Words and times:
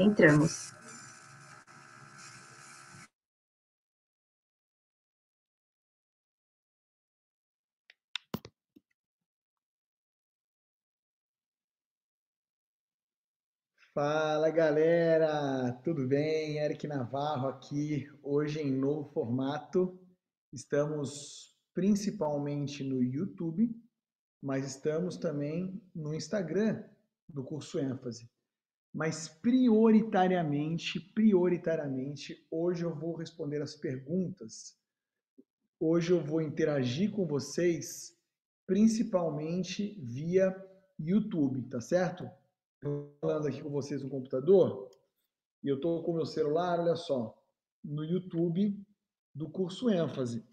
Entramos. 0.00 0.72
Fala 13.92 14.50
galera, 14.50 15.72
tudo 15.82 16.06
bem? 16.06 16.58
Eric 16.58 16.86
Navarro 16.86 17.48
aqui, 17.48 18.08
hoje 18.22 18.60
em 18.60 18.70
novo 18.70 19.10
formato. 19.10 19.98
Estamos 20.52 21.58
principalmente 21.74 22.84
no 22.84 23.02
YouTube, 23.02 23.74
mas 24.40 24.64
estamos 24.64 25.16
também 25.16 25.82
no 25.92 26.14
Instagram 26.14 26.84
do 27.28 27.42
curso 27.42 27.80
ênfase. 27.80 28.30
Mas 28.92 29.28
prioritariamente, 29.28 30.98
prioritariamente, 30.98 32.46
hoje 32.50 32.84
eu 32.84 32.94
vou 32.94 33.14
responder 33.14 33.60
as 33.62 33.74
perguntas. 33.74 34.76
Hoje 35.80 36.12
eu 36.12 36.20
vou 36.20 36.40
interagir 36.40 37.12
com 37.12 37.26
vocês 37.26 38.16
principalmente 38.66 39.98
via 40.02 40.54
YouTube, 40.98 41.62
tá 41.70 41.80
certo? 41.80 42.28
Falando 43.20 43.46
aqui 43.46 43.62
com 43.62 43.70
vocês 43.70 44.02
no 44.02 44.10
computador 44.10 44.90
e 45.62 45.68
eu 45.68 45.76
estou 45.76 46.02
com 46.02 46.14
meu 46.14 46.26
celular, 46.26 46.78
olha 46.78 46.96
só, 46.96 47.36
no 47.82 48.04
YouTube 48.04 48.78
do 49.34 49.48
curso 49.50 49.88
ênfase. 49.88 50.46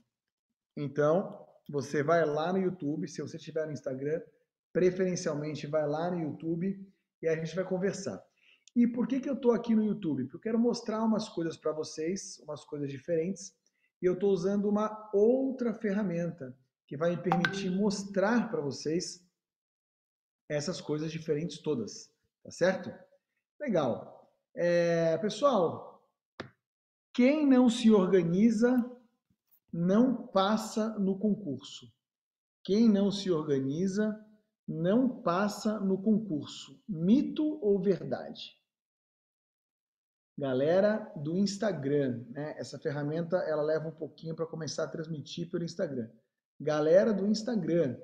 Então, 0.78 1.46
você 1.70 2.04
vai 2.04 2.26
lá 2.26 2.54
no 2.54 2.60
YouTube, 2.60 3.08
se 3.08 3.22
você 3.22 3.38
estiver 3.38 3.66
no 3.66 3.74
Instagram, 3.74 4.22
preferencialmente 4.72 5.68
vai 5.68 5.88
lá 5.88 6.12
no 6.12 6.20
YouTube 6.20 6.88
e 7.22 7.28
a 7.28 7.36
gente 7.36 7.56
vai 7.56 7.64
conversar. 7.64 8.24
E 8.76 8.86
por 8.86 9.08
que, 9.08 9.20
que 9.20 9.30
eu 9.30 9.36
estou 9.36 9.54
aqui 9.54 9.74
no 9.74 9.86
YouTube? 9.86 10.24
Porque 10.24 10.38
eu 10.38 10.42
quero 10.42 10.60
mostrar 10.60 11.04
umas 11.04 11.30
coisas 11.30 11.56
para 11.56 11.72
vocês, 11.72 12.38
umas 12.40 12.66
coisas 12.66 12.90
diferentes, 12.90 13.56
e 14.02 14.06
eu 14.06 14.14
estou 14.14 14.32
usando 14.32 14.68
uma 14.68 15.10
outra 15.14 15.74
ferramenta 15.74 16.56
que 16.86 16.98
vai 16.98 17.16
me 17.16 17.22
permitir 17.22 17.70
mostrar 17.70 18.50
para 18.50 18.62
vocês 18.62 19.26
essas 20.48 20.82
coisas 20.82 21.12
diferentes 21.12 21.60
todas, 21.60 22.12
tá 22.44 22.52
certo? 22.52 22.94
Legal. 23.60 24.30
É, 24.54 25.18
pessoal, 25.18 26.06
quem 27.14 27.48
não 27.48 27.70
se 27.70 27.90
organiza 27.92 28.92
não 29.72 30.28
passa 30.28 30.98
no 31.00 31.18
concurso. 31.18 31.92
Quem 32.64 32.90
não 32.90 33.12
se 33.12 33.32
organiza 33.32 34.25
não 34.68 35.22
passa 35.22 35.80
no 35.80 36.02
concurso. 36.02 36.82
Mito 36.88 37.60
ou 37.62 37.82
verdade? 37.82 38.58
Galera 40.38 41.14
do 41.16 41.38
Instagram, 41.38 42.26
né? 42.30 42.56
Essa 42.58 42.78
ferramenta 42.80 43.38
ela 43.38 43.62
leva 43.62 43.88
um 43.88 43.96
pouquinho 43.96 44.36
para 44.36 44.46
começar 44.46 44.84
a 44.84 44.90
transmitir 44.90 45.50
pelo 45.50 45.64
Instagram. 45.64 46.10
Galera 46.60 47.14
do 47.14 47.28
Instagram, 47.28 47.98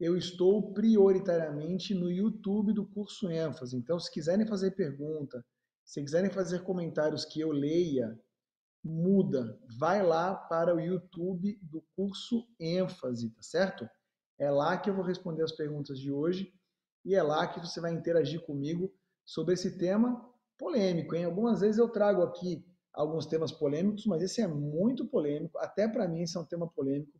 eu 0.00 0.16
estou 0.16 0.72
prioritariamente 0.72 1.94
no 1.94 2.10
YouTube 2.10 2.72
do 2.72 2.86
curso 2.86 3.30
ênfase. 3.30 3.76
Então, 3.76 3.98
se 3.98 4.10
quiserem 4.10 4.46
fazer 4.46 4.72
pergunta, 4.72 5.44
se 5.84 6.02
quiserem 6.02 6.30
fazer 6.30 6.62
comentários 6.62 7.24
que 7.24 7.40
eu 7.40 7.52
leia, 7.52 8.18
muda, 8.82 9.58
vai 9.78 10.02
lá 10.02 10.34
para 10.34 10.74
o 10.74 10.80
YouTube 10.80 11.58
do 11.62 11.82
curso 11.94 12.46
ênfase, 12.58 13.30
tá 13.30 13.42
certo? 13.42 13.88
É 14.38 14.50
lá 14.50 14.76
que 14.76 14.90
eu 14.90 14.94
vou 14.94 15.04
responder 15.04 15.42
as 15.42 15.52
perguntas 15.52 15.98
de 15.98 16.10
hoje 16.10 16.52
e 17.04 17.14
é 17.14 17.22
lá 17.22 17.46
que 17.46 17.60
você 17.60 17.80
vai 17.80 17.92
interagir 17.92 18.44
comigo 18.44 18.92
sobre 19.24 19.54
esse 19.54 19.78
tema 19.78 20.28
polêmico, 20.58 21.14
hein? 21.14 21.24
Algumas 21.24 21.60
vezes 21.60 21.78
eu 21.78 21.88
trago 21.88 22.22
aqui 22.22 22.64
alguns 22.92 23.26
temas 23.26 23.52
polêmicos, 23.52 24.06
mas 24.06 24.22
esse 24.22 24.40
é 24.40 24.46
muito 24.46 25.06
polêmico, 25.06 25.58
até 25.58 25.88
para 25.88 26.06
mim 26.06 26.22
esse 26.22 26.36
é 26.36 26.40
um 26.40 26.44
tema 26.44 26.68
polêmico. 26.68 27.18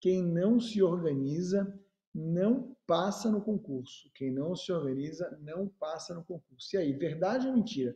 Quem 0.00 0.22
não 0.22 0.60
se 0.60 0.82
organiza 0.82 1.66
não 2.14 2.74
passa 2.86 3.30
no 3.30 3.42
concurso. 3.42 4.10
Quem 4.14 4.30
não 4.30 4.56
se 4.56 4.72
organiza 4.72 5.36
não 5.42 5.68
passa 5.68 6.14
no 6.14 6.24
concurso. 6.24 6.74
E 6.74 6.78
aí, 6.78 6.92
verdade 6.92 7.46
ou 7.46 7.54
mentira? 7.54 7.94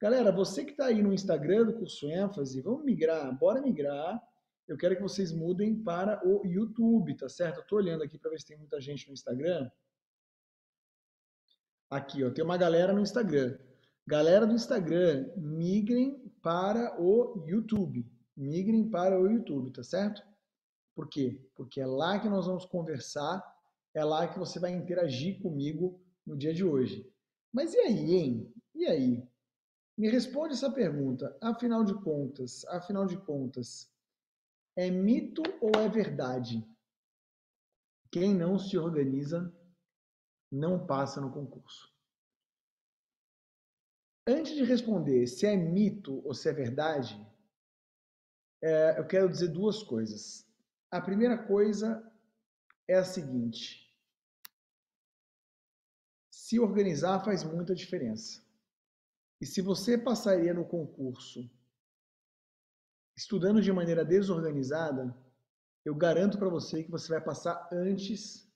Galera, 0.00 0.32
você 0.32 0.64
que 0.64 0.70
está 0.70 0.86
aí 0.86 1.02
no 1.02 1.12
Instagram 1.12 1.66
do 1.66 1.74
curso 1.74 2.10
ênfase, 2.10 2.62
vamos 2.62 2.84
migrar, 2.84 3.36
bora 3.38 3.60
migrar. 3.60 4.18
Eu 4.70 4.76
quero 4.76 4.94
que 4.94 5.02
vocês 5.02 5.32
mudem 5.32 5.74
para 5.82 6.24
o 6.24 6.46
YouTube, 6.46 7.16
tá 7.16 7.28
certo? 7.28 7.56
Eu 7.56 7.62
estou 7.62 7.78
olhando 7.78 8.04
aqui 8.04 8.16
para 8.16 8.30
ver 8.30 8.38
se 8.38 8.46
tem 8.46 8.56
muita 8.56 8.80
gente 8.80 9.08
no 9.08 9.12
Instagram. 9.12 9.68
Aqui, 11.90 12.22
ó, 12.22 12.30
tem 12.30 12.44
uma 12.44 12.56
galera 12.56 12.92
no 12.92 13.00
Instagram. 13.00 13.58
Galera 14.06 14.46
do 14.46 14.54
Instagram, 14.54 15.28
migrem 15.36 16.32
para 16.40 16.96
o 17.02 17.44
YouTube. 17.48 18.08
Migrem 18.36 18.88
para 18.88 19.20
o 19.20 19.28
YouTube, 19.28 19.72
tá 19.72 19.82
certo? 19.82 20.22
Por 20.94 21.08
quê? 21.08 21.44
Porque 21.56 21.80
é 21.80 21.86
lá 21.86 22.20
que 22.20 22.28
nós 22.28 22.46
vamos 22.46 22.64
conversar, 22.64 23.42
é 23.92 24.04
lá 24.04 24.28
que 24.28 24.38
você 24.38 24.60
vai 24.60 24.70
interagir 24.70 25.42
comigo 25.42 26.00
no 26.24 26.36
dia 26.36 26.54
de 26.54 26.62
hoje. 26.62 27.12
Mas 27.52 27.74
e 27.74 27.78
aí, 27.78 28.14
hein? 28.14 28.54
E 28.72 28.86
aí? 28.86 29.28
Me 29.98 30.08
responde 30.08 30.54
essa 30.54 30.70
pergunta. 30.70 31.36
Afinal 31.40 31.82
de 31.82 31.94
contas, 32.04 32.64
afinal 32.66 33.04
de 33.04 33.16
contas, 33.16 33.90
é 34.76 34.90
mito 34.90 35.42
ou 35.60 35.80
é 35.80 35.88
verdade? 35.88 36.66
Quem 38.10 38.34
não 38.34 38.58
se 38.58 38.76
organiza 38.76 39.54
não 40.50 40.84
passa 40.86 41.20
no 41.20 41.32
concurso. 41.32 41.94
Antes 44.26 44.54
de 44.54 44.64
responder 44.64 45.26
se 45.26 45.46
é 45.46 45.56
mito 45.56 46.24
ou 46.26 46.34
se 46.34 46.48
é 46.48 46.52
verdade, 46.52 47.14
é, 48.62 48.98
eu 48.98 49.06
quero 49.06 49.28
dizer 49.28 49.48
duas 49.48 49.82
coisas. 49.82 50.46
A 50.90 51.00
primeira 51.00 51.38
coisa 51.38 52.02
é 52.88 52.96
a 52.96 53.04
seguinte: 53.04 53.90
se 56.30 56.58
organizar 56.58 57.24
faz 57.24 57.44
muita 57.44 57.74
diferença. 57.74 58.44
E 59.40 59.46
se 59.46 59.62
você 59.62 59.96
passaria 59.96 60.52
no 60.52 60.66
concurso 60.66 61.48
estudando 63.20 63.60
de 63.60 63.70
maneira 63.70 64.02
desorganizada, 64.02 65.14
eu 65.84 65.94
garanto 65.94 66.38
para 66.38 66.48
você 66.48 66.82
que 66.82 66.90
você 66.90 67.10
vai 67.12 67.20
passar 67.20 67.68
antes 67.70 68.50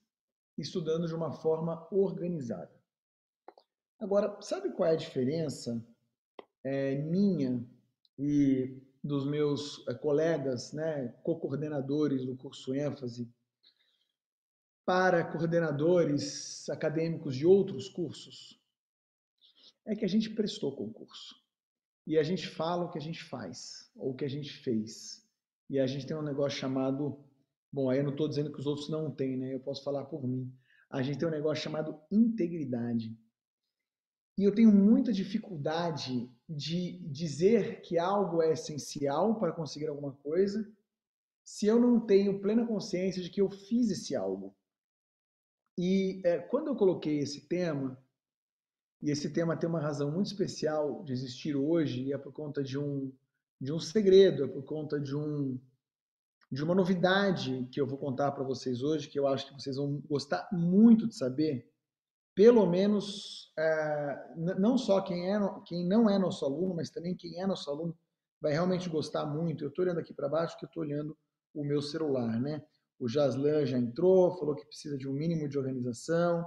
estudando 0.57 1.07
de 1.07 1.13
uma 1.13 1.31
forma 1.31 1.87
organizada. 1.91 2.73
Agora, 3.99 4.41
sabe 4.41 4.71
qual 4.71 4.89
é 4.89 4.93
a 4.93 4.97
diferença 4.97 5.85
é, 6.63 6.95
minha 6.95 7.63
e 8.17 8.81
dos 9.03 9.23
meus 9.27 9.87
é, 9.87 9.93
colegas, 9.93 10.73
né, 10.73 11.09
co-coordenadores 11.21 12.25
do 12.25 12.35
curso 12.35 12.73
ênfase, 12.73 13.31
para 14.83 15.23
coordenadores 15.23 16.67
acadêmicos 16.69 17.35
de 17.35 17.45
outros 17.45 17.87
cursos? 17.87 18.59
é 19.85 19.95
que 19.95 20.03
a 20.03 20.07
gente 20.07 20.31
prestou 20.31 20.75
concurso. 20.75 21.35
E 22.05 22.17
a 22.17 22.23
gente 22.23 22.47
fala 22.47 22.85
o 22.85 22.91
que 22.91 22.97
a 22.97 23.01
gente 23.01 23.23
faz, 23.23 23.91
ou 23.95 24.11
o 24.11 24.15
que 24.15 24.25
a 24.25 24.29
gente 24.29 24.51
fez. 24.51 25.25
E 25.69 25.79
a 25.79 25.87
gente 25.87 26.05
tem 26.05 26.15
um 26.15 26.21
negócio 26.21 26.59
chamado. 26.59 27.19
Bom, 27.71 27.89
aí 27.89 27.97
eu 27.97 28.03
não 28.03 28.11
estou 28.11 28.29
dizendo 28.29 28.51
que 28.51 28.59
os 28.59 28.67
outros 28.67 28.89
não 28.89 29.09
têm, 29.11 29.37
né? 29.37 29.53
Eu 29.53 29.59
posso 29.59 29.83
falar 29.83 30.05
por 30.05 30.25
mim. 30.27 30.53
A 30.89 31.01
gente 31.01 31.17
tem 31.17 31.27
um 31.27 31.31
negócio 31.31 31.63
chamado 31.63 31.99
integridade. 32.11 33.17
E 34.37 34.43
eu 34.43 34.53
tenho 34.53 34.71
muita 34.71 35.11
dificuldade 35.11 36.29
de 36.47 36.99
dizer 37.09 37.81
que 37.81 37.97
algo 37.97 38.41
é 38.41 38.51
essencial 38.51 39.39
para 39.39 39.53
conseguir 39.53 39.87
alguma 39.87 40.11
coisa 40.11 40.69
se 41.43 41.67
eu 41.67 41.79
não 41.79 41.99
tenho 41.99 42.41
plena 42.41 42.65
consciência 42.65 43.21
de 43.21 43.29
que 43.29 43.39
eu 43.39 43.49
fiz 43.49 43.89
esse 43.89 44.15
algo. 44.15 44.55
E 45.77 46.21
é, 46.25 46.39
quando 46.39 46.67
eu 46.67 46.75
coloquei 46.75 47.19
esse 47.19 47.47
tema, 47.47 48.01
e 49.01 49.11
esse 49.11 49.29
tema 49.29 49.57
tem 49.57 49.69
uma 49.69 49.79
razão 49.79 50.11
muito 50.11 50.27
especial 50.27 51.03
de 51.03 51.13
existir 51.13 51.55
hoje, 51.55 52.03
e 52.03 52.13
é 52.13 52.17
por 52.17 52.31
conta 52.31 52.63
de 52.63 52.77
um, 52.77 53.11
de 53.59 53.71
um 53.71 53.79
segredo, 53.79 54.43
é 54.43 54.47
por 54.47 54.63
conta 54.63 54.99
de, 54.99 55.15
um, 55.15 55.59
de 56.51 56.63
uma 56.63 56.73
novidade 56.73 57.67
que 57.71 57.79
eu 57.79 57.87
vou 57.87 57.97
contar 57.97 58.31
para 58.31 58.43
vocês 58.43 58.81
hoje, 58.81 59.09
que 59.09 59.19
eu 59.19 59.27
acho 59.27 59.47
que 59.47 59.53
vocês 59.61 59.75
vão 59.77 60.01
gostar 60.07 60.47
muito 60.51 61.07
de 61.07 61.15
saber. 61.15 61.69
Pelo 62.33 62.65
menos, 62.65 63.53
é, 63.57 64.33
não 64.59 64.77
só 64.77 65.01
quem, 65.01 65.33
é, 65.33 65.39
quem 65.65 65.87
não 65.87 66.09
é 66.09 66.19
nosso 66.19 66.43
aluno, 66.43 66.75
mas 66.75 66.89
também 66.89 67.15
quem 67.15 67.39
é 67.39 67.47
nosso 67.47 67.69
aluno 67.69 67.97
vai 68.41 68.51
realmente 68.51 68.89
gostar 68.89 69.25
muito. 69.25 69.63
Eu 69.63 69.69
estou 69.69 69.85
olhando 69.85 69.99
aqui 69.99 70.13
para 70.13 70.27
baixo 70.27 70.57
que 70.57 70.65
eu 70.65 70.67
estou 70.67 70.83
olhando 70.83 71.17
o 71.53 71.63
meu 71.63 71.81
celular, 71.81 72.39
né? 72.39 72.61
O 72.99 73.07
Jaslan 73.07 73.65
já 73.65 73.77
entrou, 73.77 74.37
falou 74.37 74.55
que 74.55 74.65
precisa 74.65 74.97
de 74.97 75.07
um 75.07 75.13
mínimo 75.13 75.47
de 75.47 75.57
organização. 75.57 76.45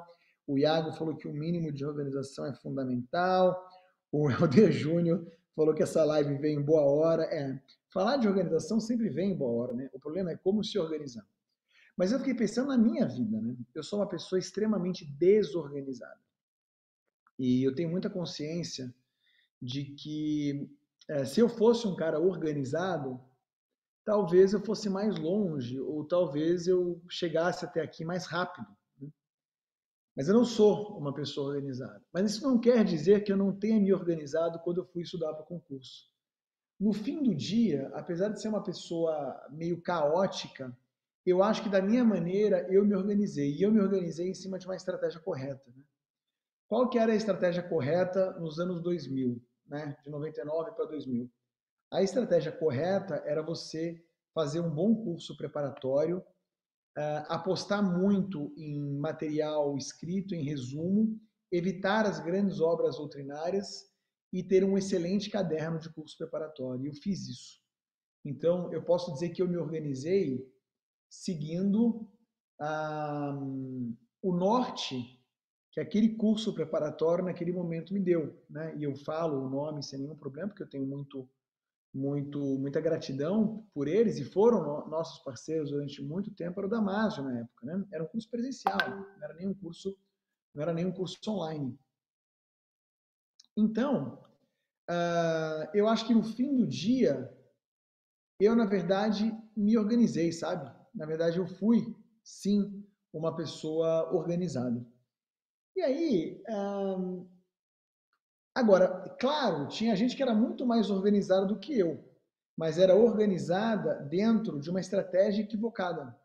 O 0.48 0.58
Iago 0.58 0.94
falou 0.94 1.14
que 1.14 1.28
o 1.28 1.32
mínimo 1.32 1.70
de 1.70 1.84
organização 1.84 2.46
é 2.46 2.54
fundamental. 2.54 3.68
O 4.10 4.30
Helder 4.30 4.72
Júnior 4.72 5.30
falou 5.54 5.74
que 5.74 5.82
essa 5.82 6.02
live 6.04 6.38
vem 6.38 6.56
em 6.56 6.62
boa 6.62 6.80
hora. 6.80 7.24
É, 7.24 7.60
falar 7.92 8.16
de 8.16 8.26
organização 8.26 8.80
sempre 8.80 9.10
vem 9.10 9.32
em 9.32 9.36
boa 9.36 9.62
hora, 9.62 9.74
né? 9.74 9.90
O 9.92 10.00
problema 10.00 10.30
é 10.30 10.36
como 10.38 10.64
se 10.64 10.78
organizar. 10.78 11.26
Mas 11.94 12.12
eu 12.12 12.18
fiquei 12.18 12.34
pensando 12.34 12.68
na 12.68 12.78
minha 12.78 13.06
vida, 13.06 13.38
né? 13.42 13.54
Eu 13.74 13.82
sou 13.82 13.98
uma 13.98 14.08
pessoa 14.08 14.38
extremamente 14.38 15.04
desorganizada. 15.04 16.18
E 17.38 17.62
eu 17.62 17.74
tenho 17.74 17.90
muita 17.90 18.08
consciência 18.08 18.92
de 19.60 19.84
que 19.84 20.66
é, 21.10 21.26
se 21.26 21.40
eu 21.40 21.48
fosse 21.50 21.86
um 21.86 21.94
cara 21.94 22.18
organizado, 22.18 23.20
talvez 24.02 24.54
eu 24.54 24.64
fosse 24.64 24.88
mais 24.88 25.18
longe, 25.18 25.78
ou 25.78 26.06
talvez 26.06 26.66
eu 26.66 27.02
chegasse 27.06 27.66
até 27.66 27.82
aqui 27.82 28.02
mais 28.02 28.24
rápido. 28.24 28.77
Mas 30.19 30.26
eu 30.26 30.35
não 30.35 30.44
sou 30.44 30.99
uma 30.99 31.15
pessoa 31.15 31.50
organizada. 31.50 32.05
Mas 32.12 32.32
isso 32.32 32.43
não 32.43 32.59
quer 32.59 32.85
dizer 32.85 33.23
que 33.23 33.31
eu 33.31 33.37
não 33.37 33.56
tenha 33.56 33.79
me 33.79 33.93
organizado 33.93 34.59
quando 34.59 34.79
eu 34.79 34.85
fui 34.85 35.03
estudar 35.03 35.32
para 35.32 35.44
o 35.44 35.47
concurso. 35.47 36.11
No 36.81 36.93
fim 36.93 37.23
do 37.23 37.32
dia, 37.32 37.88
apesar 37.94 38.29
de 38.29 38.43
ser 38.43 38.49
uma 38.49 38.61
pessoa 38.61 39.41
meio 39.49 39.81
caótica, 39.81 40.76
eu 41.25 41.41
acho 41.41 41.62
que 41.62 41.69
da 41.69 41.81
minha 41.81 42.05
maneira 42.05 42.67
eu 42.69 42.85
me 42.85 42.97
organizei. 42.97 43.55
E 43.55 43.62
eu 43.62 43.70
me 43.70 43.81
organizei 43.81 44.29
em 44.29 44.35
cima 44.35 44.59
de 44.59 44.67
uma 44.67 44.75
estratégia 44.75 45.20
correta. 45.20 45.62
Né? 45.70 45.85
Qual 46.67 46.91
que 46.91 46.99
era 46.99 47.12
a 47.12 47.17
estratégia 47.17 47.62
correta 47.62 48.32
nos 48.41 48.59
anos 48.59 48.82
2000, 48.82 49.41
né? 49.69 49.97
de 50.03 50.11
99 50.11 50.73
para 50.73 50.87
2000? 50.87 51.31
A 51.93 52.03
estratégia 52.03 52.50
correta 52.50 53.23
era 53.25 53.41
você 53.41 54.05
fazer 54.35 54.59
um 54.59 54.69
bom 54.69 54.97
curso 54.97 55.37
preparatório, 55.37 56.25
apostar 57.28 57.82
muito 57.82 58.52
em 58.56 58.98
material 58.98 59.76
escrito, 59.76 60.34
em 60.34 60.42
resumo, 60.42 61.18
evitar 61.50 62.06
as 62.06 62.20
grandes 62.20 62.60
obras 62.60 62.96
doutrinárias 62.96 63.88
e 64.32 64.42
ter 64.42 64.64
um 64.64 64.76
excelente 64.76 65.30
caderno 65.30 65.78
de 65.78 65.88
curso 65.90 66.16
preparatório. 66.16 66.86
Eu 66.86 66.94
fiz 66.94 67.28
isso. 67.28 67.60
Então, 68.24 68.72
eu 68.72 68.82
posso 68.82 69.12
dizer 69.12 69.30
que 69.30 69.40
eu 69.40 69.48
me 69.48 69.56
organizei 69.56 70.46
seguindo 71.08 72.06
ah, 72.60 73.38
o 74.22 74.32
norte 74.34 75.18
que 75.72 75.80
aquele 75.80 76.16
curso 76.16 76.52
preparatório 76.52 77.24
naquele 77.24 77.52
momento 77.52 77.94
me 77.94 78.00
deu, 78.00 78.36
né? 78.48 78.74
E 78.76 78.82
eu 78.82 78.96
falo 78.96 79.46
o 79.46 79.50
nome 79.50 79.82
sem 79.82 80.00
nenhum 80.00 80.16
problema, 80.16 80.48
porque 80.48 80.62
eu 80.62 80.68
tenho 80.68 80.86
muito, 80.86 81.28
muito, 81.98 82.38
muita 82.58 82.80
gratidão 82.80 83.66
por 83.74 83.88
eles 83.88 84.18
e 84.18 84.24
foram 84.24 84.62
no, 84.62 84.88
nossos 84.88 85.18
parceiros 85.24 85.70
durante 85.70 86.00
muito 86.00 86.30
tempo. 86.30 86.60
Era 86.60 86.66
o 86.66 86.70
Damásio 86.70 87.24
na 87.24 87.40
época, 87.40 87.66
né? 87.66 87.84
Era 87.92 88.04
um 88.04 88.06
curso 88.06 88.30
presencial, 88.30 88.78
não 88.78 89.24
era 89.24 89.34
nenhum 89.34 89.54
curso, 89.54 89.98
não 90.54 90.62
era 90.62 90.72
nenhum 90.72 90.92
curso 90.92 91.18
online. 91.26 91.76
Então, 93.56 94.22
uh, 94.88 95.68
eu 95.74 95.88
acho 95.88 96.06
que 96.06 96.14
no 96.14 96.22
fim 96.22 96.54
do 96.54 96.66
dia, 96.66 97.36
eu 98.40 98.54
na 98.54 98.64
verdade 98.64 99.36
me 99.56 99.76
organizei, 99.76 100.30
sabe? 100.30 100.72
Na 100.94 101.04
verdade, 101.04 101.38
eu 101.38 101.46
fui, 101.46 101.96
sim, 102.22 102.86
uma 103.12 103.34
pessoa 103.34 104.14
organizada. 104.14 104.86
E 105.74 105.82
aí, 105.82 106.42
agora, 108.58 109.16
claro, 109.19 109.69
tinha 109.69 109.96
gente 109.96 110.16
que 110.16 110.22
era 110.22 110.34
muito 110.34 110.66
mais 110.66 110.90
organizada 110.90 111.46
do 111.46 111.58
que 111.58 111.78
eu, 111.78 112.05
mas 112.56 112.78
era 112.78 112.94
organizada 112.94 113.94
dentro 113.94 114.60
de 114.60 114.69
uma 114.69 114.81
estratégia 114.81 115.43
equivocada. 115.43 116.19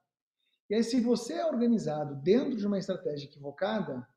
E 0.69 0.75
aí, 0.75 0.83
se 0.83 0.99
você 0.99 1.33
é 1.33 1.45
organizado 1.45 2.15
dentro 2.15 2.57
de 2.57 2.65
uma 2.65 2.79
estratégia 2.79 3.25
equivocada, 3.25 4.07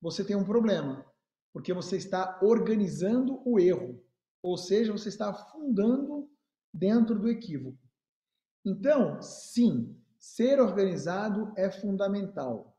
você 0.00 0.24
tem 0.24 0.36
um 0.36 0.44
problema, 0.44 1.04
porque 1.52 1.74
você 1.74 1.96
está 1.96 2.38
organizando 2.42 3.42
o 3.44 3.58
erro, 3.58 4.02
ou 4.42 4.56
seja, 4.56 4.92
você 4.92 5.08
está 5.08 5.28
afundando 5.28 6.30
dentro 6.72 7.18
do 7.18 7.28
equívoco. 7.28 7.78
Então, 8.64 9.20
sim, 9.20 9.94
ser 10.18 10.60
organizado 10.60 11.52
é 11.56 11.70
fundamental, 11.70 12.76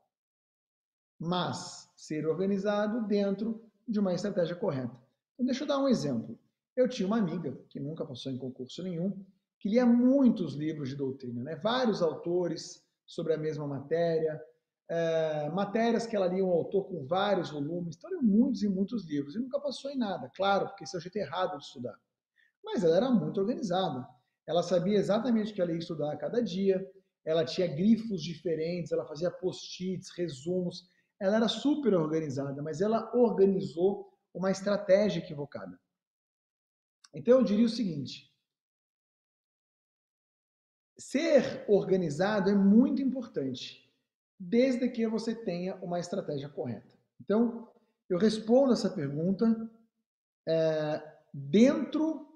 mas 1.18 1.88
ser 1.94 2.26
organizado 2.26 3.06
dentro 3.06 3.69
de 3.90 3.98
uma 3.98 4.14
estratégia 4.14 4.54
correta. 4.54 4.96
Então, 5.34 5.46
deixa 5.46 5.64
eu 5.64 5.68
dar 5.68 5.78
um 5.78 5.88
exemplo. 5.88 6.38
Eu 6.76 6.88
tinha 6.88 7.06
uma 7.06 7.18
amiga 7.18 7.58
que 7.68 7.80
nunca 7.80 8.06
passou 8.06 8.30
em 8.30 8.38
concurso 8.38 8.82
nenhum, 8.82 9.24
que 9.58 9.68
lia 9.68 9.84
muitos 9.84 10.54
livros 10.54 10.88
de 10.88 10.96
doutrina, 10.96 11.42
né? 11.42 11.56
vários 11.56 12.00
autores 12.00 12.82
sobre 13.04 13.34
a 13.34 13.38
mesma 13.38 13.66
matéria, 13.66 14.40
é, 14.88 15.48
matérias 15.50 16.06
que 16.06 16.16
ela 16.16 16.26
lia 16.26 16.44
um 16.44 16.50
autor 16.50 16.84
com 16.84 17.04
vários 17.04 17.50
volumes, 17.50 17.96
então 17.96 18.10
leu 18.10 18.22
muitos 18.22 18.62
e 18.62 18.68
muitos 18.68 19.04
livros, 19.04 19.34
e 19.34 19.38
nunca 19.38 19.60
passou 19.60 19.90
em 19.90 19.96
nada, 19.96 20.30
claro, 20.34 20.66
porque 20.68 20.84
esse 20.84 20.96
é 20.96 20.98
o 20.98 21.02
jeito 21.02 21.16
errado 21.16 21.58
de 21.58 21.64
estudar. 21.64 21.94
Mas 22.64 22.82
ela 22.82 22.96
era 22.96 23.10
muito 23.10 23.40
organizada. 23.40 24.06
Ela 24.46 24.62
sabia 24.62 24.98
exatamente 24.98 25.52
o 25.52 25.54
que 25.54 25.60
ela 25.60 25.72
ia 25.72 25.78
estudar 25.78 26.12
a 26.12 26.16
cada 26.16 26.42
dia, 26.42 26.84
ela 27.24 27.44
tinha 27.44 27.66
grifos 27.66 28.22
diferentes, 28.22 28.90
ela 28.90 29.06
fazia 29.06 29.30
post-its, 29.30 30.10
resumos, 30.16 30.88
ela 31.20 31.36
era 31.36 31.48
super 31.48 31.94
organizada, 31.94 32.62
mas 32.62 32.80
ela 32.80 33.14
organizou 33.14 34.10
uma 34.32 34.50
estratégia 34.50 35.20
equivocada. 35.20 35.78
Então 37.14 37.38
eu 37.38 37.44
diria 37.44 37.66
o 37.66 37.68
seguinte: 37.68 38.34
ser 40.98 41.64
organizado 41.68 42.48
é 42.48 42.54
muito 42.54 43.02
importante, 43.02 43.92
desde 44.38 44.88
que 44.88 45.06
você 45.06 45.34
tenha 45.34 45.76
uma 45.76 46.00
estratégia 46.00 46.48
correta. 46.48 46.98
Então, 47.20 47.70
eu 48.08 48.16
respondo 48.18 48.72
essa 48.72 48.88
pergunta 48.88 49.70
é, 50.48 51.18
dentro 51.32 52.26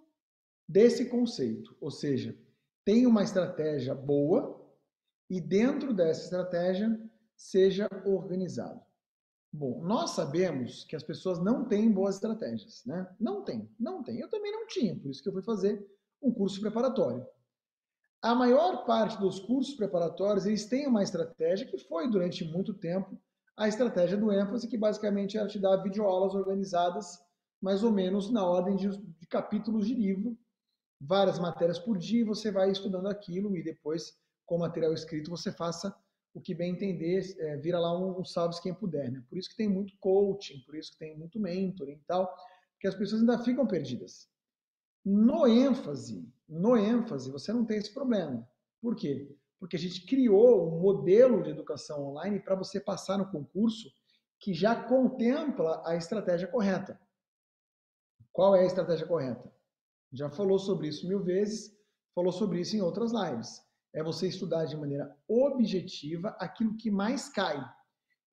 desse 0.69 1.07
conceito, 1.09 1.77
ou 1.81 1.91
seja, 1.91 2.37
tem 2.85 3.07
uma 3.07 3.23
estratégia 3.23 3.95
boa 3.95 4.63
e 5.29 5.41
dentro 5.41 5.95
dessa 5.95 6.25
estratégia 6.25 7.01
seja 7.37 7.89
organizado. 8.05 8.81
Bom, 9.53 9.83
nós 9.85 10.11
sabemos 10.11 10.85
que 10.85 10.97
as 10.97 11.03
pessoas 11.03 11.39
não 11.39 11.65
têm 11.65 11.91
boas 11.91 12.17
estratégias, 12.17 12.83
né? 12.85 13.09
Não 13.21 13.45
tem, 13.45 13.71
não 13.79 14.03
tem. 14.03 14.19
Eu 14.19 14.29
também 14.29 14.51
não 14.51 14.67
tinha, 14.67 14.99
por 14.99 15.11
isso 15.11 15.23
que 15.23 15.29
eu 15.29 15.33
fui 15.33 15.43
fazer 15.43 15.87
um 16.21 16.33
curso 16.33 16.61
preparatório. 16.61 17.25
A 18.21 18.35
maior 18.35 18.85
parte 18.85 19.19
dos 19.21 19.39
cursos 19.39 19.75
preparatórios, 19.75 20.47
eles 20.47 20.67
têm 20.67 20.87
uma 20.87 21.03
estratégia 21.03 21.67
que 21.67 21.79
foi 21.79 22.11
durante 22.11 22.45
muito 22.45 22.75
tempo 22.75 23.21
a 23.57 23.69
estratégia 23.69 24.17
do 24.17 24.33
ênfase, 24.33 24.67
que 24.67 24.77
basicamente 24.77 25.39
era 25.39 25.47
te 25.47 25.59
dar 25.59 25.77
videoaulas 25.77 26.35
organizadas 26.35 27.19
mais 27.61 27.83
ou 27.83 27.93
menos 27.93 28.31
na 28.31 28.45
ordem 28.45 28.77
de, 28.77 28.89
de 28.89 29.27
capítulos 29.27 29.87
de 29.87 29.95
livro, 29.95 30.37
várias 31.01 31.39
matérias 31.39 31.79
por 31.79 31.97
dia, 31.97 32.25
você 32.25 32.51
vai 32.51 32.71
estudando 32.71 33.07
aquilo 33.07 33.57
e 33.57 33.63
depois, 33.63 34.19
com 34.45 34.59
material 34.59 34.93
escrito, 34.93 35.31
você 35.31 35.53
faça 35.53 35.95
o 36.35 36.41
que 36.41 36.53
bem 36.53 36.73
entender, 36.73 37.23
é, 37.39 37.57
vira 37.57 37.79
lá 37.79 37.97
um, 37.97 38.21
um 38.21 38.25
salve 38.25 38.61
quem 38.61 38.75
puder. 38.75 39.11
Né? 39.11 39.23
Por 39.29 39.39
isso 39.39 39.49
que 39.49 39.57
tem 39.57 39.69
muito 39.69 39.97
coaching, 39.99 40.61
por 40.67 40.75
isso 40.75 40.93
que 40.93 40.99
tem 40.99 41.17
muito 41.17 41.39
mentoring 41.39 41.93
e 41.93 42.05
tal, 42.07 42.27
porque 42.73 42.89
as 42.89 42.95
pessoas 42.97 43.21
ainda 43.21 43.39
ficam 43.39 43.67
perdidas. 43.67 44.29
No 45.05 45.47
ênfase, 45.47 46.29
no 46.49 46.77
ênfase, 46.77 47.31
você 47.31 47.53
não 47.53 47.65
tem 47.65 47.79
esse 47.79 47.95
problema. 47.95 48.47
Por 48.83 48.97
quê? 48.97 49.33
Porque 49.61 49.77
a 49.77 49.79
gente 49.79 50.05
criou 50.05 50.75
um 50.77 50.81
modelo 50.81 51.43
de 51.43 51.51
educação 51.51 52.05
online 52.05 52.41
para 52.41 52.57
você 52.57 52.81
passar 52.81 53.17
no 53.17 53.31
concurso 53.31 53.89
que 54.41 54.53
já 54.53 54.75
contempla 54.75 55.83
a 55.87 55.95
estratégia 55.95 56.49
correta. 56.49 57.01
Qual 58.33 58.57
é 58.57 58.63
a 58.63 58.67
estratégia 58.67 59.07
correta? 59.07 59.53
Já 60.13 60.29
falou 60.29 60.59
sobre 60.59 60.89
isso 60.89 61.07
mil 61.07 61.23
vezes, 61.23 61.73
falou 62.15 62.33
sobre 62.33 62.61
isso 62.61 62.77
em 62.77 62.81
outras 62.81 63.13
lives 63.13 63.65
é 63.95 64.03
você 64.03 64.27
estudar 64.29 64.65
de 64.65 64.77
maneira 64.77 65.17
objetiva 65.29 66.37
aquilo 66.39 66.77
que 66.77 66.91
mais 66.91 67.29
cai. 67.29 67.65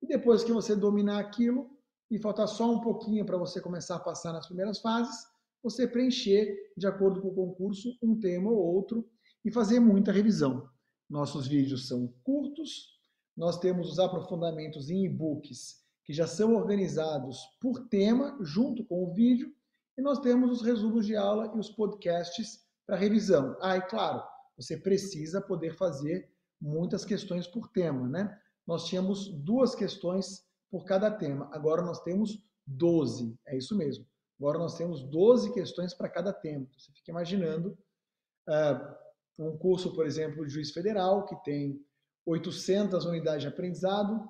E 0.02 0.06
depois 0.06 0.42
que 0.42 0.52
você 0.52 0.74
dominar 0.74 1.20
aquilo, 1.20 1.70
e 2.12 2.18
faltar 2.18 2.46
só 2.46 2.70
um 2.70 2.78
pouquinho 2.78 3.24
para 3.24 3.38
você 3.38 3.58
começar 3.58 3.96
a 3.96 4.00
passar 4.00 4.34
nas 4.34 4.46
primeiras 4.46 4.80
fases, 4.80 5.26
você 5.62 5.88
preencher, 5.88 6.54
de 6.76 6.86
acordo 6.86 7.22
com 7.22 7.28
o 7.28 7.34
concurso, 7.34 7.96
um 8.02 8.20
tema 8.20 8.50
ou 8.50 8.58
outro 8.58 9.08
e 9.42 9.50
fazer 9.50 9.80
muita 9.80 10.12
revisão. 10.12 10.68
Nossos 11.08 11.46
vídeos 11.46 11.88
são 11.88 12.12
curtos, 12.22 12.98
nós 13.34 13.58
temos 13.58 13.90
os 13.90 13.98
aprofundamentos 13.98 14.90
em 14.90 15.06
e-books 15.06 15.80
que 16.04 16.12
já 16.12 16.26
são 16.26 16.54
organizados 16.54 17.38
por 17.58 17.88
tema, 17.88 18.36
junto 18.42 18.84
com 18.84 19.04
o 19.04 19.14
vídeo, 19.14 19.50
e 19.96 20.02
nós 20.02 20.18
temos 20.18 20.50
os 20.50 20.62
resumos 20.62 21.06
de 21.06 21.16
aula 21.16 21.50
e 21.54 21.58
os 21.58 21.70
podcasts 21.70 22.60
para 22.86 22.96
revisão. 22.96 23.56
Ah, 23.62 23.78
e 23.78 23.82
claro, 23.82 24.22
você 24.62 24.76
precisa 24.76 25.40
poder 25.40 25.76
fazer 25.76 26.30
muitas 26.60 27.04
questões 27.04 27.46
por 27.46 27.68
tema, 27.68 28.08
né? 28.08 28.38
Nós 28.66 28.86
tínhamos 28.86 29.28
duas 29.28 29.74
questões 29.74 30.46
por 30.70 30.84
cada 30.84 31.10
tema, 31.10 31.50
agora 31.52 31.82
nós 31.82 32.00
temos 32.02 32.42
12, 32.66 33.36
é 33.46 33.56
isso 33.56 33.76
mesmo. 33.76 34.06
Agora 34.38 34.58
nós 34.58 34.76
temos 34.76 35.02
12 35.02 35.52
questões 35.52 35.92
para 35.94 36.08
cada 36.08 36.32
tema. 36.32 36.66
Você 36.76 36.92
fica 36.92 37.10
imaginando 37.10 37.78
uh, 38.48 38.94
um 39.38 39.56
curso, 39.56 39.92
por 39.94 40.06
exemplo, 40.06 40.46
de 40.46 40.52
juiz 40.52 40.72
federal, 40.72 41.26
que 41.26 41.36
tem 41.44 41.80
800 42.24 43.04
unidades 43.04 43.42
de 43.42 43.48
aprendizado, 43.48 44.28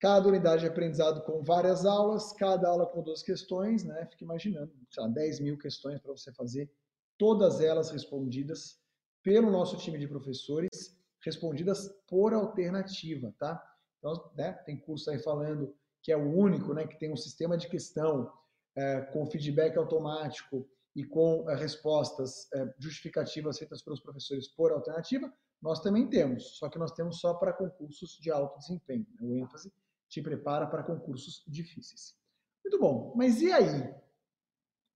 cada 0.00 0.28
unidade 0.28 0.62
de 0.62 0.68
aprendizado 0.68 1.22
com 1.22 1.42
várias 1.42 1.84
aulas, 1.84 2.32
cada 2.32 2.68
aula 2.68 2.86
com 2.86 3.02
12 3.02 3.24
questões, 3.24 3.84
né? 3.84 4.06
Fica 4.10 4.24
imaginando, 4.24 4.72
sei 4.90 5.02
lá, 5.02 5.08
10 5.08 5.40
mil 5.40 5.58
questões 5.58 6.00
para 6.00 6.12
você 6.12 6.32
fazer, 6.32 6.70
todas 7.18 7.60
elas 7.60 7.90
respondidas 7.90 8.78
pelo 9.22 9.50
nosso 9.50 9.76
time 9.76 9.98
de 9.98 10.08
professores, 10.08 10.96
respondidas 11.20 11.88
por 12.06 12.32
alternativa, 12.32 13.34
tá? 13.38 13.62
Então, 13.98 14.30
né, 14.36 14.52
tem 14.64 14.78
curso 14.78 15.10
aí 15.10 15.18
falando 15.18 15.74
que 16.02 16.12
é 16.12 16.16
o 16.16 16.30
único, 16.30 16.72
né, 16.72 16.86
que 16.86 16.98
tem 16.98 17.12
um 17.12 17.16
sistema 17.16 17.56
de 17.56 17.68
questão 17.68 18.32
é, 18.76 19.00
com 19.00 19.26
feedback 19.26 19.76
automático 19.76 20.68
e 20.94 21.04
com 21.04 21.48
é, 21.50 21.56
respostas 21.56 22.50
é, 22.52 22.72
justificativas 22.78 23.58
feitas 23.58 23.82
pelos 23.82 24.00
professores 24.00 24.48
por 24.48 24.70
alternativa, 24.72 25.32
nós 25.60 25.80
também 25.80 26.08
temos, 26.08 26.56
só 26.56 26.68
que 26.68 26.78
nós 26.78 26.92
temos 26.92 27.18
só 27.18 27.34
para 27.34 27.52
concursos 27.52 28.16
de 28.20 28.30
alto 28.30 28.58
desempenho. 28.58 29.06
Né? 29.14 29.26
O 29.26 29.34
ênfase 29.34 29.72
te 30.08 30.22
prepara 30.22 30.66
para 30.66 30.84
concursos 30.84 31.44
difíceis. 31.46 32.16
Muito 32.64 32.78
bom, 32.78 33.12
mas 33.16 33.42
e 33.42 33.52
aí? 33.52 33.94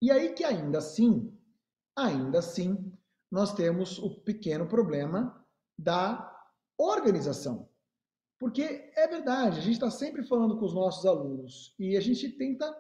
E 0.00 0.10
aí 0.10 0.32
que 0.32 0.44
ainda 0.44 0.78
assim, 0.78 1.36
ainda 1.96 2.38
assim, 2.38 2.91
nós 3.32 3.54
temos 3.54 3.98
o 3.98 4.10
pequeno 4.10 4.68
problema 4.68 5.42
da 5.78 6.30
organização. 6.76 7.66
Porque 8.38 8.92
é 8.94 9.08
verdade, 9.08 9.58
a 9.58 9.62
gente 9.62 9.72
está 9.72 9.90
sempre 9.90 10.22
falando 10.22 10.58
com 10.58 10.66
os 10.66 10.74
nossos 10.74 11.06
alunos 11.06 11.74
e 11.78 11.96
a 11.96 12.00
gente 12.00 12.28
tenta 12.36 12.70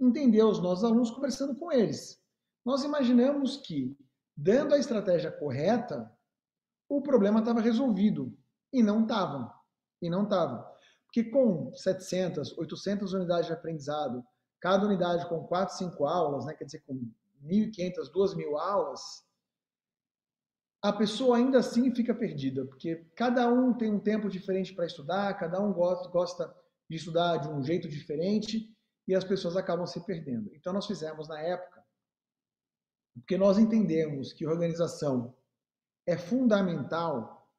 entender 0.00 0.42
os 0.42 0.60
nossos 0.60 0.82
alunos 0.82 1.10
conversando 1.10 1.54
com 1.56 1.70
eles. 1.70 2.18
Nós 2.64 2.84
imaginamos 2.84 3.58
que, 3.58 3.94
dando 4.34 4.74
a 4.74 4.78
estratégia 4.78 5.30
correta, 5.30 6.10
o 6.88 7.02
problema 7.02 7.40
estava 7.40 7.60
resolvido. 7.60 8.34
E 8.72 8.82
não 8.82 9.02
estava. 9.02 9.52
E 10.00 10.08
não 10.08 10.22
estava. 10.22 10.66
Porque 11.04 11.24
com 11.24 11.74
700, 11.74 12.56
800 12.56 13.12
unidades 13.12 13.46
de 13.46 13.52
aprendizado, 13.52 14.24
cada 14.58 14.86
unidade 14.86 15.28
com 15.28 15.44
4, 15.44 15.76
5 15.76 16.06
aulas, 16.06 16.46
né, 16.46 16.54
quer 16.54 16.64
dizer, 16.64 16.82
com 16.86 16.94
1.500, 17.44 18.10
2.000 18.10 18.58
aulas, 18.58 19.27
a 20.80 20.92
pessoa 20.92 21.36
ainda 21.36 21.58
assim 21.58 21.92
fica 21.94 22.14
perdida, 22.14 22.64
porque 22.64 23.04
cada 23.16 23.48
um 23.48 23.72
tem 23.72 23.90
um 23.92 23.98
tempo 23.98 24.28
diferente 24.28 24.72
para 24.72 24.86
estudar, 24.86 25.36
cada 25.38 25.60
um 25.60 25.72
gosta, 25.72 26.54
de 26.88 26.96
estudar 26.96 27.38
de 27.38 27.48
um 27.48 27.62
jeito 27.62 27.88
diferente 27.88 28.74
e 29.06 29.14
as 29.14 29.24
pessoas 29.24 29.56
acabam 29.56 29.86
se 29.86 30.04
perdendo. 30.06 30.54
Então, 30.54 30.72
nós 30.72 30.86
fizemos 30.86 31.28
na 31.28 31.40
época, 31.40 31.84
porque 33.14 33.36
nós 33.36 33.58
entendemos 33.58 34.32
que 34.32 34.46
organização 34.46 35.36
é 36.06 36.16
fundamental, 36.16 37.50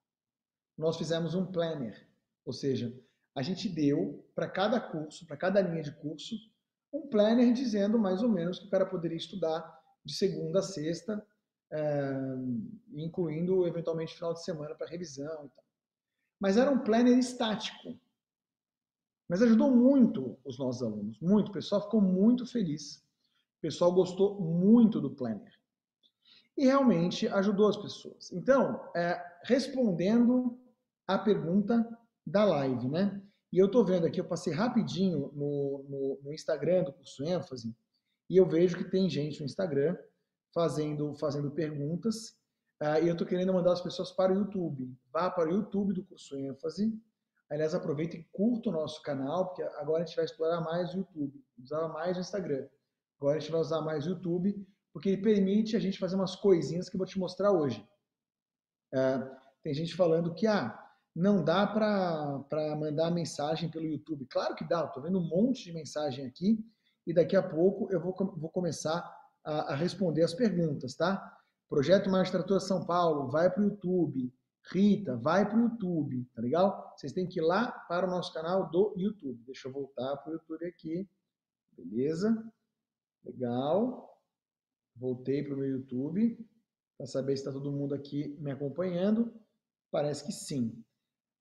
nós 0.78 0.98
fizemos 0.98 1.36
um 1.36 1.46
planner, 1.46 2.08
ou 2.46 2.54
seja, 2.54 2.98
a 3.36 3.42
gente 3.42 3.68
deu 3.68 4.26
para 4.34 4.50
cada 4.50 4.80
curso, 4.80 5.28
para 5.28 5.38
cada 5.38 5.62
linha 5.62 5.84
de 5.84 5.92
curso, 5.92 6.36
um 6.92 7.08
planner 7.08 7.54
dizendo 7.54 8.00
mais 8.00 8.24
ou 8.24 8.30
menos 8.30 8.60
que 8.60 8.66
o 8.66 8.70
cara 8.70 8.86
poderia 8.86 9.18
estudar 9.18 9.78
de 10.04 10.16
segunda 10.16 10.60
a 10.60 10.64
sexta, 10.64 11.24
é, 11.72 12.12
incluindo 12.94 13.68
eventualmente 13.68 14.16
final 14.16 14.34
de 14.34 14.44
semana 14.44 14.76
para 14.76 14.88
revisão. 14.88 15.52
Mas 16.40 16.58
era 16.58 16.72
um 16.72 16.80
planner 16.80 17.18
estático. 17.18 18.00
Mas 19.28 19.42
ajudou 19.42 19.70
muito 19.70 20.38
os 20.44 20.58
nossos 20.58 20.82
alunos, 20.82 21.20
muito. 21.20 21.50
O 21.50 21.54
pessoal 21.54 21.82
ficou 21.82 22.02
muito 22.02 22.46
feliz. 22.46 22.98
O 23.58 23.62
pessoal 23.62 23.94
gostou 23.94 24.40
muito 24.42 25.00
do 25.00 25.12
planner. 25.12 25.54
E 26.58 26.66
realmente 26.66 27.28
ajudou 27.28 27.70
as 27.70 27.78
pessoas. 27.78 28.32
Então, 28.32 28.82
é, 28.96 29.22
respondendo 29.44 30.60
à 31.08 31.18
pergunta 31.18 31.88
da 32.26 32.44
live, 32.44 32.88
né? 32.88 33.22
E 33.52 33.58
eu 33.58 33.66
estou 33.66 33.84
vendo 33.84 34.06
aqui, 34.06 34.20
eu 34.20 34.28
passei 34.28 34.54
rapidinho 34.54 35.32
no, 35.34 35.86
no, 35.90 36.20
no 36.24 36.34
Instagram 36.34 36.84
do 36.84 36.94
curso 36.94 37.24
ênfase, 37.24 37.76
e 38.30 38.38
eu 38.38 38.48
vejo 38.48 38.78
que 38.78 38.84
tem 38.84 39.10
gente 39.10 39.40
no 39.40 39.46
Instagram 39.46 39.98
fazendo, 40.54 41.14
fazendo 41.16 41.52
perguntas. 41.52 42.38
Uh, 42.82 43.04
e 43.04 43.08
eu 43.08 43.14
estou 43.14 43.28
querendo 43.28 43.54
mandar 43.54 43.74
as 43.74 43.82
pessoas 43.82 44.12
para 44.12 44.34
o 44.34 44.36
YouTube. 44.36 44.96
Vá 45.12 45.30
para 45.30 45.50
o 45.50 45.54
YouTube 45.54 45.94
do 45.94 46.04
curso 46.04 46.38
ênfase. 46.38 46.98
Aliás, 47.50 47.74
aproveita 47.74 48.16
e 48.16 48.24
curta 48.32 48.70
o 48.70 48.72
nosso 48.72 49.02
canal, 49.02 49.48
porque 49.48 49.64
agora 49.64 50.04
a 50.04 50.06
gente 50.06 50.16
vai 50.16 50.26
explorar 50.26 50.62
mais 50.62 50.94
o 50.94 50.98
YouTube. 51.00 51.44
Usava 51.62 51.90
mais 51.90 52.16
o 52.16 52.22
Instagram. 52.22 52.68
Agora 53.20 53.38
a 53.38 53.40
gente 53.40 53.52
vai 53.52 53.60
usar 53.60 53.82
mais 53.82 54.06
o 54.06 54.12
YouTube, 54.12 54.66
porque 54.94 55.10
ele 55.10 55.22
permite 55.22 55.76
a 55.76 55.80
gente 55.80 56.00
fazer 56.00 56.16
umas 56.16 56.36
coisinhas 56.36 56.90
que 56.90 56.96
eu 56.96 57.00
vou 57.00 57.08
te 57.08 57.20
mostrar 57.20 57.52
hoje. 57.52 57.86
Uh, 58.94 59.36
tem 59.62 59.74
gente 59.74 59.96
falando 59.96 60.34
que 60.34 60.48
ah, 60.48 60.78
não 61.14 61.44
dá 61.44 61.68
para 61.68 62.76
mandar 62.78 63.12
mensagem 63.12 63.70
pelo 63.70 63.86
YouTube. 63.86 64.26
Claro 64.28 64.56
que 64.56 64.64
dá, 64.64 64.86
estou 64.86 65.04
vendo 65.04 65.20
um 65.20 65.28
monte 65.28 65.66
de 65.66 65.74
mensagem 65.74 66.26
aqui 66.26 66.64
e 67.06 67.14
daqui 67.14 67.36
a 67.36 67.44
pouco 67.44 67.92
eu 67.92 68.00
vou, 68.00 68.16
vou 68.38 68.50
começar 68.50 69.04
a, 69.50 69.74
a 69.74 69.76
responder 69.76 70.24
as 70.24 70.34
perguntas, 70.34 70.96
tá? 70.96 71.38
Projeto 71.68 72.10
Magistratura 72.10 72.60
São 72.60 72.86
Paulo, 72.86 73.30
vai 73.30 73.50
para 73.50 73.62
o 73.62 73.66
YouTube. 73.66 74.32
Rita, 74.72 75.16
vai 75.18 75.48
para 75.48 75.58
o 75.58 75.62
YouTube, 75.62 76.26
tá 76.36 76.42
legal? 76.42 76.94
Vocês 76.96 77.12
têm 77.12 77.28
que 77.28 77.40
ir 77.40 77.44
lá 77.44 77.72
para 77.88 78.08
o 78.08 78.10
nosso 78.10 78.32
canal 78.32 78.70
do 78.70 78.94
YouTube. 78.96 79.42
Deixa 79.46 79.68
eu 79.68 79.72
voltar 79.72 80.18
para 80.18 80.32
o 80.32 80.34
YouTube 80.34 80.66
aqui. 80.66 81.10
Beleza? 81.72 82.52
Legal. 83.24 84.08
Voltei 84.96 85.44
para 85.44 85.56
o 85.56 85.58
meu 85.58 85.70
YouTube 85.70 86.38
para 86.98 87.08
saber 87.08 87.36
se 87.38 87.44
está 87.44 87.52
todo 87.52 87.72
mundo 87.72 87.96
aqui 87.96 88.38
me 88.40 88.52
acompanhando. 88.52 89.34
Parece 89.90 90.26
que 90.26 90.32
sim. 90.32 90.84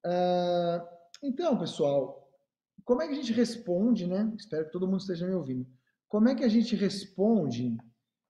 Uh, 0.05 0.81
então, 1.21 1.59
pessoal, 1.59 2.31
como 2.85 3.01
é 3.01 3.07
que 3.07 3.13
a 3.13 3.17
gente 3.17 3.33
responde, 3.33 4.07
né? 4.07 4.33
Espero 4.37 4.65
que 4.65 4.71
todo 4.71 4.87
mundo 4.87 5.01
esteja 5.01 5.27
me 5.27 5.33
ouvindo. 5.33 5.67
Como 6.07 6.29
é 6.29 6.33
que 6.33 6.43
a 6.43 6.49
gente 6.49 6.75
responde 6.75 7.77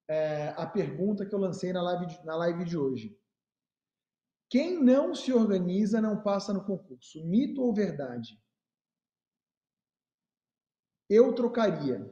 é, 0.09 0.49
a 0.57 0.65
pergunta 0.65 1.23
que 1.23 1.35
eu 1.35 1.39
lancei 1.39 1.71
na 1.71 1.83
live, 1.83 2.07
de, 2.07 2.25
na 2.25 2.35
live 2.35 2.65
de 2.65 2.75
hoje. 2.75 3.15
Quem 4.49 4.83
não 4.83 5.13
se 5.13 5.31
organiza 5.31 6.01
não 6.01 6.23
passa 6.23 6.51
no 6.51 6.65
concurso. 6.65 7.23
Mito 7.27 7.61
ou 7.61 7.71
verdade? 7.71 8.41
Eu 11.07 11.33
trocaria. 11.35 12.11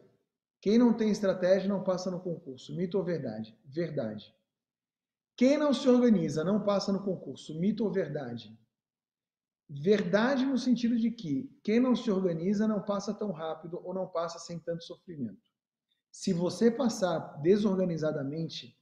Quem 0.62 0.78
não 0.78 0.96
tem 0.96 1.10
estratégia 1.10 1.68
não 1.68 1.84
passa 1.84 2.12
no 2.12 2.20
concurso. 2.20 2.76
Mito 2.76 3.00
ou 3.00 3.04
verdade? 3.04 3.60
Verdade. 3.66 4.32
Quem 5.36 5.58
não 5.58 5.74
se 5.74 5.90
organiza 5.90 6.44
não 6.44 6.64
passa 6.64 6.92
no 6.92 7.04
concurso. 7.04 7.60
Mito 7.60 7.84
ou 7.84 7.92
verdade? 7.92 8.56
Verdade 9.68 10.46
no 10.46 10.58
sentido 10.58 10.98
de 10.98 11.10
que 11.10 11.50
quem 11.64 11.80
não 11.80 11.96
se 11.96 12.12
organiza 12.12 12.68
não 12.68 12.84
passa 12.84 13.14
tão 13.14 13.32
rápido 13.32 13.82
ou 13.84 13.94
não 13.94 14.08
passa 14.08 14.38
sem 14.38 14.60
tanto 14.60 14.84
sofrimento. 14.84 15.47
Se 16.20 16.34
você 16.34 16.72
passar 16.72 17.20
desorganizadamente, 17.44 18.76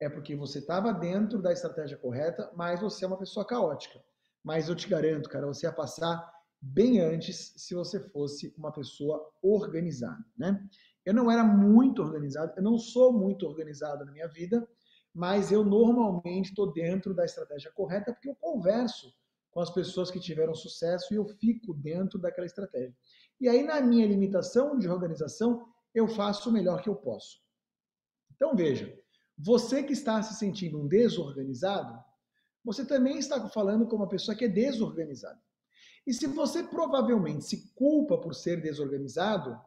é 0.00 0.08
porque 0.08 0.36
você 0.36 0.60
estava 0.60 0.92
dentro 0.92 1.42
da 1.42 1.52
estratégia 1.52 1.98
correta, 1.98 2.52
mas 2.54 2.80
você 2.80 3.04
é 3.04 3.08
uma 3.08 3.18
pessoa 3.18 3.44
caótica. 3.44 4.00
Mas 4.44 4.68
eu 4.68 4.76
te 4.76 4.88
garanto, 4.88 5.28
cara, 5.28 5.44
você 5.44 5.66
ia 5.66 5.72
passar 5.72 6.32
bem 6.62 7.00
antes 7.00 7.52
se 7.56 7.74
você 7.74 7.98
fosse 8.10 8.54
uma 8.56 8.70
pessoa 8.70 9.28
organizada, 9.42 10.24
né? 10.38 10.64
Eu 11.04 11.12
não 11.14 11.28
era 11.28 11.42
muito 11.42 12.00
organizado, 12.00 12.52
eu 12.56 12.62
não 12.62 12.78
sou 12.78 13.12
muito 13.12 13.44
organizado 13.44 14.04
na 14.04 14.12
minha 14.12 14.28
vida, 14.28 14.64
mas 15.12 15.50
eu 15.50 15.64
normalmente 15.64 16.50
estou 16.50 16.72
dentro 16.72 17.12
da 17.12 17.24
estratégia 17.24 17.72
correta 17.72 18.12
porque 18.12 18.28
eu 18.28 18.36
converso 18.36 19.12
com 19.50 19.58
as 19.58 19.70
pessoas 19.70 20.12
que 20.12 20.20
tiveram 20.20 20.54
sucesso 20.54 21.12
e 21.12 21.16
eu 21.16 21.26
fico 21.26 21.74
dentro 21.74 22.20
daquela 22.20 22.46
estratégia. 22.46 22.96
E 23.40 23.48
aí, 23.48 23.64
na 23.64 23.80
minha 23.80 24.06
limitação 24.06 24.78
de 24.78 24.88
organização, 24.88 25.66
eu 25.94 26.08
faço 26.08 26.50
o 26.50 26.52
melhor 26.52 26.82
que 26.82 26.88
eu 26.88 26.96
posso. 26.96 27.40
Então 28.34 28.54
veja, 28.54 28.96
você 29.36 29.82
que 29.82 29.92
está 29.92 30.22
se 30.22 30.34
sentindo 30.34 30.80
um 30.80 30.86
desorganizado, 30.86 31.98
você 32.64 32.84
também 32.84 33.18
está 33.18 33.48
falando 33.48 33.86
com 33.86 33.96
uma 33.96 34.08
pessoa 34.08 34.36
que 34.36 34.44
é 34.44 34.48
desorganizada. 34.48 35.40
E 36.06 36.12
se 36.12 36.26
você 36.26 36.62
provavelmente 36.62 37.44
se 37.44 37.72
culpa 37.74 38.18
por 38.18 38.34
ser 38.34 38.60
desorganizado, 38.60 39.60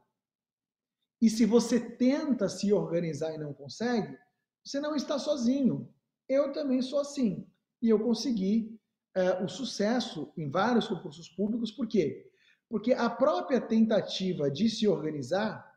e 1.22 1.30
se 1.30 1.46
você 1.46 1.80
tenta 1.80 2.50
se 2.50 2.74
organizar 2.74 3.34
e 3.34 3.38
não 3.38 3.54
consegue, 3.54 4.18
você 4.64 4.80
não 4.80 4.96
está 4.96 5.20
sozinho. 5.20 5.88
Eu 6.28 6.52
também 6.52 6.82
sou 6.82 7.00
assim. 7.00 7.48
E 7.82 7.90
eu 7.90 8.00
consegui 8.00 8.80
uh, 9.16 9.44
o 9.44 9.48
sucesso 9.48 10.34
em 10.36 10.50
vários 10.50 10.88
concursos 10.88 11.30
públicos, 11.30 11.72
por 11.72 11.88
quê? 11.88 12.28
Porque 12.68 12.94
a 12.94 13.10
própria 13.10 13.62
tentativa 13.62 14.50
de 14.50 14.70
se 14.70 14.88
organizar 14.88 15.71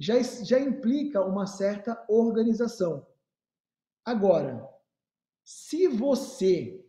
já, 0.00 0.20
já 0.22 0.58
implica 0.58 1.22
uma 1.24 1.46
certa 1.46 2.02
organização. 2.08 3.06
Agora, 4.04 4.66
se 5.44 5.86
você 5.86 6.82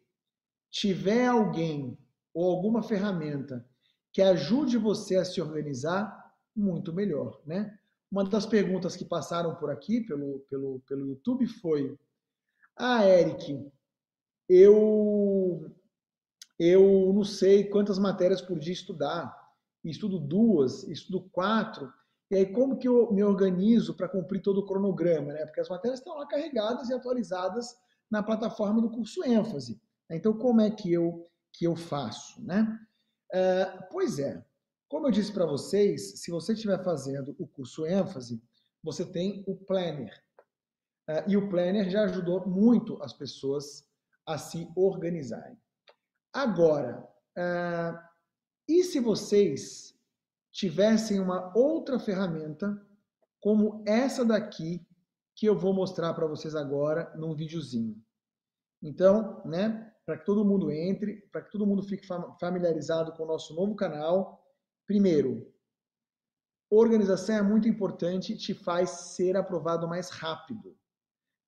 tiver 0.70 1.28
alguém 1.28 1.98
ou 2.34 2.50
alguma 2.50 2.82
ferramenta 2.82 3.68
que 4.14 4.22
ajude 4.22 4.78
você 4.78 5.18
a 5.18 5.26
se 5.26 5.42
organizar, 5.42 6.34
muito 6.56 6.94
melhor, 6.94 7.42
né? 7.46 7.78
Uma 8.10 8.24
das 8.24 8.46
perguntas 8.46 8.96
que 8.96 9.06
passaram 9.06 9.56
por 9.56 9.70
aqui 9.70 10.02
pelo, 10.02 10.40
pelo, 10.50 10.80
pelo 10.82 11.08
YouTube 11.08 11.48
foi: 11.48 11.98
Ah, 12.76 13.06
Eric, 13.06 13.72
eu 14.50 15.74
eu 16.60 17.12
não 17.14 17.24
sei 17.24 17.64
quantas 17.64 17.98
matérias 17.98 18.42
por 18.42 18.60
dia 18.60 18.74
estudar. 18.74 19.36
Estudo 19.84 20.20
duas, 20.20 20.84
estudo 20.84 21.28
quatro. 21.32 21.92
E 22.32 22.36
aí, 22.36 22.46
como 22.46 22.78
que 22.78 22.88
eu 22.88 23.12
me 23.12 23.22
organizo 23.22 23.94
para 23.94 24.08
cumprir 24.08 24.42
todo 24.42 24.60
o 24.60 24.66
cronograma? 24.66 25.34
Né? 25.34 25.46
Porque 25.46 25.60
as 25.60 25.68
matérias 25.68 26.00
estão 26.00 26.18
lá 26.18 26.26
carregadas 26.26 26.90
e 26.90 26.94
atualizadas 26.94 27.78
na 28.10 28.24
plataforma 28.24 28.82
do 28.82 28.90
curso 28.90 29.22
ênfase. 29.26 29.82
Então, 30.10 30.32
como 30.38 30.62
é 30.62 30.72
que 30.72 30.92
eu, 30.94 31.30
que 31.52 31.66
eu 31.66 31.76
faço? 31.76 32.42
Né? 32.42 32.80
Uh, 33.34 33.84
pois 33.92 34.18
é, 34.18 34.42
como 34.88 35.08
eu 35.08 35.12
disse 35.12 35.34
para 35.34 35.46
vocês, 35.46 36.22
se 36.22 36.32
você 36.32 36.54
estiver 36.54 36.82
fazendo 36.86 37.36
o 37.38 37.46
curso 37.46 37.86
ênfase, 37.86 38.42
você 38.82 39.06
tem 39.06 39.44
o 39.46 39.54
Planner. 39.54 40.18
Uh, 41.10 41.30
e 41.30 41.36
o 41.36 41.50
Planner 41.50 41.90
já 41.90 42.04
ajudou 42.04 42.48
muito 42.48 43.02
as 43.04 43.12
pessoas 43.12 43.86
a 44.26 44.38
se 44.38 44.72
organizarem. 44.74 45.58
Agora, 46.32 47.06
uh, 47.38 48.00
e 48.70 48.86
se 48.86 49.02
vocês 49.02 49.94
tivessem 50.52 51.20
uma 51.20 51.56
outra 51.58 52.00
ferramenta 52.00 52.80
como 53.40 53.84
essa 53.88 54.24
daqui 54.24 54.86
que 55.36 55.46
eu 55.46 55.58
vou 55.58 55.74
mostrar 55.74 56.14
para 56.14 56.28
vocês 56.28 56.56
agora 56.56 57.12
num 57.16 57.34
videozinho? 57.34 57.96
Então, 58.82 59.42
né, 59.46 59.92
para 60.06 60.18
que 60.18 60.26
todo 60.26 60.46
mundo 60.46 60.72
entre, 60.72 61.22
para 61.32 61.42
que 61.42 61.52
todo 61.52 61.66
mundo 61.66 61.84
fique 61.84 62.06
familiarizado 62.40 63.14
com 63.14 63.24
o 63.24 63.28
nosso 63.28 63.56
novo 63.56 63.76
canal, 63.76 64.44
primeiro, 64.86 65.52
organização 66.70 67.36
é 67.36 67.42
muito 67.42 67.68
importante 67.68 68.38
te 68.38 68.54
faz 68.54 68.90
ser 68.90 69.36
aprovado 69.38 69.88
mais 69.88 70.10
rápido. 70.10 70.76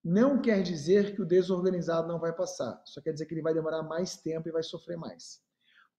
Não 0.04 0.42
quer 0.42 0.62
dizer 0.62 1.16
que 1.16 1.22
o 1.22 1.26
desorganizado 1.26 2.08
não 2.08 2.20
vai 2.20 2.34
passar, 2.34 2.82
só 2.86 3.02
quer 3.02 3.14
dizer 3.14 3.26
que 3.26 3.34
ele 3.34 3.42
vai 3.42 3.54
demorar 3.54 3.84
mais 3.84 4.18
tempo 4.18 4.50
e 4.50 4.52
vai 4.52 4.62
sofrer 4.62 4.98
mais. 4.98 5.42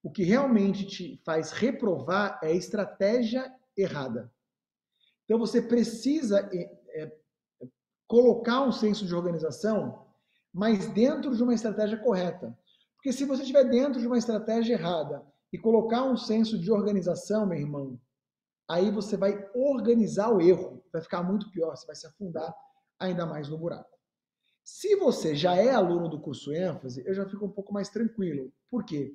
O 0.04 0.10
que 0.10 0.22
realmente 0.22 0.84
te 0.84 1.18
faz 1.24 1.50
reprovar 1.50 2.38
é 2.42 2.48
a 2.48 2.54
estratégia 2.54 3.50
errada. 3.74 4.30
Então 5.24 5.38
você 5.38 5.62
precisa 5.62 6.46
é, 6.52 7.02
é, 7.02 7.12
colocar 8.06 8.60
um 8.60 8.70
senso 8.70 9.06
de 9.06 9.14
organização, 9.14 10.06
mas 10.52 10.86
dentro 10.92 11.34
de 11.34 11.42
uma 11.42 11.54
estratégia 11.54 11.96
correta. 11.96 12.54
Porque 12.96 13.14
se 13.14 13.24
você 13.24 13.40
estiver 13.40 13.64
dentro 13.64 13.98
de 13.98 14.06
uma 14.06 14.18
estratégia 14.18 14.74
errada 14.74 15.24
e 15.50 15.56
colocar 15.56 16.04
um 16.04 16.18
senso 16.18 16.58
de 16.58 16.70
organização, 16.70 17.46
meu 17.46 17.58
irmão, 17.58 17.98
aí 18.68 18.90
você 18.90 19.16
vai 19.16 19.50
organizar 19.54 20.28
o 20.28 20.40
erro. 20.42 20.84
Vai 20.92 21.00
ficar 21.00 21.22
muito 21.22 21.50
pior, 21.50 21.74
você 21.74 21.86
vai 21.86 21.96
se 21.96 22.06
afundar 22.06 22.54
ainda 22.98 23.24
mais 23.24 23.48
no 23.48 23.56
buraco. 23.56 23.88
Se 24.62 24.96
você 24.96 25.34
já 25.34 25.56
é 25.56 25.70
aluno 25.70 26.10
do 26.10 26.20
curso 26.20 26.52
ênfase, 26.52 27.02
eu 27.06 27.14
já 27.14 27.26
fico 27.26 27.46
um 27.46 27.50
pouco 27.50 27.72
mais 27.72 27.88
tranquilo. 27.88 28.52
Por 28.70 28.84
quê? 28.84 29.14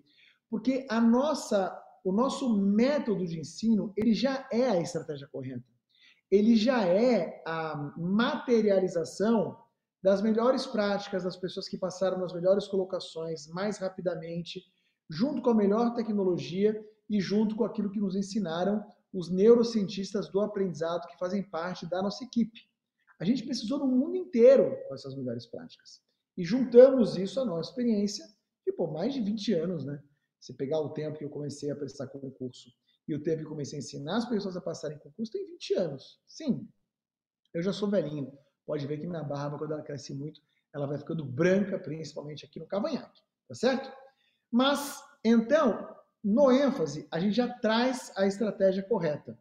Porque 0.50 0.86
a 0.90 1.00
nossa, 1.00 1.78
o 2.04 2.12
nosso 2.12 2.58
método 2.58 3.26
de 3.26 3.40
ensino, 3.40 3.94
ele 3.96 4.14
já 4.14 4.48
é 4.52 4.70
a 4.70 4.82
estratégia 4.82 5.28
correta. 5.28 5.64
Ele 6.32 6.56
já 6.56 6.86
é 6.86 7.42
a 7.46 7.94
materialização 7.98 9.58
das 10.02 10.22
melhores 10.22 10.66
práticas 10.66 11.24
das 11.24 11.36
pessoas 11.36 11.68
que 11.68 11.78
passaram 11.78 12.20
nas 12.20 12.34
melhores 12.34 12.68
colocações 12.68 13.48
mais 13.48 13.78
rapidamente, 13.78 14.64
junto 15.10 15.42
com 15.42 15.50
a 15.50 15.56
melhor 15.56 15.94
tecnologia 15.94 16.80
e 17.10 17.20
junto 17.20 17.56
com 17.56 17.66
aquilo 17.66 17.90
que 17.90 18.00
nos 18.00 18.16
ensinaram 18.16 18.84
os 19.12 19.30
neurocientistas 19.30 20.30
do 20.30 20.40
aprendizado 20.40 21.08
que 21.08 21.18
fazem 21.18 21.44
parte 21.44 21.90
da 21.90 22.02
nossa 22.02 22.24
equipe. 22.24 22.62
A 23.20 23.26
gente 23.26 23.44
precisou 23.44 23.80
no 23.80 23.88
mundo 23.88 24.16
inteiro 24.16 24.78
com 24.88 24.94
essas 24.94 25.16
melhores 25.16 25.46
práticas. 25.46 26.00
E 26.38 26.44
juntamos 26.46 27.18
isso 27.18 27.40
à 27.40 27.46
nossa 27.46 27.72
experiência 27.72 28.26
pô, 28.80 28.88
mais 28.88 29.14
de 29.14 29.20
20 29.20 29.54
anos, 29.56 29.86
né? 29.86 30.02
Se 30.40 30.54
pegar 30.54 30.80
o 30.80 30.90
tempo 30.90 31.18
que 31.18 31.26
eu 31.26 31.30
comecei 31.30 31.70
a 31.72 31.76
prestar 31.76 32.08
concurso 32.08 32.72
e 33.08 33.14
o 33.16 33.22
tempo 33.22 33.40
que 33.40 33.46
eu 33.46 33.50
comecei 33.50 33.78
a 33.78 33.82
ensinar 33.82 34.18
as 34.18 34.30
pessoas 34.30 34.56
a 34.56 34.62
passarem 34.62 34.98
concurso, 34.98 35.32
tem 35.32 35.46
20 35.46 35.74
anos. 35.76 36.22
Sim, 36.28 36.68
eu 37.54 37.62
já 37.62 37.74
sou 37.74 37.90
velhinho. 37.90 38.38
Pode 38.66 38.86
ver 38.86 39.00
que 39.00 39.08
minha 39.08 39.24
barba, 39.24 39.58
quando 39.58 39.74
ela 39.74 39.82
cresce 39.82 40.14
muito, 40.14 40.42
ela 40.74 40.86
vai 40.86 40.98
ficando 40.98 41.26
branca, 41.26 41.80
principalmente 41.80 42.46
aqui 42.46 42.60
no 42.60 42.68
cavanhaque. 42.68 43.22
Tá 43.48 43.56
certo? 43.56 43.92
Mas, 44.52 45.04
então, 45.24 45.96
no 46.24 46.52
ênfase, 46.52 47.08
a 47.12 47.20
gente 47.20 47.36
já 47.36 47.52
traz 47.52 48.12
a 48.16 48.28
estratégia 48.28 48.84
correta. 48.84 49.38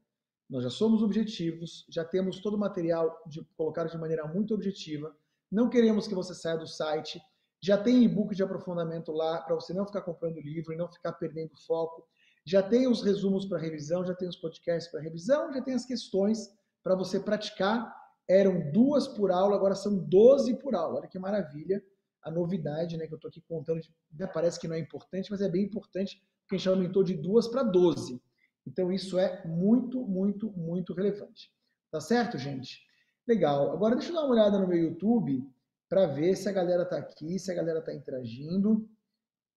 Nós 0.49 0.62
já 0.62 0.71
somos 0.71 1.02
objetivos, 1.02 1.85
já 1.90 2.05
temos 2.05 2.40
todo 2.40 2.55
o 2.55 2.59
material 2.59 3.23
de, 3.26 3.45
colocado 3.57 3.90
de 3.90 3.99
maneira 3.99 4.26
muito 4.26 4.55
objetiva. 4.55 5.14
Não 5.51 5.68
queremos 5.68 6.09
que 6.09 6.14
você 6.14 6.35
saia 6.35 6.57
do 6.57 6.66
site 6.66 7.20
já 7.61 7.77
tem 7.77 8.05
e-book 8.05 8.35
de 8.35 8.42
aprofundamento 8.42 9.12
lá 9.12 9.40
para 9.42 9.55
você 9.55 9.75
não 9.75 9.87
ficar 9.87 10.03
comprando 10.03 10.40
livro 10.40 10.73
e 10.73 10.77
não 10.77 10.88
ficar 10.88 11.12
perdendo 11.12 11.57
foco. 11.66 12.07
Já 12.44 12.62
tem 12.62 12.87
os 12.87 13.03
resumos 13.03 13.44
para 13.44 13.59
revisão, 13.59 14.05
já 14.05 14.14
tem 14.14 14.29
os 14.29 14.37
podcasts 14.37 14.90
para 14.90 15.01
revisão, 15.01 15.53
já 15.53 15.61
tem 15.61 15.75
as 15.75 15.85
questões 15.85 16.49
para 16.83 16.94
você 16.94 17.18
praticar. 17.21 17.94
Eram 18.29 18.71
duas 18.73 19.09
por 19.09 19.31
aula, 19.31 19.57
agora 19.57 19.75
são 19.75 19.99
12 19.99 20.55
por 20.59 20.75
aula. 20.75 21.01
Olha 21.01 21.09
que 21.09 21.18
maravilha 21.18 21.83
a 22.23 22.31
novidade, 22.31 22.97
né? 22.97 23.07
Que 23.07 23.14
eu 23.14 23.16
estou 23.16 23.29
aqui 23.29 23.40
contando. 23.40 23.81
Né, 24.12 24.27
parece 24.27 24.61
que 24.61 24.68
não 24.68 24.77
é 24.77 24.79
importante, 24.79 25.31
mas 25.31 25.40
é 25.40 25.49
bem 25.49 25.64
importante, 25.64 26.23
porque 26.42 26.55
a 26.55 26.59
gente 26.59 26.68
aumentou 26.68 27.03
de 27.03 27.14
duas 27.14 27.49
para 27.49 27.62
12. 27.62 28.23
Então, 28.66 28.92
isso 28.92 29.18
é 29.18 29.44
muito, 29.47 30.07
muito, 30.07 30.51
muito 30.53 30.92
relevante. 30.92 31.51
Tá 31.90 32.01
certo, 32.01 32.37
gente? 32.37 32.83
Legal. 33.27 33.73
Agora, 33.73 33.97
deixa 33.97 34.11
eu 34.11 34.14
dar 34.14 34.23
uma 34.23 34.33
olhada 34.33 34.59
no 34.59 34.68
meu 34.68 34.79
YouTube 34.79 35.42
para 35.88 36.07
ver 36.07 36.37
se 36.37 36.48
a 36.48 36.53
galera 36.53 36.83
está 36.83 36.98
aqui, 36.98 37.38
se 37.38 37.51
a 37.51 37.55
galera 37.55 37.79
está 37.79 37.94
interagindo. 37.94 38.88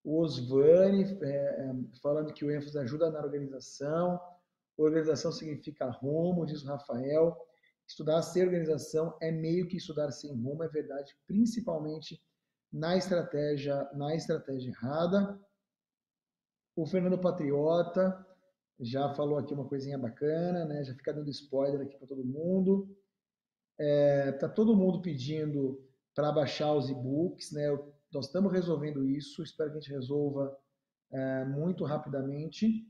O 0.03 0.19
Osvani 0.19 1.03
é, 1.21 1.27
é, 1.27 1.73
falando 2.01 2.33
que 2.33 2.45
o 2.45 2.51
ênfase 2.51 2.77
ajuda 2.79 3.11
na 3.11 3.19
organização. 3.19 4.19
Organização 4.77 5.31
significa 5.31 5.89
rumo, 5.89 6.45
diz 6.45 6.63
o 6.63 6.67
Rafael. 6.67 7.37
Estudar 7.87 8.21
sem 8.21 8.43
organização 8.43 9.15
é 9.21 9.31
meio 9.31 9.67
que 9.67 9.77
estudar 9.77 10.11
sem 10.11 10.31
rumo, 10.31 10.63
é 10.63 10.69
verdade, 10.69 11.13
principalmente 11.27 12.21
na 12.71 12.95
estratégia, 12.95 13.89
na 13.93 14.15
estratégia 14.15 14.69
errada. 14.69 15.39
O 16.75 16.85
Fernando 16.85 17.19
Patriota 17.19 18.25
já 18.79 19.13
falou 19.13 19.37
aqui 19.37 19.53
uma 19.53 19.67
coisinha 19.67 19.97
bacana, 19.97 20.65
né? 20.65 20.83
Já 20.83 20.95
fica 20.95 21.13
dando 21.13 21.29
spoiler 21.29 21.81
aqui 21.81 21.97
para 21.97 22.07
todo 22.07 22.23
mundo. 22.23 22.89
É, 23.77 24.31
tá 24.33 24.47
todo 24.47 24.75
mundo 24.75 25.01
pedindo 25.01 25.85
para 26.15 26.31
baixar 26.31 26.73
os 26.73 26.89
e-books. 26.89 27.51
Né? 27.51 27.67
Nós 28.11 28.27
estamos 28.27 28.51
resolvendo 28.51 29.07
isso, 29.07 29.43
espero 29.43 29.71
que 29.71 29.77
a 29.77 29.81
gente 29.81 29.93
resolva 29.93 30.55
é, 31.11 31.45
muito 31.45 31.83
rapidamente. 31.83 32.87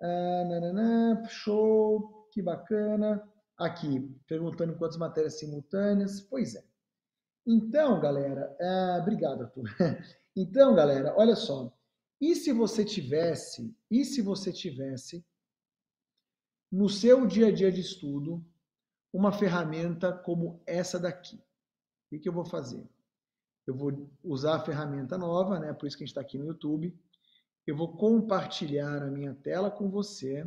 É, 0.00 0.44
nananã, 0.44 1.22
show, 1.28 2.28
que 2.32 2.42
bacana. 2.42 3.22
Aqui, 3.56 4.00
perguntando 4.26 4.76
quantas 4.76 4.96
matérias 4.96 5.38
simultâneas. 5.38 6.20
Pois 6.20 6.54
é. 6.54 6.64
Então, 7.46 8.00
galera, 8.00 8.54
é, 8.58 8.98
obrigado, 9.00 9.42
Arthur. 9.42 9.64
Então, 10.34 10.74
galera, 10.74 11.14
olha 11.18 11.36
só. 11.36 11.70
E 12.18 12.34
se 12.34 12.52
você 12.52 12.86
tivesse, 12.86 13.76
e 13.90 14.02
se 14.02 14.22
você 14.22 14.50
tivesse 14.50 15.22
no 16.70 16.88
seu 16.88 17.26
dia 17.26 17.48
a 17.48 17.52
dia 17.52 17.70
de 17.70 17.82
estudo 17.82 18.42
uma 19.12 19.30
ferramenta 19.30 20.10
como 20.10 20.62
essa 20.64 20.98
daqui? 20.98 21.38
O 22.12 22.20
que 22.20 22.28
eu 22.28 22.32
vou 22.32 22.44
fazer? 22.44 22.86
Eu 23.66 23.74
vou 23.74 24.10
usar 24.22 24.56
a 24.56 24.64
ferramenta 24.64 25.16
nova, 25.16 25.58
né? 25.58 25.72
Por 25.72 25.86
isso 25.86 25.96
que 25.96 26.04
a 26.04 26.06
gente 26.06 26.12
está 26.12 26.20
aqui 26.20 26.36
no 26.36 26.46
YouTube. 26.46 26.94
Eu 27.66 27.76
vou 27.76 27.96
compartilhar 27.96 29.02
a 29.02 29.10
minha 29.10 29.34
tela 29.34 29.70
com 29.70 29.88
você 29.88 30.46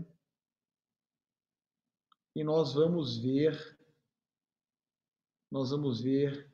e 2.36 2.43
nós 2.43 2.73
vamos 2.73 3.17
ver, 3.17 3.80
nós 5.49 5.71
vamos 5.71 6.01
ver 6.01 6.54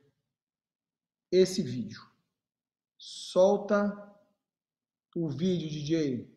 esse 1.30 1.62
vídeo. 1.62 2.00
Solta 2.96 4.16
o 5.14 5.28
vídeo, 5.28 5.68
DJ. 5.68 6.31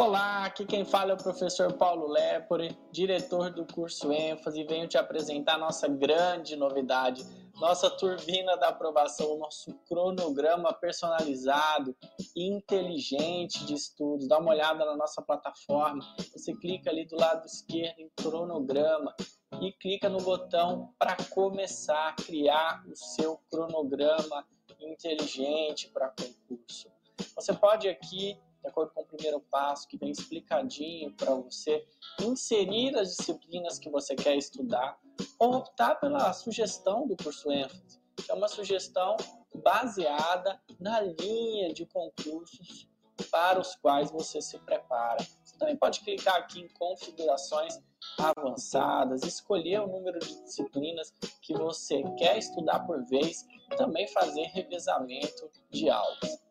Olá, 0.00 0.46
aqui 0.46 0.64
quem 0.64 0.82
fala 0.82 1.10
é 1.10 1.14
o 1.14 1.18
professor 1.18 1.74
Paulo 1.74 2.06
Lepore, 2.10 2.74
diretor 2.90 3.50
do 3.50 3.66
curso 3.66 4.10
ênfase, 4.10 4.58
e 4.58 4.64
venho 4.64 4.88
te 4.88 4.96
apresentar 4.96 5.58
nossa 5.58 5.86
grande 5.86 6.56
novidade, 6.56 7.22
nossa 7.56 7.90
turbina 7.90 8.56
da 8.56 8.68
aprovação, 8.68 9.36
nosso 9.36 9.74
cronograma 9.86 10.72
personalizado 10.72 11.94
inteligente 12.34 13.62
de 13.66 13.74
estudos. 13.74 14.26
Dá 14.26 14.38
uma 14.38 14.52
olhada 14.52 14.86
na 14.86 14.96
nossa 14.96 15.20
plataforma, 15.20 16.02
você 16.32 16.54
clica 16.54 16.88
ali 16.88 17.04
do 17.04 17.16
lado 17.16 17.44
esquerdo 17.44 17.98
em 17.98 18.10
cronograma 18.16 19.14
e 19.60 19.70
clica 19.70 20.08
no 20.08 20.22
botão 20.22 20.94
para 20.98 21.14
começar 21.28 22.08
a 22.08 22.14
criar 22.14 22.82
o 22.90 22.96
seu 22.96 23.38
cronograma 23.50 24.46
inteligente 24.80 25.90
para 25.90 26.08
concurso. 26.08 26.88
Você 27.36 27.52
pode 27.52 27.86
aqui 27.86 28.40
de 28.62 28.68
acordo 28.68 28.92
com 28.92 29.02
o 29.02 29.06
primeiro 29.06 29.40
passo, 29.40 29.88
que 29.88 29.96
vem 29.96 30.10
explicadinho 30.10 31.12
para 31.12 31.34
você 31.34 31.86
inserir 32.20 32.96
as 32.96 33.16
disciplinas 33.16 33.78
que 33.78 33.88
você 33.90 34.14
quer 34.14 34.36
estudar, 34.36 34.98
ou 35.38 35.54
optar 35.54 35.94
pela 35.96 36.32
sugestão 36.32 37.06
do 37.06 37.16
curso 37.16 37.50
ênfase, 37.50 38.00
que 38.16 38.30
é 38.30 38.34
uma 38.34 38.48
sugestão 38.48 39.16
baseada 39.54 40.60
na 40.78 41.00
linha 41.00 41.72
de 41.72 41.86
concursos 41.86 42.88
para 43.30 43.60
os 43.60 43.74
quais 43.76 44.10
você 44.10 44.40
se 44.40 44.58
prepara. 44.60 45.22
Você 45.44 45.58
também 45.58 45.76
pode 45.76 46.00
clicar 46.00 46.36
aqui 46.36 46.60
em 46.60 46.68
configurações 46.68 47.78
avançadas, 48.18 49.22
escolher 49.22 49.80
o 49.80 49.86
número 49.86 50.18
de 50.18 50.42
disciplinas 50.42 51.12
que 51.42 51.52
você 51.54 52.02
quer 52.18 52.38
estudar 52.38 52.80
por 52.80 53.04
vez 53.06 53.46
e 53.70 53.76
também 53.76 54.08
fazer 54.08 54.44
revezamento 54.44 55.50
de 55.70 55.90
aulas. 55.90 56.42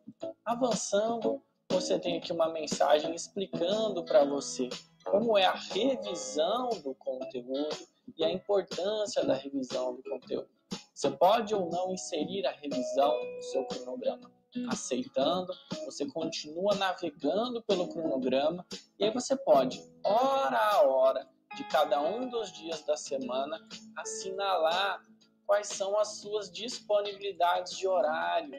Avançando 0.45 1.41
você 1.69 1.99
tem 1.99 2.17
aqui 2.17 2.31
uma 2.31 2.49
mensagem 2.49 3.13
explicando 3.13 4.03
para 4.03 4.25
você 4.25 4.69
como 5.05 5.37
é 5.37 5.45
a 5.45 5.53
revisão 5.53 6.69
do 6.83 6.93
conteúdo 6.95 7.77
e 8.17 8.23
a 8.23 8.31
importância 8.31 9.23
da 9.23 9.33
revisão 9.33 9.95
do 9.95 10.03
conteúdo. 10.03 10.49
Você 10.93 11.09
pode 11.11 11.55
ou 11.55 11.69
não 11.69 11.93
inserir 11.93 12.45
a 12.45 12.51
revisão 12.51 13.13
no 13.35 13.41
seu 13.43 13.65
cronograma. 13.65 14.29
Aceitando, 14.69 15.53
você 15.85 16.05
continua 16.07 16.75
navegando 16.75 17.61
pelo 17.63 17.87
cronograma 17.87 18.65
e 18.97 19.05
aí 19.05 19.11
você 19.11 19.35
pode, 19.35 19.81
hora 20.03 20.57
a 20.57 20.81
hora, 20.81 21.27
de 21.55 21.63
cada 21.65 22.01
um 22.01 22.27
dos 22.27 22.51
dias 22.51 22.81
da 22.83 22.97
semana, 22.97 23.59
assinalar 23.95 25.05
quais 25.45 25.67
são 25.67 25.97
as 25.97 26.19
suas 26.19 26.51
disponibilidades 26.51 27.77
de 27.77 27.87
horário. 27.87 28.51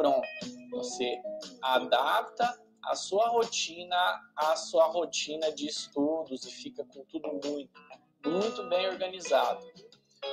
Pronto, 0.00 0.26
você 0.70 1.20
adapta 1.60 2.58
a 2.82 2.94
sua 2.94 3.28
rotina 3.28 4.18
à 4.34 4.56
sua 4.56 4.86
rotina 4.86 5.52
de 5.52 5.66
estudos 5.66 6.46
e 6.46 6.50
fica 6.50 6.82
com 6.86 7.04
tudo 7.04 7.28
muito, 7.44 7.70
muito 8.24 8.66
bem 8.70 8.88
organizado. 8.88 9.60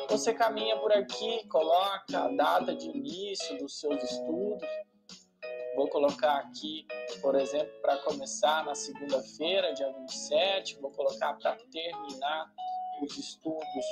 Você 0.10 0.34
caminha 0.34 0.78
por 0.78 0.94
aqui, 0.94 1.46
coloca 1.50 2.18
a 2.18 2.30
data 2.30 2.74
de 2.74 2.88
início 2.88 3.58
dos 3.58 3.78
seus 3.78 4.02
estudos. 4.02 4.66
Vou 5.76 5.90
colocar 5.90 6.38
aqui, 6.38 6.88
por 7.22 7.36
exemplo, 7.36 7.74
para 7.82 7.98
começar 7.98 8.64
na 8.64 8.74
segunda-feira, 8.74 9.74
dia 9.74 9.92
27. 9.92 10.80
Vou 10.80 10.92
colocar 10.92 11.34
para 11.34 11.58
terminar 11.70 12.54
os 13.02 13.18
estudos, 13.18 13.86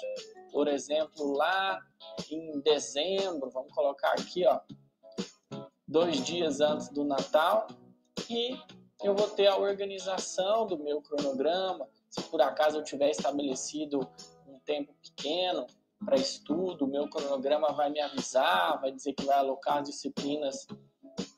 por 0.53 0.69
exemplo, 0.69 1.33
lá 1.33 1.81
em 2.31 2.61
dezembro. 2.61 3.49
Vamos 3.49 3.73
colocar 3.73 4.13
aqui, 4.13 4.47
ó, 4.47 4.61
dois 5.95 6.25
dias 6.25 6.59
antes 6.59 6.89
do 6.89 7.05
Natal. 7.05 7.67
E 8.29 8.59
eu 9.01 9.15
vou 9.15 9.29
ter 9.29 9.47
a 9.47 9.55
organização 9.55 10.67
do 10.67 10.77
meu 10.77 11.01
cronograma. 11.01 11.87
Se 12.09 12.21
por 12.23 12.41
acaso 12.41 12.77
eu 12.77 12.83
tiver 12.83 13.11
estabelecido 13.11 14.01
um 14.45 14.59
tempo 14.59 14.93
pequeno, 15.01 15.65
para 16.03 16.17
estudo, 16.17 16.83
o 16.83 16.87
meu 16.87 17.09
cronograma 17.09 17.71
vai 17.71 17.89
me 17.89 18.01
avisar, 18.01 18.81
vai 18.81 18.91
dizer 18.91 19.13
que 19.13 19.23
vai 19.23 19.37
alocar 19.37 19.81
disciplinas 19.81 20.67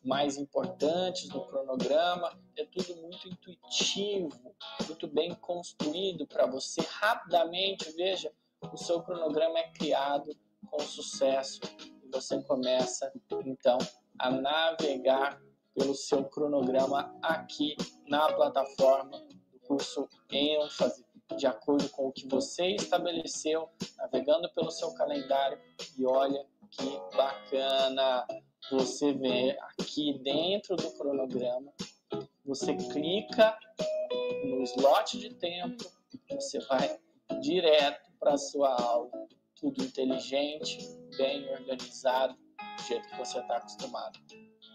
mais 0.04 0.38
importantes 0.38 1.30
no 1.30 1.46
cronograma. 1.46 2.36
É 2.58 2.66
tudo 2.66 3.00
muito 3.00 3.30
intuitivo, 3.30 4.56
muito 4.88 5.08
bem 5.08 5.36
construído 5.36 6.26
para 6.26 6.48
você 6.48 6.82
rapidamente. 6.82 7.92
Veja, 7.92 8.34
o 8.74 8.78
seu 8.78 9.04
cronograma 9.04 9.60
é 9.60 9.70
criado 9.70 10.36
com 10.66 10.80
sucesso 10.80 11.60
e 12.04 12.10
você 12.12 12.42
começa 12.42 13.12
então 13.46 13.78
a 14.20 14.32
navegar 14.32 15.42
pelo 15.74 15.94
seu 15.94 16.26
cronograma 16.26 17.16
aqui 17.22 17.76
na 18.08 18.32
plataforma 18.34 19.20
do 19.52 19.60
curso 19.68 20.08
ênfase 20.32 21.06
de 21.36 21.46
acordo 21.46 21.90
com 21.90 22.08
o 22.08 22.12
que 22.12 22.28
você 22.28 22.68
estabeleceu, 22.70 23.70
navegando 23.98 24.50
pelo 24.54 24.72
seu 24.72 24.94
calendário 24.94 25.60
e 25.98 26.06
olha 26.06 26.46
que 26.72 27.16
bacana. 27.16 28.26
Você 28.72 29.14
vê 29.14 29.58
aqui 29.62 30.20
dentro 30.24 30.76
do 30.76 30.92
cronograma, 30.98 31.72
você 32.46 32.76
clica 32.76 33.58
no 34.46 34.62
slot 34.64 35.18
de 35.18 35.34
tempo, 35.36 35.86
você 36.30 36.60
vai 36.68 37.00
direto 37.42 38.12
para 38.20 38.34
a 38.34 38.38
sua 38.38 38.74
aula. 38.74 39.10
Tudo 39.56 39.84
inteligente, 39.84 40.78
bem 41.18 41.50
organizado, 41.50 42.38
do 42.78 42.84
jeito 42.84 43.08
que 43.10 43.18
você 43.18 43.40
está 43.40 43.58
acostumado. 43.58 44.20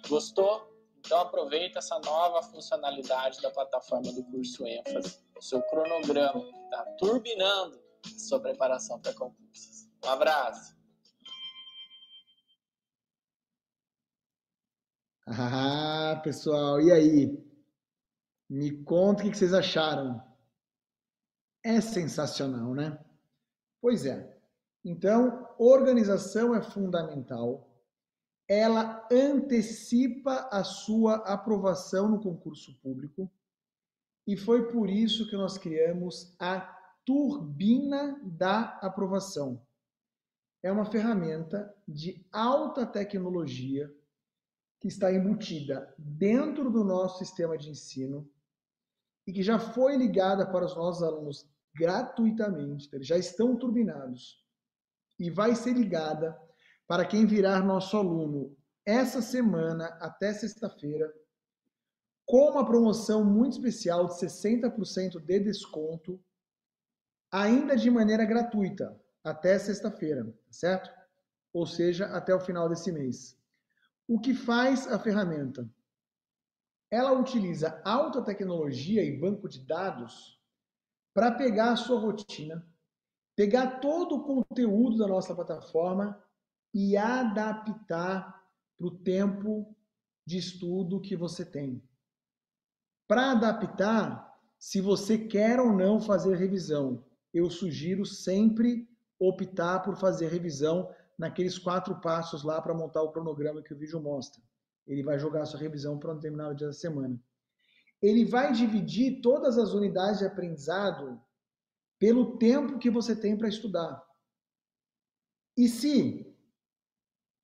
Gostou? 0.09 0.71
Então 0.99 1.21
aproveita 1.21 1.79
essa 1.79 1.99
nova 2.01 2.43
funcionalidade 2.43 3.41
da 3.41 3.51
plataforma 3.51 4.13
do 4.13 4.23
curso 4.25 4.67
ênfase. 4.67 5.19
O 5.37 5.43
seu 5.43 5.63
cronograma 5.63 6.45
está 6.65 6.85
turbinando 6.99 7.81
a 8.05 8.19
sua 8.19 8.41
preparação 8.41 9.01
para 9.01 9.13
concursos. 9.15 9.89
Um 10.05 10.09
abraço. 10.09 10.77
Ah, 15.27 16.21
pessoal, 16.23 16.81
e 16.81 16.93
aí? 16.93 17.53
Me 18.49 18.85
conta 18.85 19.25
o 19.25 19.31
que 19.31 19.37
vocês 19.37 19.55
acharam. 19.55 20.23
É 21.65 21.81
sensacional, 21.81 22.75
né? 22.75 23.03
Pois 23.81 24.05
é. 24.05 24.39
Então, 24.85 25.49
organização 25.59 26.55
é 26.55 26.61
fundamental 26.61 27.72
ela 28.53 29.09
antecipa 29.11 30.47
a 30.53 30.63
sua 30.63 31.15
aprovação 31.33 32.07
no 32.07 32.21
concurso 32.21 32.79
público 32.83 33.33
e 34.27 34.37
foi 34.37 34.71
por 34.71 34.91
isso 34.91 35.27
que 35.27 35.37
nós 35.37 35.57
criamos 35.57 36.37
a 36.39 36.61
turbina 37.03 38.21
da 38.23 38.79
aprovação. 38.83 39.67
É 40.63 40.71
uma 40.71 40.85
ferramenta 40.85 41.75
de 41.89 42.25
alta 42.31 42.85
tecnologia 42.85 43.91
que 44.79 44.89
está 44.89 45.11
embutida 45.11 45.93
dentro 45.97 46.71
do 46.71 46.85
nosso 46.85 47.25
sistema 47.25 47.57
de 47.57 47.71
ensino 47.71 48.31
e 49.27 49.33
que 49.33 49.43
já 49.43 49.59
foi 49.59 49.97
ligada 49.97 50.47
para 50.47 50.67
os 50.67 50.77
nossos 50.77 51.03
alunos 51.03 51.51
gratuitamente, 51.75 52.87
então 52.87 52.99
eles 52.99 53.07
já 53.07 53.17
estão 53.17 53.57
turbinados 53.57 54.45
e 55.19 55.31
vai 55.31 55.57
ser 55.57 55.73
ligada 55.73 56.39
para 56.93 57.07
quem 57.07 57.25
virar 57.25 57.65
nosso 57.65 57.97
aluno 57.97 58.55
essa 58.85 59.23
semana 59.23 59.87
até 59.99 60.31
sexta-feira, 60.35 61.11
com 62.27 62.51
uma 62.51 62.67
promoção 62.67 63.25
muito 63.25 63.53
especial 63.53 64.09
de 64.09 64.13
60% 64.13 65.19
de 65.19 65.41
desconto, 65.41 66.23
ainda 67.31 67.79
de 67.79 67.91
maneira 67.91 68.27
gratuita, 68.27 68.95
até 69.25 69.59
sexta-feira, 69.59 70.31
certo? 70.51 70.91
Ou 71.51 71.67
seja, 71.67 72.09
até 72.09 72.35
o 72.35 72.41
final 72.41 72.69
desse 72.69 72.93
mês. 72.93 73.41
O 74.07 74.21
que 74.21 74.35
faz 74.35 74.87
a 74.87 74.99
ferramenta? 74.99 75.67
Ela 76.91 77.13
utiliza 77.13 77.81
alta 77.87 78.21
tecnologia 78.21 79.03
e 79.03 79.19
banco 79.19 79.49
de 79.49 79.65
dados 79.65 80.39
para 81.15 81.33
pegar 81.33 81.73
a 81.73 81.77
sua 81.77 81.99
rotina, 81.99 82.63
pegar 83.35 83.81
todo 83.81 84.17
o 84.17 84.25
conteúdo 84.25 84.99
da 84.99 85.07
nossa 85.07 85.35
plataforma 85.35 86.23
e 86.75 86.97
adaptar 86.97 88.43
para 88.79 88.87
o 88.87 88.91
tempo 88.91 89.75
de 90.27 90.39
estudo 90.39 91.01
que 91.01 91.17
você 91.17 91.45
tem. 91.45 91.83
Para 93.07 93.33
adaptar, 93.33 94.33
se 94.59 94.81
você 94.81 95.19
quer 95.19 95.61
ou 95.61 95.73
não 95.73 96.01
fazer 96.01 96.37
revisão, 96.37 97.05
eu 97.35 97.51
sugiro 97.51 98.07
sempre 98.07 98.89
optar 99.19 99.81
por 99.81 99.97
fazer 99.97 100.29
revisão 100.29 100.91
naqueles 101.19 101.59
quatro 101.59 102.01
passos 102.01 102.43
lá 102.43 102.61
para 102.61 102.75
montar 102.75 103.03
o 103.03 103.13
cronograma 103.13 103.63
que 103.63 103.75
o 103.75 103.79
vídeo 103.79 104.01
mostra. 104.01 104.43
Ele 104.87 105.03
vai 105.03 105.19
jogar 105.19 105.43
a 105.43 105.47
sua 105.47 105.61
revisão 105.61 105.99
para 105.99 106.17
terminar 106.17 106.51
o 106.51 106.55
dia 106.55 106.69
da 106.69 106.73
semana. 106.73 107.21
Ele 108.01 108.25
vai 108.25 108.53
dividir 108.53 109.21
todas 109.21 109.59
as 109.59 109.73
unidades 109.73 110.19
de 110.19 110.27
aprendizado 110.27 111.21
pelo 111.99 112.37
tempo 112.37 112.79
que 112.79 112.91
você 112.91 113.15
tem 113.15 113.37
para 113.37 113.49
estudar. 113.49 114.05
E 115.57 115.69
se 115.69 116.32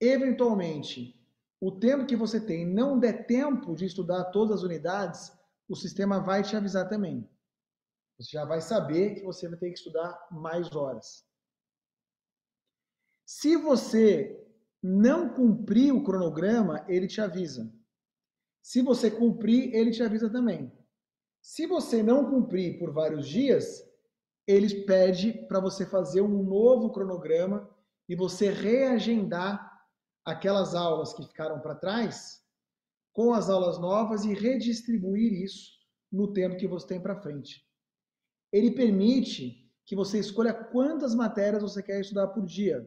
eventualmente, 0.00 1.14
o 1.60 1.72
tempo 1.72 2.06
que 2.06 2.16
você 2.16 2.40
tem 2.40 2.66
não 2.66 2.98
der 2.98 3.26
tempo 3.26 3.74
de 3.74 3.84
estudar 3.84 4.24
todas 4.26 4.58
as 4.58 4.62
unidades, 4.62 5.32
o 5.68 5.74
sistema 5.74 6.20
vai 6.20 6.42
te 6.42 6.56
avisar 6.56 6.88
também. 6.88 7.28
Você 8.18 8.30
já 8.32 8.44
vai 8.44 8.60
saber 8.60 9.14
que 9.14 9.22
você 9.22 9.48
vai 9.48 9.58
ter 9.58 9.68
que 9.68 9.78
estudar 9.78 10.26
mais 10.30 10.74
horas. 10.74 11.24
Se 13.26 13.56
você 13.56 14.44
não 14.82 15.28
cumprir 15.28 15.92
o 15.92 16.02
cronograma, 16.02 16.84
ele 16.88 17.06
te 17.06 17.20
avisa. 17.20 17.72
Se 18.62 18.82
você 18.82 19.10
cumprir, 19.10 19.74
ele 19.74 19.90
te 19.90 20.02
avisa 20.02 20.30
também. 20.30 20.72
Se 21.42 21.66
você 21.66 22.02
não 22.02 22.30
cumprir 22.30 22.78
por 22.78 22.92
vários 22.92 23.28
dias, 23.28 23.84
ele 24.46 24.84
pede 24.84 25.32
para 25.46 25.60
você 25.60 25.84
fazer 25.86 26.20
um 26.20 26.42
novo 26.42 26.90
cronograma 26.90 27.68
e 28.08 28.16
você 28.16 28.50
reagendar 28.50 29.67
aquelas 30.28 30.74
aulas 30.74 31.14
que 31.14 31.22
ficaram 31.22 31.58
para 31.58 31.74
trás 31.74 32.42
com 33.14 33.32
as 33.32 33.48
aulas 33.48 33.78
novas 33.78 34.24
e 34.24 34.34
redistribuir 34.34 35.32
isso 35.32 35.72
no 36.12 36.32
tempo 36.32 36.56
que 36.56 36.68
você 36.68 36.86
tem 36.86 37.00
para 37.00 37.20
frente. 37.20 37.66
Ele 38.52 38.70
permite 38.70 39.66
que 39.86 39.96
você 39.96 40.18
escolha 40.18 40.52
quantas 40.52 41.14
matérias 41.14 41.62
você 41.62 41.82
quer 41.82 42.00
estudar 42.00 42.28
por 42.28 42.44
dia. 42.44 42.86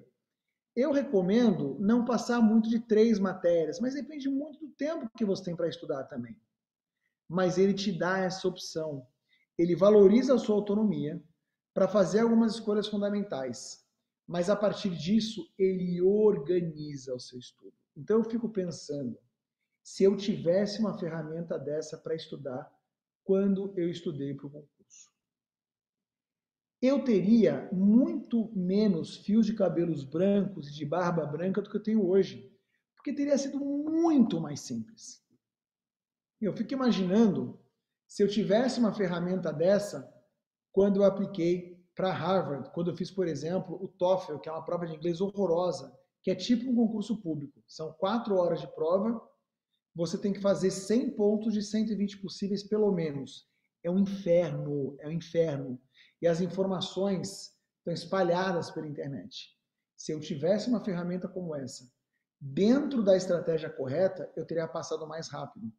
Eu 0.75 0.91
recomendo 0.91 1.77
não 1.79 2.05
passar 2.05 2.39
muito 2.41 2.69
de 2.69 2.79
três 2.79 3.17
matérias, 3.17 3.79
mas 3.79 3.95
depende 3.95 4.29
muito 4.29 4.59
do 4.59 4.69
tempo 4.73 5.09
que 5.17 5.25
você 5.25 5.43
tem 5.43 5.55
para 5.55 5.67
estudar 5.67 6.03
também. 6.03 6.39
Mas 7.27 7.57
ele 7.57 7.73
te 7.73 7.91
dá 7.91 8.19
essa 8.19 8.47
opção. 8.47 9.05
Ele 9.57 9.75
valoriza 9.75 10.35
a 10.35 10.39
sua 10.39 10.55
autonomia 10.55 11.21
para 11.73 11.87
fazer 11.87 12.19
algumas 12.19 12.53
escolhas 12.53 12.87
fundamentais 12.87 13.80
mas 14.31 14.49
a 14.49 14.55
partir 14.55 14.91
disso 14.91 15.45
ele 15.59 16.01
organiza 16.01 17.13
o 17.13 17.19
seu 17.19 17.37
estudo. 17.37 17.75
Então 17.97 18.19
eu 18.19 18.23
fico 18.23 18.47
pensando, 18.47 19.19
se 19.83 20.05
eu 20.05 20.15
tivesse 20.15 20.79
uma 20.79 20.97
ferramenta 20.97 21.59
dessa 21.59 21.97
para 21.97 22.15
estudar 22.15 22.71
quando 23.25 23.73
eu 23.77 23.89
estudei 23.89 24.33
para 24.33 24.47
o 24.47 24.49
concurso. 24.49 25.11
eu 26.81 27.03
teria 27.03 27.69
muito 27.73 28.49
menos 28.55 29.17
fios 29.17 29.45
de 29.45 29.53
cabelos 29.53 30.05
brancos 30.05 30.69
e 30.69 30.73
de 30.73 30.85
barba 30.85 31.25
branca 31.25 31.61
do 31.61 31.69
que 31.69 31.75
eu 31.75 31.83
tenho 31.83 32.07
hoje. 32.07 32.49
Porque 32.95 33.13
teria 33.13 33.37
sido 33.37 33.59
muito 33.59 34.39
mais 34.39 34.61
simples. 34.61 35.21
Eu 36.39 36.55
fico 36.55 36.73
imaginando 36.73 37.59
se 38.07 38.23
eu 38.23 38.29
tivesse 38.29 38.79
uma 38.79 38.93
ferramenta 38.93 39.51
dessa 39.51 40.09
quando 40.71 40.97
eu 40.97 41.03
apliquei 41.03 41.70
para 41.95 42.13
Harvard, 42.13 42.71
quando 42.73 42.91
eu 42.91 42.95
fiz, 42.95 43.11
por 43.11 43.27
exemplo, 43.27 43.77
o 43.81 43.87
TOEFL, 43.87 44.39
que 44.39 44.49
é 44.49 44.51
uma 44.51 44.63
prova 44.63 44.87
de 44.87 44.95
inglês 44.95 45.19
horrorosa, 45.19 45.95
que 46.23 46.31
é 46.31 46.35
tipo 46.35 46.69
um 46.69 46.75
concurso 46.75 47.21
público. 47.21 47.61
São 47.67 47.91
quatro 47.93 48.35
horas 48.35 48.61
de 48.61 48.67
prova, 48.73 49.21
você 49.93 50.17
tem 50.17 50.31
que 50.31 50.39
fazer 50.39 50.71
100 50.71 51.11
pontos 51.15 51.53
de 51.53 51.61
120 51.61 52.19
possíveis, 52.21 52.63
pelo 52.63 52.91
menos. 52.91 53.47
É 53.83 53.91
um 53.91 53.99
inferno, 53.99 54.95
é 54.99 55.07
um 55.07 55.11
inferno. 55.11 55.81
E 56.21 56.27
as 56.27 56.39
informações 56.39 57.51
estão 57.79 57.93
espalhadas 57.93 58.71
pela 58.71 58.87
internet. 58.87 59.49
Se 59.97 60.11
eu 60.11 60.19
tivesse 60.19 60.69
uma 60.69 60.83
ferramenta 60.83 61.27
como 61.27 61.55
essa, 61.55 61.91
dentro 62.39 63.03
da 63.03 63.17
estratégia 63.17 63.69
correta, 63.69 64.31
eu 64.35 64.45
teria 64.45 64.67
passado 64.67 65.07
mais 65.07 65.27
rápido. 65.27 65.71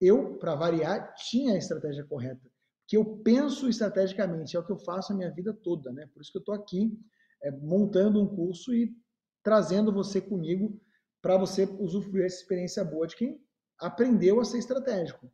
Eu, 0.00 0.38
para 0.38 0.54
variar, 0.54 1.14
tinha 1.14 1.54
a 1.54 1.58
estratégia 1.58 2.04
correta 2.04 2.48
que 2.88 2.96
eu 2.96 3.04
penso 3.18 3.68
estrategicamente, 3.68 4.56
é 4.56 4.58
o 4.58 4.64
que 4.64 4.72
eu 4.72 4.78
faço 4.78 5.12
a 5.12 5.16
minha 5.16 5.30
vida 5.30 5.52
toda, 5.52 5.92
né? 5.92 6.06
Por 6.06 6.22
isso 6.22 6.32
que 6.32 6.38
eu 6.38 6.40
estou 6.40 6.54
aqui 6.54 6.98
é, 7.42 7.50
montando 7.50 8.18
um 8.18 8.26
curso 8.26 8.74
e 8.74 8.96
trazendo 9.42 9.92
você 9.92 10.22
comigo 10.22 10.80
para 11.20 11.36
você 11.36 11.64
usufruir 11.78 12.24
essa 12.24 12.36
experiência 12.36 12.82
boa 12.82 13.06
de 13.06 13.14
quem 13.14 13.44
aprendeu 13.78 14.40
a 14.40 14.44
ser 14.44 14.56
estratégico. 14.56 15.30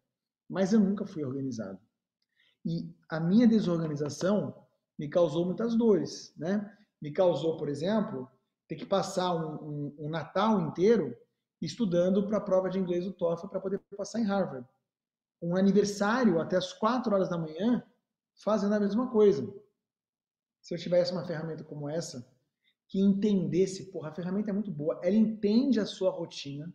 Mas 0.50 0.72
eu 0.72 0.80
nunca 0.80 1.06
fui 1.06 1.24
organizado. 1.24 1.78
E 2.66 2.92
a 3.08 3.20
minha 3.20 3.46
desorganização 3.46 4.66
me 4.98 5.08
causou 5.08 5.46
muitas 5.46 5.76
dores, 5.76 6.34
né? 6.36 6.76
Me 7.00 7.12
causou, 7.12 7.56
por 7.56 7.68
exemplo, 7.68 8.28
ter 8.66 8.74
que 8.74 8.84
passar 8.84 9.32
um, 9.32 9.54
um, 9.62 9.96
um 10.06 10.10
Natal 10.10 10.60
inteiro 10.60 11.16
estudando 11.62 12.26
para 12.26 12.38
a 12.38 12.44
prova 12.44 12.68
de 12.68 12.80
inglês 12.80 13.04
do 13.04 13.12
TOEFL 13.12 13.46
para 13.46 13.60
poder 13.60 13.80
passar 13.96 14.18
em 14.18 14.24
Harvard 14.24 14.66
um 15.44 15.56
aniversário 15.56 16.40
até 16.40 16.56
as 16.56 16.72
4 16.72 17.14
horas 17.14 17.28
da 17.28 17.36
manhã 17.36 17.84
fazendo 18.34 18.74
a 18.74 18.80
mesma 18.80 19.10
coisa. 19.10 19.46
Se 20.60 20.74
eu 20.74 20.78
tivesse 20.78 21.12
uma 21.12 21.26
ferramenta 21.26 21.62
como 21.62 21.88
essa, 21.88 22.26
que 22.88 22.98
entendesse, 22.98 23.90
porra, 23.90 24.08
a 24.08 24.14
ferramenta 24.14 24.50
é 24.50 24.52
muito 24.52 24.70
boa, 24.70 24.98
ela 25.02 25.14
entende 25.14 25.78
a 25.78 25.86
sua 25.86 26.10
rotina 26.10 26.72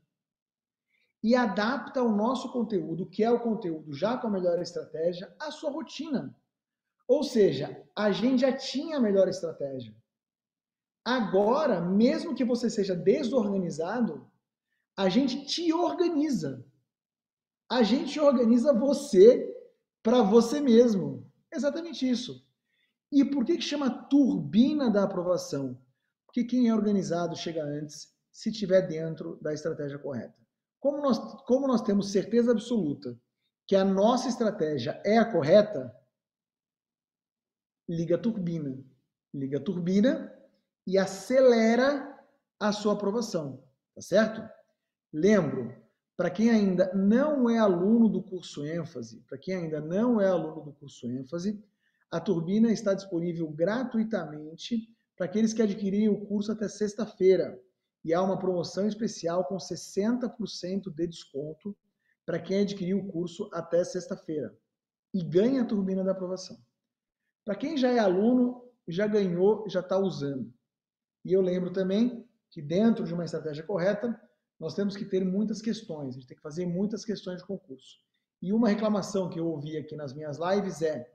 e 1.24 1.36
adapta 1.36 2.02
o 2.04 2.16
nosso 2.16 2.52
conteúdo, 2.52 3.10
que 3.10 3.24
é 3.24 3.32
o 3.32 3.40
conteúdo 3.40 3.92
já 3.92 4.18
com 4.18 4.28
a 4.28 4.32
melhor 4.32 4.60
estratégia, 4.62 5.34
à 5.40 5.52
sua 5.52 5.72
rotina. 5.72 6.36
Ou 7.08 7.24
seja, 7.24 7.84
a 7.96 8.12
gente 8.12 8.42
já 8.42 8.56
tinha 8.56 8.98
a 8.98 9.02
melhor 9.02 9.28
estratégia. 9.28 9.96
Agora, 11.04 11.82
mesmo 11.82 12.36
que 12.36 12.46
você 12.46 12.70
seja 12.70 12.96
desorganizado, 12.96 14.30
a 14.96 15.10
gente 15.10 15.46
te 15.46 15.74
organiza 15.74 16.69
a 17.70 17.84
gente 17.84 18.20
organiza 18.20 18.74
você 18.74 19.56
para 20.02 20.22
você 20.22 20.60
mesmo. 20.60 21.30
Exatamente 21.54 22.10
isso. 22.10 22.46
E 23.12 23.24
por 23.24 23.46
que, 23.46 23.58
que 23.58 23.64
chama 23.64 24.08
turbina 24.08 24.90
da 24.90 25.04
aprovação? 25.04 25.80
Porque 26.26 26.44
quem 26.44 26.68
é 26.68 26.74
organizado 26.74 27.36
chega 27.36 27.64
antes 27.64 28.14
se 28.32 28.50
estiver 28.50 28.88
dentro 28.88 29.38
da 29.42 29.54
estratégia 29.54 30.00
correta. 30.00 30.36
Como 30.80 31.02
nós, 31.02 31.18
como 31.44 31.68
nós 31.68 31.82
temos 31.82 32.12
certeza 32.12 32.52
absoluta 32.52 33.20
que 33.68 33.76
a 33.76 33.84
nossa 33.84 34.28
estratégia 34.30 35.00
é 35.06 35.18
a 35.18 35.32
correta, 35.32 35.96
liga 37.88 38.16
a 38.16 38.20
turbina. 38.20 38.84
Liga 39.34 39.58
a 39.58 39.64
turbina 39.64 40.34
e 40.88 40.98
acelera 40.98 42.18
a 42.60 42.72
sua 42.72 42.94
aprovação. 42.94 43.64
Tá 43.94 44.02
certo? 44.02 44.42
Lembro, 45.12 45.76
para 46.20 46.30
quem 46.30 46.50
ainda 46.50 46.94
não 46.94 47.50
é 47.50 47.58
aluno 47.58 48.10
do 48.10 48.22
curso 48.22 48.66
ênfase, 48.66 49.22
para 49.22 49.38
quem 49.38 49.56
ainda 49.56 49.80
não 49.80 50.20
é 50.20 50.28
aluno 50.28 50.66
do 50.66 50.74
curso 50.74 51.10
ênfase, 51.10 51.64
a 52.12 52.20
turbina 52.20 52.70
está 52.74 52.94
disponível 52.94 53.48
gratuitamente 53.48 54.94
para 55.16 55.28
aqueles 55.28 55.54
que 55.54 55.62
adquirirem 55.62 56.10
o 56.10 56.26
curso 56.26 56.52
até 56.52 56.68
sexta-feira. 56.68 57.58
E 58.04 58.14
há 58.14 58.22
uma 58.22 58.38
promoção 58.38 58.86
especial 58.86 59.46
com 59.46 59.56
60% 59.56 60.94
de 60.94 61.08
desconto 61.08 61.74
para 62.26 62.38
quem 62.38 62.64
adquirir 62.64 62.96
o 62.96 63.08
curso 63.08 63.50
até 63.54 63.82
sexta-feira. 63.86 64.54
E 65.14 65.24
ganha 65.24 65.62
a 65.62 65.66
turbina 65.66 66.04
da 66.04 66.12
aprovação. 66.12 66.58
Para 67.46 67.56
quem 67.56 67.78
já 67.78 67.92
é 67.92 68.00
aluno, 68.00 68.70
já 68.86 69.08
ganhou, 69.08 69.64
já 69.70 69.80
está 69.80 69.98
usando. 69.98 70.54
E 71.24 71.32
eu 71.32 71.40
lembro 71.40 71.72
também 71.72 72.28
que 72.50 72.62
dentro 72.62 73.06
de 73.06 73.14
uma 73.14 73.24
estratégia 73.24 73.64
correta, 73.64 74.20
nós 74.60 74.74
temos 74.74 74.96
que 74.98 75.06
ter 75.06 75.24
muitas 75.24 75.62
questões, 75.62 76.10
a 76.10 76.20
gente 76.20 76.28
tem 76.28 76.36
que 76.38 76.44
fazer 76.44 76.66
muitas 76.66 77.06
questões 77.06 77.40
de 77.40 77.48
concurso. 77.48 77.98
E 78.42 78.52
uma 78.52 78.70
reclamação 78.70 79.30
que 79.30 79.40
eu 79.40 79.48
ouvi 79.48 79.78
aqui 79.78 79.96
nas 79.96 80.14
minhas 80.14 80.38
lives 80.38 80.82
é: 80.82 81.10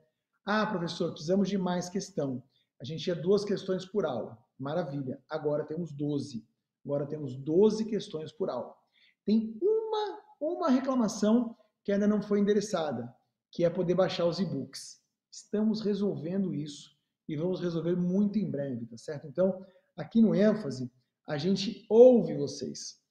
ah, 0.45 0.65
professor, 0.65 1.11
precisamos 1.11 1.49
de 1.49 1.57
mais 1.57 1.89
questão. 1.89 2.43
A 2.79 2.83
gente 2.83 3.03
tinha 3.03 3.15
duas 3.15 3.45
questões 3.45 3.85
por 3.85 4.05
aula. 4.05 4.37
Maravilha. 4.57 5.21
Agora 5.29 5.63
temos 5.63 5.91
12. 5.91 6.45
Agora 6.83 7.05
temos 7.05 7.35
12 7.35 7.85
questões 7.85 8.31
por 8.31 8.49
aula. 8.49 8.75
Tem 9.25 9.57
uma, 9.61 10.21
uma 10.39 10.69
reclamação 10.69 11.55
que 11.83 11.91
ainda 11.91 12.07
não 12.07 12.21
foi 12.21 12.39
endereçada, 12.39 13.13
que 13.51 13.63
é 13.63 13.69
poder 13.69 13.95
baixar 13.95 14.25
os 14.25 14.39
e-books. 14.39 15.01
Estamos 15.31 15.81
resolvendo 15.81 16.53
isso 16.53 16.95
e 17.27 17.35
vamos 17.35 17.59
resolver 17.59 17.95
muito 17.95 18.37
em 18.37 18.49
breve, 18.49 18.85
tá 18.85 18.97
certo? 18.97 19.27
Então, 19.27 19.65
aqui 19.97 20.21
no 20.21 20.35
ênfase, 20.35 20.91
a 21.27 21.37
gente 21.37 21.85
ouve 21.89 22.35
vocês. 22.35 23.03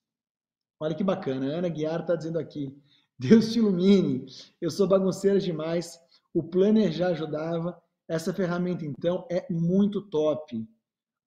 Olha 0.78 0.94
que 0.94 1.04
bacana. 1.04 1.46
A 1.46 1.58
Ana 1.58 1.68
Guiar 1.68 2.00
está 2.00 2.16
dizendo 2.16 2.38
aqui. 2.38 2.76
Deus 3.18 3.52
te 3.52 3.58
ilumine. 3.58 4.26
Eu 4.60 4.70
sou 4.70 4.88
bagunceira 4.88 5.38
demais. 5.38 6.00
O 6.32 6.42
planner 6.42 6.92
já 6.92 7.08
ajudava. 7.08 7.80
Essa 8.08 8.34
ferramenta, 8.34 8.84
então, 8.84 9.26
é 9.30 9.46
muito 9.50 10.02
top. 10.02 10.68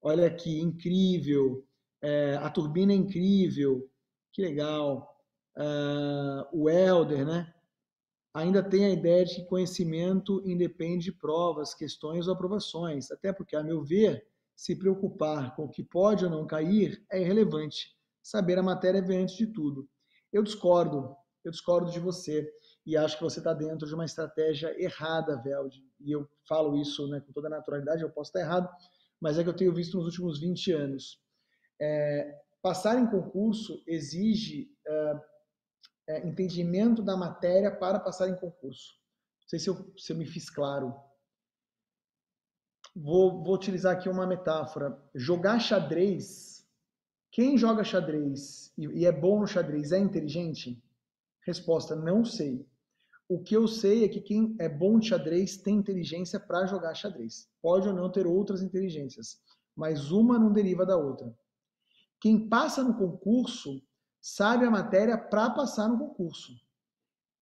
Olha 0.01 0.27
aqui, 0.27 0.59
incrível. 0.59 1.65
É, 2.01 2.35
a 2.35 2.49
turbina 2.49 2.91
é 2.93 2.95
incrível. 2.95 3.89
Que 4.31 4.41
legal. 4.41 5.17
Uh, 5.57 6.45
o 6.51 6.69
Elder, 6.69 7.25
né? 7.25 7.51
Ainda 8.33 8.61
tem 8.61 8.85
a 8.85 8.91
ideia 8.91 9.25
de 9.25 9.35
que 9.35 9.45
conhecimento 9.45 10.43
independe 10.45 11.05
de 11.05 11.11
provas, 11.11 11.73
questões 11.73 12.27
ou 12.27 12.33
aprovações. 12.33 13.09
Até 13.09 13.33
porque, 13.33 13.55
a 13.55 13.63
meu 13.63 13.83
ver, 13.83 14.27
se 14.55 14.75
preocupar 14.75 15.55
com 15.55 15.63
o 15.63 15.69
que 15.69 15.83
pode 15.83 16.23
ou 16.23 16.29
não 16.29 16.45
cair 16.45 17.03
é 17.09 17.19
irrelevante 17.19 17.96
saber 18.27 18.59
a 18.59 18.63
matéria 18.63 19.01
vem 19.01 19.19
antes 19.19 19.35
de 19.35 19.47
tudo. 19.47 19.89
Eu 20.33 20.43
discordo, 20.43 21.15
eu 21.45 21.51
discordo 21.51 21.89
de 21.89 21.99
você 21.99 22.51
e 22.85 22.97
acho 22.97 23.17
que 23.17 23.23
você 23.23 23.39
está 23.39 23.53
dentro 23.53 23.87
de 23.87 23.93
uma 23.93 24.03
estratégia 24.03 24.75
errada, 24.77 25.41
Velde. 25.41 25.81
E 26.01 26.11
eu 26.11 26.27
falo 26.47 26.75
isso 26.75 27.07
né, 27.07 27.21
com 27.21 27.31
toda 27.31 27.47
a 27.47 27.51
naturalidade, 27.51 28.01
eu 28.01 28.11
posso 28.11 28.29
estar 28.29 28.41
errado, 28.41 28.69
mas 29.21 29.39
é 29.39 29.43
que 29.43 29.49
eu 29.49 29.55
tenho 29.55 29.73
visto 29.73 29.95
nos 29.95 30.07
últimos 30.07 30.41
20 30.41 30.73
anos. 30.73 31.21
É, 31.81 32.37
passar 32.61 32.99
em 32.99 33.09
concurso 33.09 33.81
exige 33.87 34.67
é, 34.85 35.21
é, 36.09 36.27
entendimento 36.27 37.01
da 37.01 37.15
matéria 37.15 37.73
para 37.73 37.97
passar 37.97 38.27
em 38.27 38.35
concurso. 38.35 38.93
Não 39.41 39.47
sei 39.47 39.59
se 39.59 39.69
eu, 39.69 39.93
se 39.97 40.11
eu 40.11 40.17
me 40.17 40.25
fiz 40.25 40.49
claro. 40.49 40.93
Vou, 42.93 43.41
vou 43.41 43.55
utilizar 43.55 43.95
aqui 43.95 44.09
uma 44.09 44.27
metáfora. 44.27 45.01
Jogar 45.15 45.59
xadrez 45.59 46.56
quem 47.37 47.55
joga 47.55 47.83
xadrez 47.83 48.73
e 48.75 49.05
é 49.05 49.11
bom 49.11 49.39
no 49.39 49.45
xadrez 49.45 49.91
é 49.91 49.99
inteligente? 49.99 50.83
Resposta: 51.45 51.95
não 51.95 52.25
sei. 52.25 52.67
O 53.29 53.43
que 53.43 53.55
eu 53.55 53.67
sei 53.67 54.03
é 54.03 54.07
que 54.07 54.19
quem 54.19 54.55
é 54.57 54.67
bom 54.67 54.97
de 54.97 55.09
xadrez 55.09 55.55
tem 55.55 55.75
inteligência 55.75 56.39
para 56.39 56.65
jogar 56.65 56.95
xadrez. 56.95 57.47
Pode 57.61 57.87
ou 57.87 57.93
não 57.93 58.11
ter 58.11 58.25
outras 58.25 58.63
inteligências, 58.63 59.39
mas 59.75 60.09
uma 60.09 60.39
não 60.39 60.51
deriva 60.51 60.83
da 60.83 60.97
outra. 60.97 61.31
Quem 62.19 62.49
passa 62.49 62.83
no 62.83 62.97
concurso 62.97 63.83
sabe 64.19 64.65
a 64.65 64.71
matéria 64.71 65.15
para 65.15 65.51
passar 65.51 65.87
no 65.87 65.99
concurso. 65.99 66.53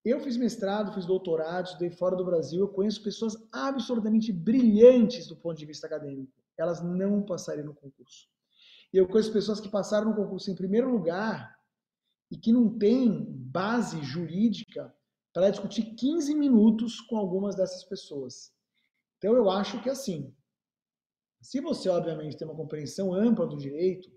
Eu 0.04 0.20
fiz 0.20 0.36
mestrado, 0.36 0.92
fiz 0.92 1.06
doutorado, 1.06 1.68
estudei 1.68 1.88
fora 1.88 2.14
do 2.14 2.24
Brasil, 2.26 2.60
eu 2.60 2.68
conheço 2.68 3.02
pessoas 3.02 3.34
absolutamente 3.50 4.30
brilhantes 4.30 5.26
do 5.26 5.36
ponto 5.36 5.56
de 5.56 5.64
vista 5.64 5.86
acadêmico. 5.86 6.34
Elas 6.58 6.82
não 6.82 7.22
passariam 7.22 7.64
no 7.64 7.74
concurso. 7.74 8.28
E 8.96 8.98
eu 8.98 9.06
conheço 9.06 9.30
pessoas 9.30 9.60
que 9.60 9.68
passaram 9.68 10.08
no 10.08 10.16
concurso 10.16 10.50
em 10.50 10.54
primeiro 10.54 10.90
lugar 10.90 11.54
e 12.30 12.38
que 12.38 12.50
não 12.50 12.78
têm 12.78 13.26
base 13.30 14.02
jurídica 14.02 14.90
para 15.34 15.50
discutir 15.50 15.94
15 15.94 16.34
minutos 16.34 16.98
com 17.02 17.18
algumas 17.18 17.54
dessas 17.54 17.84
pessoas. 17.84 18.54
Então 19.18 19.34
eu 19.34 19.50
acho 19.50 19.82
que 19.82 19.90
assim, 19.90 20.34
se 21.42 21.60
você 21.60 21.90
obviamente 21.90 22.38
tem 22.38 22.48
uma 22.48 22.56
compreensão 22.56 23.12
ampla 23.12 23.46
do 23.46 23.58
direito, 23.58 24.10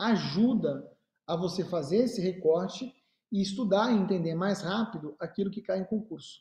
ajuda 0.00 0.90
a 1.26 1.36
você 1.36 1.62
fazer 1.62 2.04
esse 2.04 2.22
recorte 2.22 2.90
e 3.30 3.42
estudar 3.42 3.92
e 3.92 3.98
entender 3.98 4.34
mais 4.34 4.62
rápido 4.62 5.14
aquilo 5.20 5.50
que 5.50 5.60
cai 5.60 5.80
em 5.80 5.84
concurso. 5.84 6.40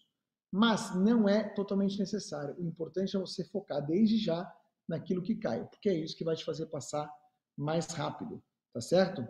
Mas 0.50 0.96
não 0.96 1.28
é 1.28 1.50
totalmente 1.50 2.00
necessário. 2.00 2.56
O 2.58 2.64
importante 2.64 3.18
é 3.18 3.20
você 3.20 3.44
focar 3.44 3.86
desde 3.86 4.20
já 4.20 4.50
naquilo 4.88 5.22
que 5.22 5.36
cai, 5.36 5.68
porque 5.68 5.90
é 5.90 5.94
isso 5.94 6.16
que 6.16 6.24
vai 6.24 6.38
te 6.38 6.46
fazer 6.46 6.68
passar 6.68 7.12
mais 7.58 7.88
rápido, 7.88 8.42
tá 8.74 8.82
certo? 8.82 9.28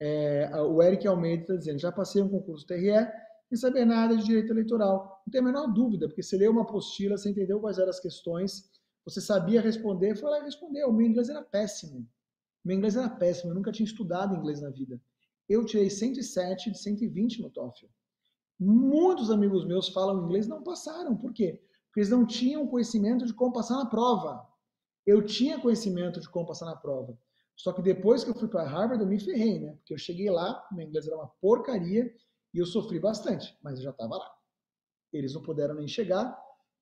É, 0.00 0.50
o 0.62 0.82
Eric 0.82 1.06
Almeida 1.06 1.42
está 1.42 1.56
dizendo, 1.56 1.78
já 1.78 1.92
passei 1.92 2.22
um 2.22 2.28
concurso 2.28 2.66
TRE 2.66 2.92
sem 3.48 3.58
saber 3.58 3.84
nada 3.84 4.16
de 4.16 4.24
direito 4.24 4.52
eleitoral. 4.52 5.22
Não 5.26 5.30
tem 5.30 5.40
a 5.40 5.44
menor 5.44 5.66
dúvida, 5.66 6.06
porque 6.08 6.22
você 6.22 6.36
leu 6.36 6.52
uma 6.52 6.62
apostila, 6.62 7.18
você 7.18 7.30
entendeu 7.30 7.60
quais 7.60 7.78
eram 7.78 7.90
as 7.90 8.00
questões, 8.00 8.70
você 9.04 9.20
sabia 9.20 9.60
responder, 9.60 10.16
foi 10.16 10.30
lá 10.30 10.40
e 10.40 10.44
respondeu. 10.44 10.92
Meu 10.92 11.06
inglês 11.06 11.28
era 11.28 11.42
péssimo. 11.42 12.08
Meu 12.64 12.76
inglês 12.76 12.96
era 12.96 13.08
péssimo, 13.08 13.50
eu 13.50 13.54
nunca 13.54 13.72
tinha 13.72 13.86
estudado 13.86 14.34
inglês 14.34 14.60
na 14.60 14.70
vida. 14.70 15.00
Eu 15.48 15.64
tirei 15.64 15.90
107 15.90 16.70
de 16.70 16.78
120 16.78 17.42
no 17.42 17.50
TOEFL. 17.50 17.86
Muitos 18.58 19.30
amigos 19.30 19.66
meus 19.66 19.88
falam 19.88 20.24
inglês 20.24 20.46
não 20.46 20.62
passaram. 20.62 21.16
Por 21.16 21.32
quê? 21.32 21.60
Porque 21.86 22.00
eles 22.00 22.10
não 22.10 22.24
tinham 22.24 22.68
conhecimento 22.68 23.26
de 23.26 23.34
como 23.34 23.52
passar 23.52 23.76
na 23.76 23.86
prova. 23.86 24.46
Eu 25.04 25.24
tinha 25.24 25.58
conhecimento 25.58 26.20
de 26.20 26.28
como 26.28 26.46
passar 26.46 26.66
na 26.66 26.76
prova. 26.76 27.18
Só 27.60 27.74
que 27.74 27.82
depois 27.82 28.24
que 28.24 28.30
eu 28.30 28.34
fui 28.34 28.48
para 28.48 28.64
Harvard, 28.64 29.02
eu 29.02 29.08
me 29.08 29.20
ferrei, 29.20 29.58
né? 29.60 29.74
Porque 29.74 29.92
eu 29.92 29.98
cheguei 29.98 30.30
lá, 30.30 30.66
meu 30.72 30.86
inglês 30.86 31.06
era 31.06 31.14
uma 31.14 31.28
porcaria 31.42 32.10
e 32.54 32.58
eu 32.58 32.64
sofri 32.64 32.98
bastante, 32.98 33.54
mas 33.62 33.76
eu 33.76 33.84
já 33.84 33.90
estava 33.90 34.16
lá. 34.16 34.32
Eles 35.12 35.34
não 35.34 35.42
puderam 35.42 35.74
nem 35.74 35.86
chegar, 35.86 36.34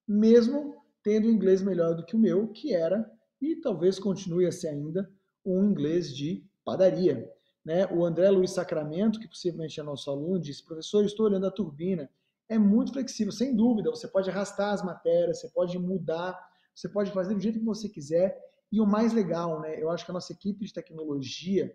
mesmo 0.07 0.77
tendo 1.03 1.27
um 1.27 1.33
inglês 1.33 1.63
melhor 1.63 1.97
do 1.97 2.05
que 2.05 2.15
o 2.15 2.19
meu, 2.19 2.47
que 2.53 2.73
era, 2.73 3.11
e 3.41 3.57
talvez 3.57 3.99
continue 3.99 4.47
a 4.47 4.53
ser 4.53 4.69
ainda, 4.69 5.13
um 5.45 5.65
inglês 5.65 6.15
de 6.15 6.47
padaria. 6.65 7.29
Né? 7.65 7.85
O 7.89 8.05
André 8.05 8.31
Luiz 8.31 8.53
Sacramento, 8.53 9.19
que 9.19 9.27
possivelmente 9.27 9.81
é 9.81 9.83
nosso 9.83 10.09
aluno, 10.09 10.39
disse: 10.39 10.65
professor, 10.65 11.05
estou 11.05 11.27
olhando 11.27 11.47
a 11.47 11.51
turbina. 11.51 12.09
É 12.49 12.57
muito 12.57 12.93
flexível, 12.93 13.33
sem 13.33 13.55
dúvida. 13.55 13.91
Você 13.91 14.07
pode 14.07 14.31
arrastar 14.31 14.73
as 14.73 14.83
matérias, 14.83 15.41
você 15.41 15.49
pode 15.49 15.77
mudar, 15.77 16.39
você 16.73 16.89
pode 16.89 17.11
fazer 17.11 17.35
do 17.35 17.41
jeito 17.41 17.59
que 17.59 17.65
você 17.65 17.89
quiser. 17.89 18.41
E 18.71 18.81
o 18.81 18.87
mais 18.87 19.13
legal, 19.13 19.61
né? 19.61 19.81
Eu 19.81 19.91
acho 19.91 20.05
que 20.05 20.11
a 20.11 20.15
nossa 20.15 20.33
equipe 20.33 20.65
de 20.65 20.73
tecnologia 20.73 21.75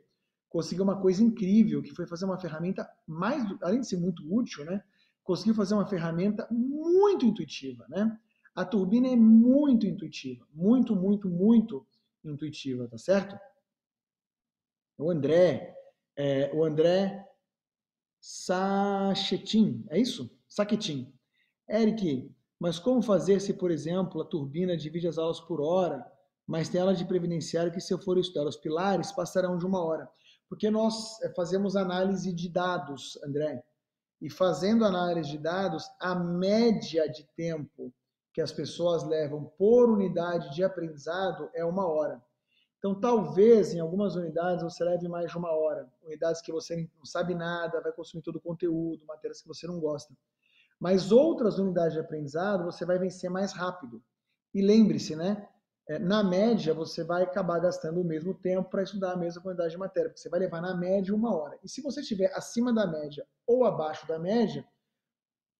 conseguiu 0.49 0.83
uma 0.83 1.01
coisa 1.01 1.23
incrível, 1.23 1.81
que 1.81 1.95
foi 1.95 2.05
fazer 2.05 2.25
uma 2.25 2.39
ferramenta 2.39 2.87
mais, 3.07 3.43
além 3.61 3.81
de 3.81 3.87
ser 3.87 3.97
muito 3.97 4.23
útil, 4.31 4.63
né? 4.65 4.83
Conseguiu 5.23 5.55
fazer 5.55 5.73
uma 5.73 5.87
ferramenta 5.87 6.47
muito 6.51 7.25
intuitiva, 7.25 7.85
né? 7.89 8.19
A 8.53 8.63
turbina 8.63 9.07
é 9.07 9.15
muito 9.15 9.87
intuitiva, 9.87 10.45
muito, 10.53 10.95
muito, 10.95 11.27
muito 11.27 11.87
intuitiva, 12.23 12.87
tá 12.87 12.99
certo? 12.99 13.35
O 14.95 15.09
André, 15.09 15.75
é, 16.15 16.51
o 16.53 16.63
André 16.63 17.27
Sachetin, 18.21 19.83
é 19.89 19.99
isso? 19.99 20.29
Saquetin. 20.47 21.11
Eric, 21.67 22.31
mas 22.59 22.77
como 22.77 23.01
fazer 23.01 23.41
se, 23.41 23.53
por 23.53 23.71
exemplo, 23.71 24.21
a 24.21 24.25
turbina 24.25 24.77
divide 24.77 25.07
as 25.07 25.17
aulas 25.17 25.39
por 25.39 25.59
hora, 25.59 26.05
mas 26.45 26.69
tem 26.69 26.81
ela 26.81 26.93
de 26.93 27.05
previdenciário 27.05 27.71
que 27.71 27.81
se 27.81 27.93
eu 27.93 27.97
for 27.97 28.17
estudar 28.17 28.47
os 28.47 28.57
pilares, 28.57 29.11
passarão 29.11 29.57
de 29.57 29.65
uma 29.65 29.83
hora? 29.83 30.09
Porque 30.49 30.69
nós 30.69 31.21
eh, 31.21 31.33
fazemos 31.35 31.75
análise 31.75 32.31
de 32.33 32.49
dados, 32.49 33.17
André. 33.23 33.63
E 34.21 34.29
fazendo 34.29 34.85
análise 34.85 35.31
de 35.31 35.37
dados, 35.37 35.85
a 35.99 36.15
média 36.15 37.09
de 37.09 37.25
tempo 37.35 37.93
que 38.33 38.41
as 38.41 38.51
pessoas 38.51 39.03
levam 39.03 39.45
por 39.57 39.89
unidade 39.89 40.53
de 40.55 40.63
aprendizado 40.63 41.49
é 41.53 41.63
uma 41.63 41.87
hora. 41.87 42.21
Então, 42.77 42.99
talvez 42.99 43.73
em 43.73 43.79
algumas 43.79 44.15
unidades 44.15 44.63
você 44.63 44.83
leve 44.83 45.07
mais 45.07 45.31
de 45.31 45.37
uma 45.37 45.51
hora. 45.51 45.89
Unidades 46.03 46.41
que 46.41 46.51
você 46.51 46.89
não 46.97 47.05
sabe 47.05 47.33
nada, 47.33 47.79
vai 47.79 47.93
consumir 47.93 48.23
todo 48.23 48.35
o 48.37 48.41
conteúdo, 48.41 49.05
matérias 49.05 49.41
que 49.41 49.47
você 49.47 49.65
não 49.65 49.79
gosta. 49.79 50.13
Mas 50.79 51.11
outras 51.11 51.59
unidades 51.59 51.93
de 51.93 51.99
aprendizado 51.99 52.65
você 52.65 52.85
vai 52.85 52.99
vencer 52.99 53.29
mais 53.29 53.53
rápido. 53.53 54.03
E 54.53 54.61
lembre-se, 54.61 55.15
né? 55.15 55.47
É, 55.87 55.99
na 55.99 56.23
média, 56.23 56.73
você 56.73 57.03
vai 57.03 57.23
acabar 57.23 57.59
gastando 57.59 57.99
o 57.99 58.05
mesmo 58.05 58.33
tempo 58.33 58.69
para 58.69 58.83
estudar 58.83 59.13
a 59.13 59.17
mesma 59.17 59.41
quantidade 59.41 59.71
de 59.71 59.77
matéria, 59.77 60.09
porque 60.09 60.21
você 60.21 60.29
vai 60.29 60.39
levar 60.39 60.61
na 60.61 60.75
média 60.75 61.13
uma 61.13 61.35
hora. 61.35 61.59
E 61.61 61.67
se 61.67 61.81
você 61.81 61.99
estiver 61.99 62.31
acima 62.33 62.73
da 62.73 62.87
média 62.87 63.25
ou 63.45 63.65
abaixo 63.65 64.07
da 64.07 64.17
média, 64.17 64.65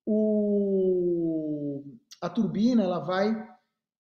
o... 0.06 1.84
a 2.22 2.30
turbina 2.30 2.84
ela 2.84 3.00
vai 3.00 3.36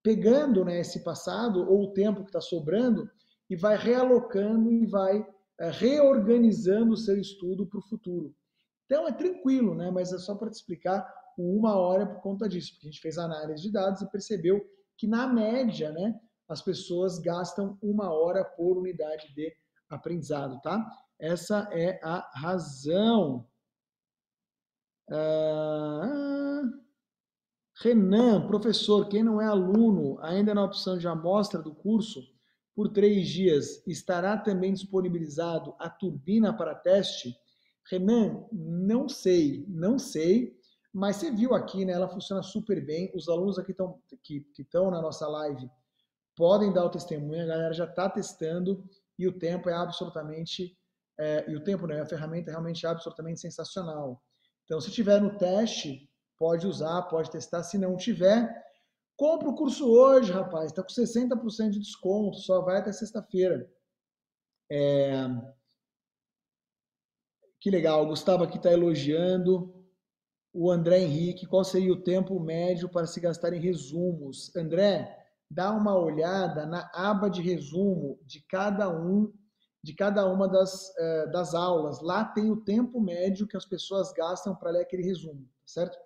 pegando 0.01 0.63
né, 0.63 0.79
esse 0.79 1.03
passado 1.03 1.69
ou 1.69 1.83
o 1.83 1.93
tempo 1.93 2.21
que 2.21 2.29
está 2.29 2.41
sobrando 2.41 3.09
e 3.49 3.55
vai 3.55 3.77
realocando 3.77 4.71
e 4.71 4.85
vai 4.85 5.25
é, 5.59 5.69
reorganizando 5.69 6.93
o 6.93 6.97
seu 6.97 7.17
estudo 7.19 7.65
para 7.65 7.79
o 7.79 7.83
futuro. 7.83 8.33
Então 8.85 9.07
é 9.07 9.11
tranquilo, 9.11 9.75
né? 9.75 9.91
mas 9.91 10.11
é 10.11 10.17
só 10.17 10.35
para 10.35 10.49
te 10.49 10.55
explicar 10.55 11.05
uma 11.37 11.75
hora 11.75 12.05
por 12.05 12.21
conta 12.21 12.47
disso, 12.47 12.73
porque 12.73 12.87
a 12.87 12.91
gente 12.91 13.01
fez 13.01 13.17
análise 13.17 13.61
de 13.61 13.71
dados 13.71 14.01
e 14.01 14.09
percebeu 14.09 14.61
que 15.03 15.07
na 15.07 15.27
média, 15.27 15.91
né, 15.91 16.17
as 16.47 16.61
pessoas 16.61 17.19
gastam 17.19 17.77
uma 17.81 18.13
hora 18.13 18.41
por 18.45 18.77
unidade 18.77 19.35
de 19.35 19.53
aprendizado, 19.89 20.61
tá? 20.61 20.81
Essa 21.19 21.67
é 21.73 21.99
a 22.01 22.25
razão. 22.33 23.45
Ah, 25.11 26.61
Renan, 27.81 28.47
professor, 28.47 29.09
quem 29.09 29.21
não 29.23 29.41
é 29.41 29.45
aluno, 29.45 30.17
ainda 30.21 30.55
na 30.55 30.63
opção 30.63 30.97
de 30.97 31.05
amostra 31.05 31.61
do 31.61 31.75
curso, 31.75 32.21
por 32.73 32.87
três 32.87 33.27
dias, 33.27 33.85
estará 33.85 34.37
também 34.37 34.71
disponibilizado 34.71 35.75
a 35.79 35.89
turbina 35.89 36.55
para 36.55 36.73
teste? 36.73 37.35
Renan, 37.91 38.45
não 38.53 39.09
sei, 39.09 39.65
não 39.67 39.99
sei. 39.99 40.57
Mas 40.93 41.15
você 41.15 41.31
viu 41.31 41.55
aqui, 41.55 41.83
né? 41.83 41.93
Ela 41.93 42.07
funciona 42.07 42.43
super 42.43 42.85
bem. 42.85 43.11
Os 43.15 43.27
alunos 43.27 43.57
aqui 43.57 43.71
estão 43.71 43.99
que 44.21 44.45
estão 44.59 44.91
na 44.91 45.01
nossa 45.01 45.27
live 45.27 45.69
podem 46.35 46.71
dar 46.71 46.85
o 46.85 46.89
testemunho. 46.89 47.43
A 47.43 47.47
galera 47.47 47.73
já 47.73 47.85
está 47.85 48.09
testando 48.09 48.83
e 49.17 49.27
o 49.27 49.37
tempo 49.37 49.69
é 49.69 49.73
absolutamente 49.73 50.77
é, 51.19 51.49
e 51.49 51.55
o 51.55 51.63
tempo 51.63 51.85
né, 51.85 52.01
a 52.01 52.05
ferramenta 52.05 52.49
é 52.49 52.53
realmente 52.53 52.85
absolutamente 52.85 53.39
sensacional. 53.39 54.21
Então, 54.65 54.79
se 54.79 54.91
tiver 54.91 55.21
no 55.21 55.37
teste, 55.37 56.09
pode 56.37 56.65
usar, 56.65 57.03
pode 57.03 57.29
testar. 57.29 57.63
Se 57.63 57.77
não 57.77 57.95
tiver, 57.95 58.49
compra 59.15 59.49
o 59.49 59.55
curso 59.55 59.89
hoje, 59.89 60.31
rapaz. 60.31 60.71
Está 60.71 60.81
com 60.81 60.89
60% 60.89 61.69
de 61.69 61.79
desconto, 61.79 62.37
só 62.37 62.61
vai 62.61 62.77
até 62.77 62.91
sexta-feira. 62.91 63.69
É... 64.71 65.27
Que 67.59 67.69
legal, 67.69 68.03
o 68.03 68.07
Gustavo 68.07 68.43
aqui 68.43 68.57
está 68.57 68.71
elogiando 68.71 69.82
o 70.53 70.71
André 70.71 70.99
Henrique, 70.99 71.47
qual 71.47 71.63
seria 71.63 71.91
o 71.91 72.01
tempo 72.03 72.39
médio 72.39 72.87
para 72.87 73.07
se 73.07 73.19
gastar 73.19 73.53
em 73.53 73.59
resumos? 73.59 74.55
André, 74.55 75.17
dá 75.49 75.71
uma 75.71 75.97
olhada 75.97 76.65
na 76.65 76.89
aba 76.93 77.27
de 77.27 77.41
resumo 77.41 78.19
de 78.23 78.39
cada 78.41 78.87
um, 78.87 79.33
de 79.81 79.95
cada 79.95 80.25
uma 80.31 80.47
das, 80.47 80.95
eh, 80.95 81.27
das 81.27 81.55
aulas. 81.55 82.01
Lá 82.01 82.23
tem 82.23 82.51
o 82.51 82.61
tempo 82.63 83.01
médio 83.01 83.47
que 83.47 83.57
as 83.57 83.65
pessoas 83.65 84.13
gastam 84.13 84.55
para 84.55 84.69
ler 84.69 84.81
aquele 84.81 85.03
resumo, 85.03 85.43
certo? 85.65 85.97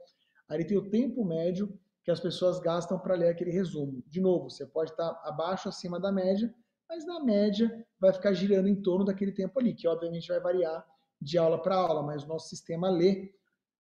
Aí 0.48 0.64
tem 0.64 0.78
o 0.78 0.90
tempo 0.90 1.26
médio 1.26 1.78
que 2.02 2.10
as 2.10 2.22
pessoas 2.22 2.58
gastam 2.60 2.98
para 2.98 3.16
ler 3.16 3.28
aquele 3.28 3.52
resumo. 3.52 4.02
De 4.08 4.22
novo, 4.22 4.50
você 4.50 4.66
pode 4.66 4.92
estar 4.92 5.10
abaixo, 5.26 5.68
acima 5.68 6.00
da 6.00 6.10
média, 6.10 6.54
mas 6.88 7.06
na 7.06 7.20
média 7.20 7.86
vai 8.00 8.14
ficar 8.14 8.32
girando 8.32 8.70
em 8.70 8.82
torno 8.82 9.04
daquele 9.04 9.34
tempo 9.34 9.60
ali, 9.60 9.74
que 9.74 9.90
obviamente 9.90 10.30
vai 10.30 10.40
variar 10.40 10.86
de 11.22 11.38
aula 11.38 11.62
para 11.62 11.76
aula, 11.76 12.02
mas 12.02 12.24
o 12.24 12.28
nosso 12.28 12.48
sistema 12.48 12.90
lê 12.90 13.34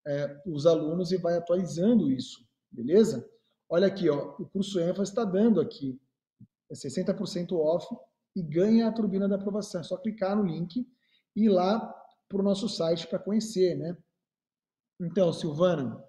é, 0.07 0.41
os 0.45 0.65
alunos 0.65 1.11
e 1.11 1.17
vai 1.17 1.35
atualizando 1.35 2.09
isso, 2.11 2.45
beleza? 2.71 3.29
Olha 3.69 3.87
aqui, 3.87 4.09
ó, 4.09 4.35
o 4.39 4.47
curso 4.47 4.79
ênfase 4.79 5.11
está 5.11 5.25
dando 5.25 5.59
aqui 5.59 5.99
é 6.69 6.73
60% 6.73 7.53
off 7.53 7.87
e 8.35 8.41
ganha 8.41 8.87
a 8.87 8.91
turbina 8.91 9.27
da 9.27 9.35
aprovação. 9.35 9.81
É 9.81 9.83
só 9.83 9.97
clicar 9.97 10.35
no 10.35 10.43
link 10.43 10.85
e 11.35 11.43
ir 11.43 11.49
lá 11.49 11.79
para 12.27 12.39
o 12.39 12.43
nosso 12.43 12.67
site 12.67 13.07
para 13.07 13.19
conhecer, 13.19 13.75
né? 13.77 13.97
Então, 14.99 15.31
Silvana, 15.31 16.03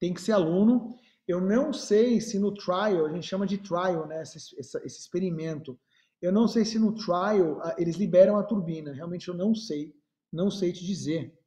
tem 0.00 0.12
que 0.12 0.20
ser 0.20 0.32
aluno. 0.32 0.94
Eu 1.26 1.40
não 1.40 1.72
sei 1.72 2.20
se 2.20 2.38
no 2.38 2.52
trial, 2.54 3.06
a 3.06 3.12
gente 3.12 3.26
chama 3.26 3.46
de 3.46 3.58
trial, 3.58 4.06
né? 4.06 4.22
Esse, 4.22 4.38
esse, 4.58 4.78
esse 4.84 5.00
experimento. 5.00 5.78
Eu 6.20 6.32
não 6.32 6.48
sei 6.48 6.64
se 6.64 6.78
no 6.78 6.94
trial 6.94 7.60
eles 7.78 7.96
liberam 7.96 8.36
a 8.36 8.42
turbina. 8.42 8.92
Realmente 8.92 9.28
eu 9.28 9.34
não 9.34 9.54
sei. 9.54 9.94
Não 10.32 10.50
sei 10.50 10.72
te 10.72 10.84
dizer. 10.84 11.37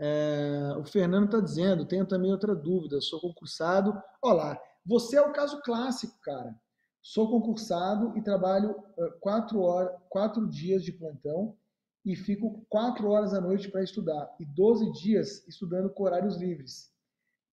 É, 0.00 0.74
o 0.78 0.84
Fernando 0.84 1.24
está 1.26 1.40
dizendo, 1.40 1.84
tenho 1.84 2.06
também 2.06 2.30
outra 2.30 2.54
dúvida, 2.54 3.00
sou 3.00 3.20
concursado. 3.20 4.00
Olá, 4.22 4.56
você 4.86 5.16
é 5.16 5.22
o 5.22 5.32
caso 5.32 5.60
clássico, 5.62 6.16
cara. 6.22 6.54
Sou 7.02 7.28
concursado 7.30 8.16
e 8.16 8.22
trabalho 8.22 8.76
quatro, 9.20 9.60
horas, 9.60 9.92
quatro 10.08 10.48
dias 10.48 10.84
de 10.84 10.92
plantão 10.92 11.56
e 12.04 12.14
fico 12.14 12.64
quatro 12.68 13.08
horas 13.10 13.34
à 13.34 13.40
noite 13.40 13.70
para 13.70 13.82
estudar 13.82 14.34
e 14.38 14.44
12 14.44 14.92
dias 14.92 15.46
estudando 15.48 15.90
com 15.90 16.04
horários 16.04 16.36
livres. 16.36 16.92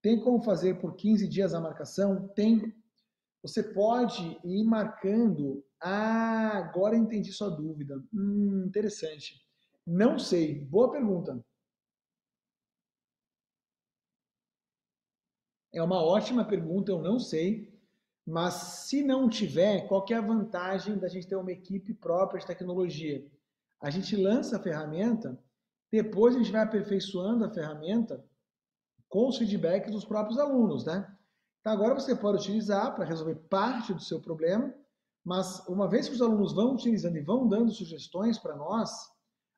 Tem 0.02 0.20
como 0.22 0.42
fazer 0.44 0.80
por 0.80 0.96
15 0.96 1.28
dias 1.28 1.54
a 1.54 1.60
marcação? 1.60 2.28
Tem. 2.36 2.74
Você 3.42 3.64
pode 3.64 4.40
ir 4.44 4.64
marcando. 4.64 5.64
Ah, 5.82 6.58
agora 6.58 6.96
entendi 6.96 7.32
sua 7.32 7.50
dúvida. 7.50 8.04
Hum, 8.14 8.66
interessante. 8.68 9.42
Não 9.86 10.20
sei. 10.20 10.60
Boa 10.60 10.92
pergunta. 10.92 11.44
É 15.76 15.84
uma 15.84 16.02
ótima 16.02 16.46
pergunta, 16.46 16.90
eu 16.90 17.02
não 17.02 17.20
sei. 17.20 17.70
Mas 18.26 18.54
se 18.88 19.04
não 19.04 19.30
tiver, 19.30 19.88
qual 19.90 20.06
é 20.10 20.14
a 20.14 20.22
vantagem 20.22 20.98
da 20.98 21.10
gente 21.10 21.28
ter 21.28 21.36
uma 21.36 21.52
equipe 21.52 21.94
própria 21.94 22.40
de 22.40 22.48
tecnologia? 22.48 23.30
A 23.82 23.90
gente 23.90 24.16
lança 24.16 24.56
a 24.56 24.60
ferramenta, 24.60 25.38
depois 25.92 26.34
a 26.34 26.40
gente 26.40 26.52
vai 26.52 26.62
aperfeiçoando 26.62 27.44
a 27.44 27.54
ferramenta 27.54 28.26
com 29.10 29.28
os 29.28 29.38
feedbacks 29.38 29.92
dos 29.92 30.06
próprios 30.06 30.40
alunos, 30.40 30.86
né? 30.86 31.14
Então 31.60 31.74
agora 31.74 31.94
você 31.94 32.16
pode 32.16 32.38
utilizar 32.38 32.96
para 32.96 33.06
resolver 33.06 33.36
parte 33.50 33.94
do 33.94 34.02
seu 34.02 34.22
problema, 34.22 34.74
mas 35.26 35.62
uma 35.68 35.90
vez 35.90 36.08
que 36.08 36.16
os 36.16 36.22
alunos 36.22 36.54
vão 36.54 36.74
utilizando 36.74 37.18
e 37.18 37.22
vão 37.22 37.48
dando 37.48 37.72
sugestões 37.72 38.40
para 38.40 38.56
nós, 38.56 39.12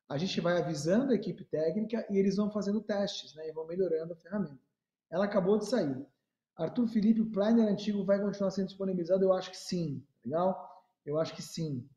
a 0.08 0.18
gente 0.18 0.40
vai 0.40 0.60
avisando 0.60 1.12
a 1.12 1.14
equipe 1.14 1.44
técnica 1.44 2.04
e 2.10 2.18
eles 2.18 2.36
vão 2.36 2.50
fazendo 2.50 2.80
testes, 2.80 3.34
né? 3.36 3.48
E 3.48 3.52
vão 3.52 3.66
melhorando 3.66 4.12
a 4.12 4.16
ferramenta. 4.16 4.67
Ela 5.10 5.24
acabou 5.24 5.58
de 5.58 5.66
sair. 5.66 6.06
Arthur 6.56 6.88
Felipe, 6.88 7.20
o 7.20 7.30
Planner 7.30 7.68
antigo 7.68 8.04
vai 8.04 8.20
continuar 8.20 8.50
sendo 8.50 8.66
disponibilizado? 8.66 9.22
Eu 9.24 9.32
acho 9.32 9.50
que 9.50 9.56
sim. 9.56 10.04
Legal? 10.24 10.84
Eu 11.06 11.18
acho 11.18 11.34
que 11.34 11.42
sim. 11.42 11.88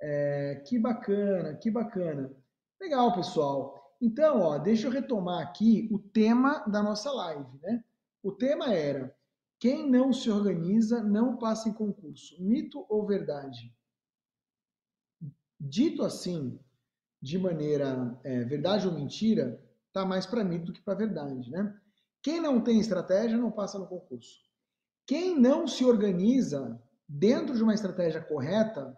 É, 0.00 0.62
que 0.66 0.78
bacana, 0.78 1.54
que 1.54 1.70
bacana. 1.70 2.30
Legal, 2.80 3.14
pessoal. 3.14 3.96
Então, 4.00 4.42
ó, 4.42 4.58
deixa 4.58 4.86
eu 4.86 4.90
retomar 4.90 5.42
aqui 5.42 5.88
o 5.90 5.98
tema 5.98 6.58
da 6.66 6.82
nossa 6.82 7.10
live, 7.10 7.58
né? 7.62 7.82
O 8.22 8.30
tema 8.30 8.72
era: 8.72 9.16
quem 9.58 9.88
não 9.90 10.12
se 10.12 10.30
organiza 10.30 11.02
não 11.02 11.38
passa 11.38 11.68
em 11.68 11.72
concurso. 11.72 12.36
Mito 12.42 12.84
ou 12.88 13.06
verdade? 13.06 13.74
Dito 15.58 16.02
assim, 16.02 16.58
de 17.22 17.38
maneira 17.38 18.18
é, 18.22 18.44
verdade 18.44 18.86
ou 18.86 18.92
mentira, 18.92 19.58
tá 19.92 20.04
mais 20.04 20.26
para 20.26 20.44
mito 20.44 20.66
do 20.66 20.72
que 20.74 20.82
para 20.82 20.94
verdade, 20.98 21.50
né? 21.50 21.74
Quem 22.24 22.40
não 22.40 22.58
tem 22.58 22.80
estratégia 22.80 23.36
não 23.36 23.52
passa 23.52 23.78
no 23.78 23.86
concurso. 23.86 24.40
Quem 25.06 25.38
não 25.38 25.68
se 25.68 25.84
organiza 25.84 26.82
dentro 27.06 27.54
de 27.54 27.62
uma 27.62 27.74
estratégia 27.74 28.22
correta 28.22 28.96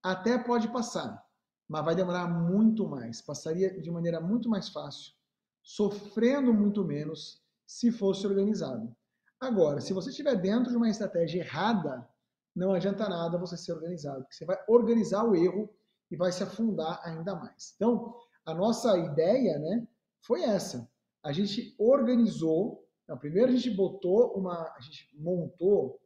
até 0.00 0.38
pode 0.38 0.68
passar, 0.68 1.26
mas 1.68 1.84
vai 1.84 1.96
demorar 1.96 2.28
muito 2.28 2.88
mais. 2.88 3.20
Passaria 3.20 3.80
de 3.80 3.90
maneira 3.90 4.20
muito 4.20 4.48
mais 4.48 4.68
fácil, 4.68 5.12
sofrendo 5.60 6.54
muito 6.54 6.84
menos 6.84 7.42
se 7.66 7.90
fosse 7.90 8.24
organizado. 8.28 8.94
Agora, 9.40 9.80
se 9.80 9.92
você 9.92 10.10
estiver 10.10 10.36
dentro 10.36 10.70
de 10.70 10.76
uma 10.76 10.88
estratégia 10.88 11.40
errada, 11.40 12.08
não 12.54 12.72
adianta 12.72 13.08
nada 13.08 13.38
você 13.38 13.56
ser 13.56 13.72
organizado, 13.72 14.20
porque 14.20 14.36
você 14.36 14.44
vai 14.44 14.62
organizar 14.68 15.24
o 15.24 15.34
erro 15.34 15.68
e 16.08 16.16
vai 16.16 16.30
se 16.30 16.44
afundar 16.44 17.00
ainda 17.02 17.34
mais. 17.34 17.72
Então, 17.74 18.14
a 18.46 18.54
nossa 18.54 18.96
ideia, 18.96 19.58
né, 19.58 19.88
foi 20.24 20.44
essa 20.44 20.91
a 21.22 21.32
gente 21.32 21.74
organizou. 21.78 22.86
Não, 23.08 23.16
primeiro 23.16 23.52
a 23.52 23.54
gente 23.54 23.70
botou 23.70 24.32
uma, 24.34 24.72
a 24.76 24.80
gente 24.80 25.08
montou 25.18 26.00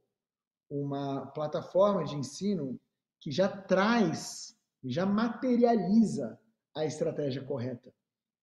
uma 0.68 1.26
plataforma 1.26 2.04
de 2.04 2.16
ensino 2.16 2.78
que 3.20 3.30
já 3.30 3.48
traz, 3.48 4.56
já 4.84 5.06
materializa 5.06 6.38
a 6.74 6.84
estratégia 6.84 7.42
correta. 7.42 7.92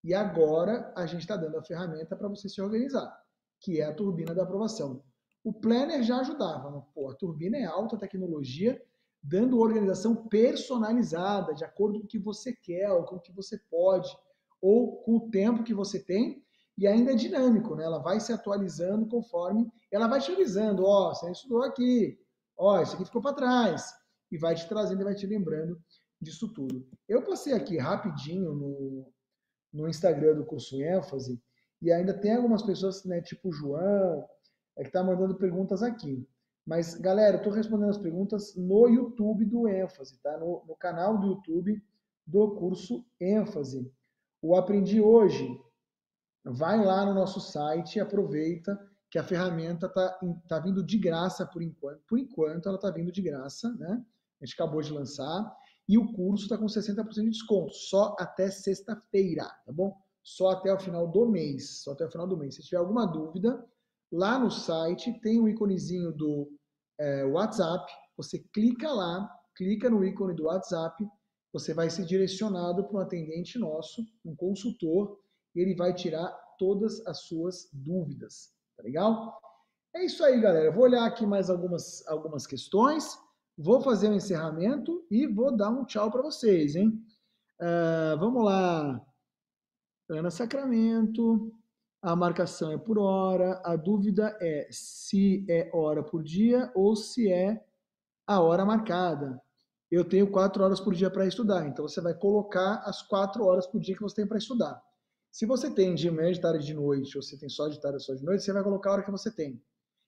E 0.03 0.13
agora 0.13 0.91
a 0.95 1.05
gente 1.05 1.21
está 1.21 1.37
dando 1.37 1.57
a 1.57 1.63
ferramenta 1.63 2.15
para 2.15 2.27
você 2.27 2.49
se 2.49 2.61
organizar, 2.61 3.17
que 3.61 3.79
é 3.79 3.85
a 3.85 3.93
turbina 3.93 4.33
da 4.33 4.43
aprovação. 4.43 5.03
O 5.43 5.53
Planner 5.53 6.03
já 6.03 6.19
ajudava, 6.19 6.69
mas, 6.71 6.83
pô, 6.93 7.09
a 7.09 7.15
turbina 7.15 7.57
é 7.57 7.65
alta 7.65 7.97
tecnologia, 7.97 8.81
dando 9.21 9.59
organização 9.59 10.27
personalizada, 10.27 11.53
de 11.53 11.63
acordo 11.63 11.99
com 11.99 12.05
o 12.05 12.07
que 12.07 12.19
você 12.19 12.53
quer, 12.53 12.91
ou 12.91 13.03
com 13.03 13.15
o 13.15 13.19
que 13.19 13.31
você 13.31 13.57
pode, 13.69 14.09
ou 14.61 14.97
com 15.03 15.15
o 15.15 15.29
tempo 15.29 15.63
que 15.63 15.73
você 15.73 16.01
tem, 16.03 16.42
e 16.77 16.87
ainda 16.87 17.11
é 17.11 17.15
dinâmico, 17.15 17.75
né? 17.75 17.85
Ela 17.85 17.99
vai 17.99 18.19
se 18.19 18.33
atualizando 18.33 19.07
conforme 19.07 19.71
ela 19.91 20.07
vai 20.07 20.19
te 20.19 20.31
avisando, 20.31 20.83
ó, 20.85 21.09
oh, 21.09 21.15
você 21.15 21.31
estudou 21.31 21.63
aqui, 21.63 22.19
ó, 22.57 22.77
oh, 22.77 22.81
isso 22.81 22.95
aqui 22.95 23.05
ficou 23.05 23.21
para 23.21 23.35
trás, 23.35 23.93
e 24.31 24.37
vai 24.37 24.55
te 24.55 24.67
trazendo 24.67 25.01
e 25.01 25.03
vai 25.03 25.13
te 25.13 25.27
lembrando 25.27 25.79
disso 26.19 26.51
tudo. 26.51 26.87
Eu 27.07 27.21
passei 27.21 27.53
aqui 27.53 27.77
rapidinho 27.77 28.53
no, 28.53 29.13
no 29.71 29.87
Instagram 29.87 30.35
do 30.35 30.45
curso 30.45 30.81
ênfase 30.81 31.39
e 31.79 31.91
ainda 31.91 32.13
tem 32.13 32.35
algumas 32.35 32.63
pessoas, 32.63 33.03
né, 33.05 33.21
tipo 33.21 33.49
o 33.49 33.53
João, 33.53 34.27
é 34.75 34.83
que 34.83 34.91
tá 34.91 35.03
mandando 35.03 35.35
perguntas 35.35 35.83
aqui. 35.83 36.27
Mas, 36.65 36.95
galera, 36.95 37.35
eu 37.35 37.37
estou 37.37 37.51
respondendo 37.51 37.89
as 37.89 37.97
perguntas 37.97 38.55
no 38.55 38.87
YouTube 38.87 39.45
do 39.45 39.67
ênfase, 39.67 40.17
tá? 40.21 40.37
No, 40.37 40.63
no 40.65 40.75
canal 40.77 41.17
do 41.17 41.27
YouTube 41.27 41.83
do 42.25 42.55
curso 42.55 43.05
ênfase. 43.19 43.91
O 44.41 44.55
Aprendi 44.55 45.01
Hoje 45.01 45.59
vai 46.43 46.83
lá 46.83 47.05
no 47.05 47.13
nosso 47.13 47.39
site 47.39 47.95
e 47.95 47.99
aproveita 48.01 48.79
que 49.09 49.17
a 49.17 49.23
ferramenta 49.23 49.85
está 49.85 50.19
tá 50.47 50.59
vindo 50.59 50.83
de 50.83 50.97
graça 50.97 51.45
por 51.45 51.61
enquanto. 51.61 52.01
Por 52.07 52.17
enquanto, 52.17 52.67
ela 52.67 52.77
está 52.77 52.89
vindo 52.89 53.11
de 53.11 53.21
graça, 53.21 53.71
né? 53.73 54.03
A 54.41 54.45
gente 54.45 54.55
acabou 54.55 54.81
de 54.81 54.91
lançar. 54.91 55.55
E 55.87 55.97
o 55.97 56.13
curso 56.13 56.45
está 56.45 56.57
com 56.57 56.65
60% 56.65 57.13
de 57.13 57.29
desconto, 57.29 57.73
só 57.73 58.15
até 58.17 58.49
sexta-feira, 58.49 59.43
tá 59.65 59.71
bom? 59.71 59.95
Só 60.23 60.51
até 60.51 60.73
o 60.73 60.79
final 60.79 61.07
do 61.07 61.29
mês. 61.29 61.83
Só 61.83 61.91
até 61.91 62.05
o 62.05 62.11
final 62.11 62.25
do 62.25 62.37
mês. 62.37 62.55
Se 62.55 62.63
tiver 62.63 62.77
alguma 62.77 63.05
dúvida, 63.05 63.63
lá 64.11 64.39
no 64.39 64.49
site 64.49 65.19
tem 65.21 65.39
o 65.39 65.43
um 65.43 65.47
íconezinho 65.47 66.11
do 66.11 66.49
é, 66.99 67.25
WhatsApp. 67.25 67.91
Você 68.17 68.39
clica 68.39 68.91
lá, 68.91 69.29
clica 69.55 69.89
no 69.89 70.03
ícone 70.03 70.33
do 70.33 70.45
WhatsApp, 70.45 71.05
você 71.51 71.73
vai 71.73 71.89
ser 71.89 72.05
direcionado 72.05 72.83
para 72.85 72.97
um 72.97 73.01
atendente 73.01 73.59
nosso, 73.59 74.03
um 74.25 74.35
consultor, 74.35 75.19
ele 75.61 75.75
vai 75.75 75.93
tirar 75.93 76.29
todas 76.57 77.05
as 77.05 77.19
suas 77.21 77.69
dúvidas, 77.73 78.53
tá 78.75 78.83
legal? 78.83 79.39
É 79.95 80.05
isso 80.05 80.23
aí, 80.23 80.39
galera. 80.41 80.71
vou 80.71 80.83
olhar 80.83 81.05
aqui 81.05 81.25
mais 81.25 81.49
algumas, 81.49 82.05
algumas 82.07 82.47
questões, 82.47 83.17
vou 83.57 83.81
fazer 83.81 84.07
o 84.07 84.11
um 84.11 84.15
encerramento 84.15 85.05
e 85.09 85.27
vou 85.27 85.55
dar 85.55 85.69
um 85.69 85.85
tchau 85.85 86.09
para 86.09 86.21
vocês, 86.21 86.75
hein? 86.75 86.99
Uh, 87.61 88.17
vamos 88.17 88.43
lá. 88.43 89.05
Ana 90.09 90.31
Sacramento, 90.31 91.53
a 92.01 92.15
marcação 92.15 92.71
é 92.71 92.77
por 92.77 92.99
hora, 92.99 93.61
a 93.63 93.75
dúvida 93.75 94.37
é 94.41 94.67
se 94.71 95.45
é 95.47 95.69
hora 95.73 96.03
por 96.03 96.21
dia 96.21 96.71
ou 96.75 96.95
se 96.95 97.31
é 97.31 97.63
a 98.27 98.41
hora 98.41 98.65
marcada. 98.65 99.41
Eu 99.89 100.03
tenho 100.03 100.29
quatro 100.29 100.63
horas 100.63 100.81
por 100.81 100.93
dia 100.93 101.09
para 101.09 101.25
estudar, 101.25 101.67
então 101.67 101.87
você 101.87 102.01
vai 102.01 102.13
colocar 102.13 102.81
as 102.85 103.01
quatro 103.01 103.45
horas 103.45 103.67
por 103.67 103.79
dia 103.79 103.95
que 103.95 104.01
você 104.01 104.15
tem 104.15 104.27
para 104.27 104.37
estudar. 104.37 104.83
Se 105.33 105.47
você 105.47 105.67
tem 105.71 105.95
de 105.95 106.11
manhã, 106.11 106.31
de 106.31 106.39
tarde, 106.39 106.63
de 106.63 106.75
noite, 106.75 107.17
ou 107.17 107.23
você 107.23 107.35
tem 107.35 107.49
só 107.49 107.67
de 107.67 107.81
tarde, 107.81 108.03
só 108.03 108.13
de 108.13 108.23
noite, 108.23 108.43
você 108.43 108.53
vai 108.53 108.61
colocar 108.61 108.91
a 108.91 108.93
hora 108.93 109.03
que 109.03 109.09
você 109.09 109.31
tem. 109.31 109.59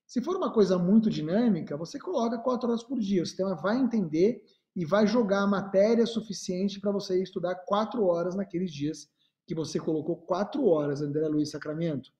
Se 0.06 0.22
for 0.22 0.36
uma 0.36 0.54
coisa 0.54 0.78
muito 0.78 1.10
dinâmica, 1.10 1.76
você 1.76 1.98
coloca 1.98 2.38
quatro 2.38 2.70
horas 2.70 2.84
por 2.84 3.00
dia. 3.00 3.24
O 3.24 3.26
sistema 3.26 3.56
vai 3.56 3.76
entender 3.76 4.44
e 4.76 4.86
vai 4.86 5.08
jogar 5.08 5.48
matéria 5.48 6.06
suficiente 6.06 6.80
para 6.80 6.92
você 6.92 7.24
estudar 7.24 7.56
quatro 7.66 8.06
horas 8.06 8.36
naqueles 8.36 8.72
dias 8.72 9.10
que 9.48 9.56
você 9.56 9.80
colocou 9.80 10.16
quatro 10.16 10.68
horas, 10.68 11.02
André 11.02 11.28
Luiz 11.28 11.50
Sacramento. 11.50 12.12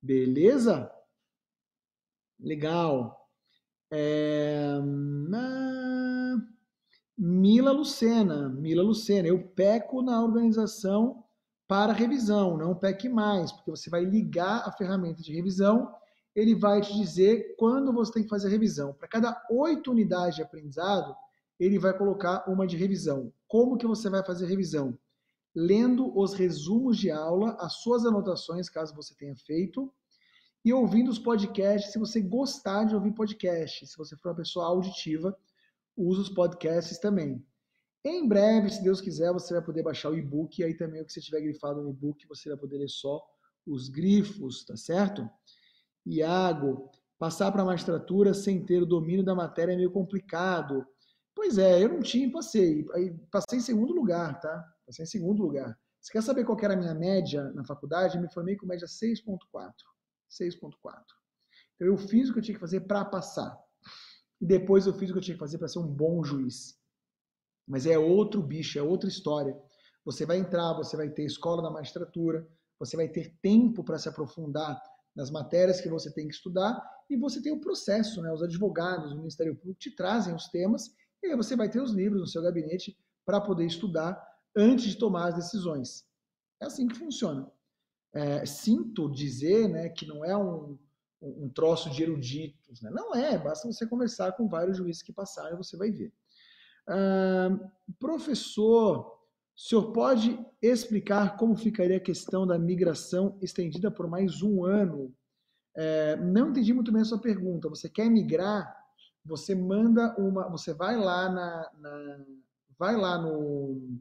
Beleza? 0.00 0.90
Legal. 2.40 3.28
É... 3.92 4.78
Mila 7.18 7.72
Lucena. 7.72 8.48
Mila 8.48 8.82
Lucena. 8.82 9.28
Eu 9.28 9.48
peco 9.48 10.00
na 10.00 10.24
organização 10.24 11.23
para 11.66 11.92
revisão, 11.92 12.56
não 12.56 12.74
PEC 12.74 13.08
mais, 13.08 13.50
porque 13.52 13.70
você 13.70 13.88
vai 13.88 14.04
ligar 14.04 14.66
a 14.66 14.72
ferramenta 14.72 15.22
de 15.22 15.32
revisão, 15.32 15.92
ele 16.34 16.54
vai 16.54 16.80
te 16.80 16.94
dizer 16.94 17.54
quando 17.56 17.92
você 17.92 18.12
tem 18.12 18.22
que 18.22 18.28
fazer 18.28 18.48
a 18.48 18.50
revisão. 18.50 18.92
Para 18.92 19.08
cada 19.08 19.46
oito 19.50 19.90
unidades 19.90 20.36
de 20.36 20.42
aprendizado, 20.42 21.14
ele 21.58 21.78
vai 21.78 21.96
colocar 21.96 22.44
uma 22.48 22.66
de 22.66 22.76
revisão. 22.76 23.32
Como 23.46 23.76
que 23.76 23.86
você 23.86 24.10
vai 24.10 24.24
fazer 24.24 24.44
a 24.44 24.48
revisão? 24.48 24.98
Lendo 25.54 26.16
os 26.18 26.34
resumos 26.34 26.98
de 26.98 27.10
aula, 27.10 27.56
as 27.60 27.74
suas 27.74 28.04
anotações, 28.04 28.68
caso 28.68 28.94
você 28.94 29.14
tenha 29.14 29.36
feito, 29.36 29.92
e 30.64 30.72
ouvindo 30.72 31.10
os 31.10 31.18
podcasts, 31.18 31.92
se 31.92 31.98
você 31.98 32.20
gostar 32.20 32.84
de 32.84 32.94
ouvir 32.94 33.12
podcast. 33.12 33.86
Se 33.86 33.96
você 33.96 34.16
for 34.16 34.30
uma 34.30 34.36
pessoa 34.36 34.66
auditiva, 34.66 35.36
use 35.96 36.20
os 36.22 36.28
podcasts 36.30 36.98
também. 36.98 37.44
Em 38.04 38.28
breve, 38.28 38.68
se 38.68 38.82
Deus 38.82 39.00
quiser, 39.00 39.32
você 39.32 39.54
vai 39.54 39.62
poder 39.62 39.82
baixar 39.82 40.10
o 40.10 40.16
e-book, 40.16 40.60
e 40.60 40.64
aí 40.64 40.74
também 40.74 41.00
o 41.00 41.06
que 41.06 41.12
você 41.12 41.22
tiver 41.22 41.40
grifado 41.40 41.82
no 41.82 41.88
e-book, 41.88 42.26
você 42.28 42.50
vai 42.50 42.58
poder 42.58 42.76
ler 42.76 42.88
só 42.88 43.24
os 43.66 43.88
grifos, 43.88 44.62
tá 44.64 44.76
certo? 44.76 45.26
Iago, 46.04 46.90
passar 47.18 47.50
para 47.50 47.62
a 47.62 47.64
magistratura 47.64 48.34
sem 48.34 48.62
ter 48.62 48.82
o 48.82 48.86
domínio 48.86 49.24
da 49.24 49.34
matéria 49.34 49.72
é 49.72 49.76
meio 49.76 49.90
complicado. 49.90 50.86
Pois 51.34 51.56
é, 51.56 51.82
eu 51.82 51.88
não 51.88 52.00
tinha, 52.00 52.30
passei. 52.30 52.84
Passei 53.30 53.58
em 53.58 53.62
segundo 53.62 53.94
lugar, 53.94 54.38
tá? 54.38 54.62
Passei 54.86 55.04
em 55.04 55.08
segundo 55.08 55.42
lugar. 55.42 55.74
Você 55.98 56.12
quer 56.12 56.22
saber 56.22 56.44
qual 56.44 56.58
era 56.60 56.74
a 56.74 56.76
minha 56.76 56.94
média 56.94 57.50
na 57.54 57.64
faculdade? 57.64 58.16
Eu 58.16 58.22
me 58.22 58.30
formei 58.30 58.54
com 58.54 58.66
média 58.66 58.86
6.4. 58.86 59.38
6.4. 60.30 60.70
Então 61.74 61.88
eu 61.88 61.96
fiz 61.96 62.28
o 62.28 62.34
que 62.34 62.40
eu 62.40 62.42
tinha 62.42 62.54
que 62.54 62.60
fazer 62.60 62.80
para 62.80 63.02
passar. 63.02 63.58
E 64.38 64.44
depois 64.44 64.86
eu 64.86 64.92
fiz 64.92 65.08
o 65.08 65.14
que 65.14 65.18
eu 65.20 65.22
tinha 65.22 65.34
que 65.34 65.40
fazer 65.40 65.56
para 65.56 65.68
ser 65.68 65.78
um 65.78 65.86
bom 65.86 66.22
juiz. 66.22 66.78
Mas 67.66 67.86
é 67.86 67.98
outro 67.98 68.42
bicho, 68.42 68.78
é 68.78 68.82
outra 68.82 69.08
história. 69.08 69.56
Você 70.04 70.26
vai 70.26 70.38
entrar, 70.38 70.74
você 70.74 70.96
vai 70.96 71.08
ter 71.08 71.24
escola 71.24 71.62
da 71.62 71.70
magistratura, 71.70 72.46
você 72.78 72.96
vai 72.96 73.08
ter 73.08 73.34
tempo 73.40 73.82
para 73.82 73.98
se 73.98 74.08
aprofundar 74.08 74.80
nas 75.16 75.30
matérias 75.30 75.80
que 75.80 75.88
você 75.88 76.12
tem 76.12 76.26
que 76.26 76.34
estudar, 76.34 76.82
e 77.08 77.16
você 77.16 77.40
tem 77.40 77.52
o 77.52 77.60
processo, 77.60 78.20
né? 78.20 78.32
Os 78.32 78.42
advogados, 78.42 79.12
o 79.12 79.16
Ministério 79.16 79.54
Público 79.54 79.78
te 79.78 79.94
trazem 79.94 80.34
os 80.34 80.48
temas, 80.48 80.92
e 81.22 81.28
aí 81.28 81.36
você 81.36 81.54
vai 81.54 81.70
ter 81.70 81.80
os 81.80 81.92
livros 81.92 82.20
no 82.20 82.26
seu 82.26 82.42
gabinete 82.42 82.96
para 83.24 83.40
poder 83.40 83.64
estudar 83.64 84.20
antes 84.56 84.86
de 84.86 84.98
tomar 84.98 85.28
as 85.28 85.36
decisões. 85.36 86.04
É 86.60 86.66
assim 86.66 86.86
que 86.86 86.96
funciona. 86.96 87.50
É, 88.12 88.44
sinto 88.44 89.10
dizer 89.10 89.68
né, 89.68 89.88
que 89.88 90.06
não 90.06 90.24
é 90.24 90.36
um, 90.36 90.78
um 91.20 91.48
troço 91.48 91.90
de 91.90 92.02
eruditos. 92.02 92.80
Né? 92.82 92.90
Não 92.90 93.14
é, 93.14 93.38
basta 93.38 93.66
você 93.66 93.86
conversar 93.86 94.32
com 94.32 94.48
vários 94.48 94.76
juízes 94.76 95.02
que 95.02 95.12
passaram 95.12 95.54
e 95.54 95.58
você 95.58 95.76
vai 95.76 95.90
ver. 95.90 96.12
Professor, 97.98 99.06
o 99.56 99.60
senhor 99.60 99.92
pode 99.92 100.38
explicar 100.60 101.36
como 101.36 101.56
ficaria 101.56 101.96
a 101.96 102.00
questão 102.00 102.46
da 102.46 102.58
migração 102.58 103.38
estendida 103.40 103.90
por 103.90 104.08
mais 104.08 104.42
um 104.42 104.64
ano? 104.64 105.14
É, 105.76 106.16
não 106.16 106.50
entendi 106.50 106.72
muito 106.72 106.92
bem 106.92 107.02
a 107.02 107.04
sua 107.04 107.20
pergunta. 107.20 107.68
Você 107.68 107.88
quer 107.88 108.08
migrar? 108.08 108.74
Você 109.24 109.54
manda 109.54 110.14
uma. 110.18 110.48
Você 110.50 110.74
vai 110.74 110.96
lá 110.96 111.28
na. 111.28 111.70
na 111.78 112.24
vai 112.78 112.96
lá 112.96 113.18
no, 113.18 114.00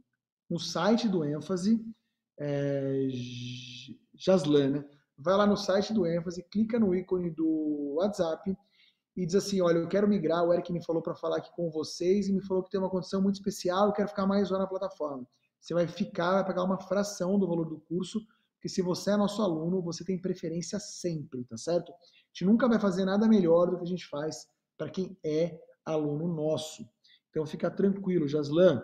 no 0.50 0.60
site 0.60 1.08
do 1.08 1.24
ênfase, 1.24 1.80
é, 2.40 3.08
Jaslan, 4.16 4.70
né? 4.70 4.86
Vai 5.18 5.36
lá 5.36 5.46
no 5.46 5.56
site 5.56 5.94
do 5.94 6.06
ênfase, 6.06 6.44
clica 6.50 6.80
no 6.80 6.94
ícone 6.96 7.30
do 7.30 7.96
WhatsApp 7.98 8.58
e 9.16 9.26
diz 9.26 9.36
assim: 9.36 9.62
Olha, 9.62 9.78
eu 9.78 9.88
quero 9.88 10.08
migrar. 10.08 10.44
O 10.44 10.54
Eric 10.54 10.72
me 10.72 10.84
falou 10.84 11.02
para 11.02 11.16
falar 11.16 11.38
aqui 11.38 11.52
com 11.56 11.70
vocês 11.70 12.28
e 12.28 12.34
me 12.34 12.42
falou 12.46 12.64
que 12.64 12.70
tem 12.70 12.80
uma 12.80 12.90
condição 12.90 13.22
muito 13.22 13.36
especial. 13.36 13.88
Eu 13.88 13.94
quero 13.94 14.10
ficar 14.10 14.26
mais 14.26 14.52
um 14.52 14.58
na 14.58 14.68
plataforma 14.68 15.28
você 15.64 15.74
vai 15.74 15.88
ficar, 15.88 16.34
vai 16.34 16.46
pagar 16.46 16.64
uma 16.64 16.78
fração 16.78 17.40
do 17.40 17.48
valor 17.48 17.66
do 17.66 17.80
curso, 17.80 18.20
porque 18.56 18.68
se 18.68 18.82
você 18.82 19.12
é 19.12 19.18
nosso 19.18 19.42
aluno, 19.42 19.82
você 19.82 20.04
tem 20.04 20.20
preferência 20.20 20.78
sempre, 20.78 21.46
tá 21.46 21.56
certo? 21.56 21.92
A 21.92 21.96
gente 22.34 22.46
nunca 22.46 22.68
vai 22.68 22.78
fazer 22.78 23.06
nada 23.06 23.30
melhor 23.30 23.72
do 23.72 23.78
que 23.78 23.84
a 23.84 23.88
gente 23.88 24.06
faz 24.08 24.46
para 24.78 24.90
quem 24.90 25.18
é 25.24 25.58
aluno 25.86 26.28
nosso. 26.28 26.86
Então 27.30 27.46
fica 27.46 27.72
tranquilo, 27.72 28.28
Jaslan. 28.28 28.82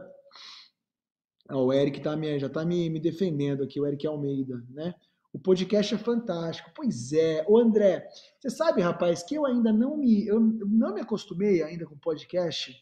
Ah, 1.49 1.57
o 1.57 1.73
Eric 1.73 1.99
tá 1.99 2.15
já 2.37 2.47
está 2.47 2.63
me, 2.63 2.89
me 2.89 2.99
defendendo 2.99 3.63
aqui, 3.63 3.79
o 3.79 3.85
Eric 3.85 4.07
Almeida, 4.07 4.63
né? 4.69 4.93
O 5.31 5.39
podcast 5.39 5.93
é 5.93 5.97
fantástico. 5.97 6.71
Pois 6.75 7.13
é. 7.13 7.45
Ô 7.47 7.57
André, 7.57 8.07
você 8.39 8.49
sabe, 8.49 8.81
rapaz, 8.81 9.23
que 9.23 9.35
eu 9.35 9.45
ainda 9.45 9.71
não 9.71 9.97
me, 9.97 10.25
eu 10.25 10.39
não 10.39 10.93
me 10.93 11.01
acostumei 11.01 11.61
ainda 11.61 11.85
com 11.85 11.97
podcast 11.97 12.73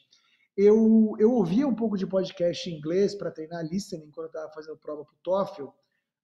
eu, 0.58 1.14
eu 1.20 1.32
ouvia 1.34 1.68
um 1.68 1.76
pouco 1.76 1.95
de 1.95 2.08
podcast 2.08 2.68
em 2.68 2.76
inglês 2.76 3.14
para 3.14 3.30
treinar 3.30 3.64
listening 3.64 4.10
quando 4.10 4.26
eu 4.26 4.32
estava 4.32 4.52
fazendo 4.52 4.76
prova 4.78 5.06
para 5.06 5.14
o 5.14 5.20
TOEFL, 5.22 5.68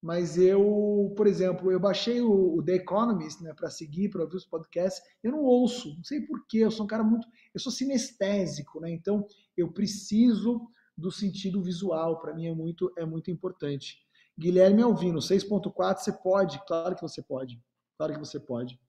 mas 0.02 0.40
eu, 0.40 1.14
por 1.16 1.28
exemplo, 1.28 1.72
eu 1.72 1.80
baixei 1.80 2.20
o, 2.20 2.58
o 2.58 2.64
The 2.64 2.74
Economist 2.74 3.44
né, 3.44 3.54
para 3.54 3.70
seguir, 3.70 4.10
para 4.10 4.24
ouvir 4.24 4.38
os 4.38 4.46
podcasts. 4.46 5.04
Eu 5.22 5.34
não 5.34 5.44
ouço, 5.44 5.96
não 5.96 6.04
sei 6.04 6.22
porquê, 6.22 6.58
eu 6.58 6.72
sou 6.72 6.86
um 6.86 6.88
cara 6.88 7.04
muito. 7.04 7.28
Eu 7.54 7.60
sou 7.60 7.72
sinestésico, 7.72 8.82
né? 8.82 8.90
Então 8.90 9.24
eu 9.56 9.72
preciso 9.72 10.68
do 10.98 11.12
sentido 11.12 11.62
visual, 11.62 12.20
para 12.20 12.34
mim 12.34 12.48
é 12.48 12.56
muito, 12.56 12.92
é 12.98 13.06
muito 13.06 13.30
importante. 13.30 14.00
Guilherme 14.38 14.82
Alvino, 14.82 15.20
6.4, 15.20 15.98
você 15.98 16.12
pode? 16.12 16.60
Claro 16.66 16.96
que 16.96 17.02
você 17.02 17.22
pode. 17.22 17.62
Claro 17.98 18.14
que 18.14 18.20
você 18.20 18.40
pode. 18.40 18.80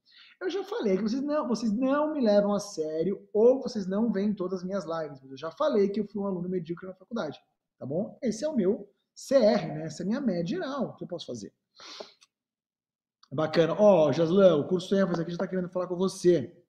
Eu 0.40 0.51
já 0.51 0.64
falei 0.64 0.97
que 0.97 1.03
vocês 1.03 1.22
não, 1.22 1.47
vocês 1.47 1.72
não 1.72 2.12
me 2.12 2.20
levam 2.20 2.53
a 2.53 2.61
sério 2.61 3.28
ou 3.32 3.62
vocês 3.62 3.86
não 3.86 4.11
veem 4.12 4.34
todas 4.34 4.61
as 4.61 4.64
minhas 4.64 4.84
lives. 4.84 5.20
Mas 5.20 5.30
eu 5.30 5.36
já 5.36 5.51
falei 5.51 5.88
que 5.88 6.01
eu 6.01 6.07
fui 6.07 6.20
um 6.20 6.26
aluno 6.26 6.49
medíocre 6.49 6.86
na 6.86 6.95
faculdade, 6.95 7.38
tá 7.78 7.86
bom? 7.86 8.18
Esse 8.22 8.45
é 8.45 8.49
o 8.49 8.57
meu 8.57 8.90
CR, 9.14 9.66
né? 9.68 9.86
Essa 9.86 10.03
é 10.03 10.05
a 10.05 10.07
minha 10.07 10.20
média 10.20 10.57
geral. 10.57 10.97
Que 10.97 11.05
eu 11.05 11.09
posso 11.09 11.26
fazer? 11.26 11.53
Bacana. 13.30 13.74
Ó, 13.78 14.09
oh, 14.09 14.12
Jaslan, 14.12 14.57
o 14.57 14.66
curso 14.66 14.95
ênfase 14.95 15.20
aqui 15.22 15.30
já 15.30 15.36
está 15.36 15.49
querendo 15.49 15.70
falar 15.70 15.86
com 15.86 15.97
você. 15.97 16.57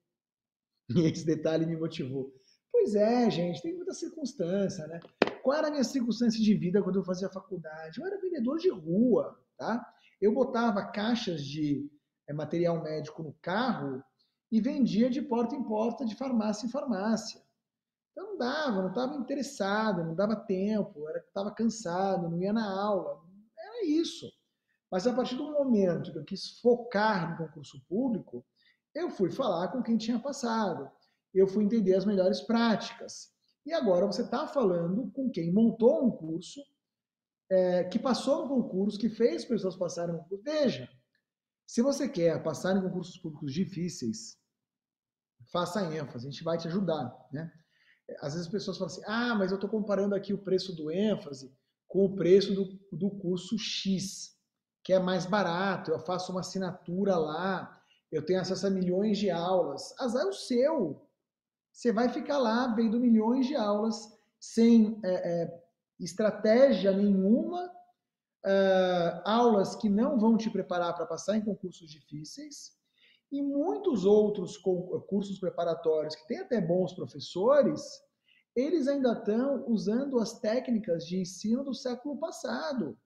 E 0.87 1.01
esse 1.01 1.25
detalhe 1.25 1.65
me 1.65 1.75
motivou. 1.75 2.31
Pois 2.71 2.93
é, 2.93 3.27
gente, 3.31 3.59
tem 3.59 3.73
muita 3.73 3.91
circunstância, 3.91 4.85
né? 4.85 4.99
Qual 5.45 5.55
era 5.55 5.67
a 5.67 5.69
minha 5.69 5.83
circunstância 5.83 6.41
de 6.41 6.55
vida 6.55 6.81
quando 6.81 6.95
eu 6.95 7.03
fazia 7.03 7.29
faculdade? 7.29 7.99
Eu 7.99 8.07
era 8.07 8.19
vendedor 8.19 8.57
de 8.57 8.67
rua, 8.71 9.39
tá? 9.55 9.93
Eu 10.19 10.33
botava 10.33 10.83
caixas 10.87 11.45
de 11.45 11.87
é, 12.27 12.33
material 12.33 12.81
médico 12.81 13.21
no 13.21 13.31
carro 13.43 14.03
e 14.51 14.59
vendia 14.59 15.07
de 15.07 15.21
porta 15.21 15.55
em 15.55 15.63
porta, 15.63 16.03
de 16.03 16.15
farmácia 16.15 16.65
em 16.65 16.71
farmácia. 16.71 17.39
Então 18.11 18.31
não 18.31 18.37
dava, 18.39 18.81
não 18.81 18.89
estava 18.89 19.15
interessado, 19.17 20.03
não 20.03 20.15
dava 20.15 20.35
tempo, 20.35 21.07
estava 21.09 21.53
cansado, 21.53 22.27
não 22.27 22.41
ia 22.41 22.51
na 22.51 22.67
aula. 22.67 23.21
Era 23.55 23.85
isso. 23.85 24.27
Mas 24.91 25.05
a 25.05 25.13
partir 25.13 25.35
do 25.35 25.51
momento 25.51 26.11
que 26.11 26.17
eu 26.17 26.25
quis 26.25 26.59
focar 26.59 27.29
no 27.29 27.45
concurso 27.45 27.79
público, 27.87 28.43
eu 28.95 29.11
fui 29.11 29.29
falar 29.29 29.67
com 29.67 29.83
quem 29.83 29.95
tinha 29.95 30.17
passado. 30.17 30.89
Eu 31.31 31.45
fui 31.45 31.63
entender 31.63 31.93
as 31.93 32.03
melhores 32.03 32.41
práticas. 32.41 33.34
E 33.65 33.73
agora 33.73 34.05
você 34.05 34.21
está 34.21 34.47
falando 34.47 35.11
com 35.11 35.29
quem 35.29 35.51
montou 35.51 36.05
um 36.05 36.11
curso, 36.11 36.61
é, 37.49 37.83
que 37.85 37.97
passou 37.97 38.43
no 38.43 38.49
concurso, 38.49 38.99
que 38.99 39.09
fez 39.09 39.45
pessoas 39.45 39.75
passarem 39.75 40.13
no 40.13 40.19
concurso. 40.19 40.43
Veja, 40.43 40.89
se 41.65 41.81
você 41.81 42.07
quer 42.07 42.41
passar 42.43 42.75
em 42.75 42.81
concursos 42.81 43.17
públicos 43.17 43.53
difíceis, 43.53 44.37
faça 45.51 45.81
ênfase, 45.93 46.27
a 46.27 46.31
gente 46.31 46.43
vai 46.43 46.57
te 46.57 46.67
ajudar, 46.67 47.11
né? 47.31 47.51
Às 48.19 48.33
vezes 48.33 48.47
as 48.47 48.51
pessoas 48.51 48.77
falam 48.77 48.93
assim, 48.93 49.03
ah, 49.05 49.33
mas 49.35 49.51
eu 49.51 49.55
estou 49.55 49.69
comparando 49.69 50.13
aqui 50.13 50.31
o 50.31 50.43
preço 50.43 50.75
do 50.75 50.91
ênfase 50.91 51.51
com 51.87 52.05
o 52.05 52.15
preço 52.15 52.53
do, 52.53 52.79
do 52.91 53.09
curso 53.09 53.57
X, 53.57 54.35
que 54.83 54.93
é 54.93 54.99
mais 54.99 55.25
barato, 55.25 55.89
eu 55.89 55.99
faço 55.99 56.31
uma 56.31 56.41
assinatura 56.41 57.17
lá, 57.17 57.81
eu 58.11 58.23
tenho 58.23 58.39
acesso 58.39 58.67
a 58.67 58.69
milhões 58.69 59.17
de 59.17 59.31
aulas. 59.31 59.93
Azar 59.99 60.23
é 60.23 60.29
o 60.29 60.33
seu. 60.33 61.04
Você 61.75 61.91
vai 61.91 62.07
ficar 62.07 62.37
lá 62.37 62.73
vendo 62.73 62.97
milhões 62.97 63.47
de 63.47 63.53
aulas 63.53 64.17
sem 64.39 64.97
é, 65.03 65.43
é, 65.43 65.63
estratégia 65.99 66.93
nenhuma 66.93 67.65
uh, 67.65 69.21
aulas 69.25 69.75
que 69.75 69.89
não 69.89 70.17
vão 70.17 70.37
te 70.37 70.49
preparar 70.49 70.95
para 70.95 71.05
passar 71.05 71.35
em 71.35 71.43
concursos 71.43 71.91
difíceis 71.91 72.71
e 73.29 73.41
muitos 73.41 74.05
outros 74.05 74.55
cursos 74.55 75.37
preparatórios 75.37 76.15
que 76.15 76.25
têm 76.27 76.39
até 76.39 76.61
bons 76.61 76.93
professores, 76.93 77.81
eles 78.55 78.87
ainda 78.87 79.11
estão 79.11 79.65
usando 79.67 80.17
as 80.19 80.39
técnicas 80.39 81.05
de 81.05 81.19
ensino 81.19 81.61
do 81.61 81.73
século 81.73 82.17
passado. 82.17 82.97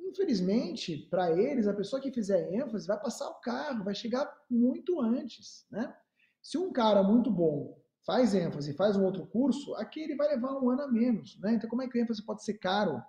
Infelizmente, 0.00 0.96
para 1.10 1.30
eles, 1.38 1.68
a 1.68 1.74
pessoa 1.74 2.00
que 2.00 2.10
fizer 2.10 2.54
ênfase 2.54 2.86
vai 2.86 2.98
passar 2.98 3.28
o 3.28 3.40
carro, 3.40 3.84
vai 3.84 3.94
chegar 3.94 4.32
muito 4.48 4.98
antes, 4.98 5.66
né? 5.70 5.94
Se 6.40 6.56
um 6.56 6.72
cara 6.72 7.02
muito 7.02 7.30
bom 7.30 7.77
faz 8.06 8.34
ênfase 8.34 8.74
faz 8.74 8.96
um 8.96 9.04
outro 9.04 9.26
curso, 9.26 9.74
aqui 9.74 10.00
ele 10.00 10.16
vai 10.16 10.28
levar 10.28 10.52
um 10.52 10.70
ano 10.70 10.82
a 10.82 10.88
menos, 10.88 11.38
né? 11.40 11.54
Então, 11.54 11.68
como 11.68 11.82
é 11.82 11.88
que 11.88 11.98
o 11.98 12.00
ênfase 12.00 12.24
pode 12.24 12.44
ser 12.44 12.54
caro? 12.54 13.02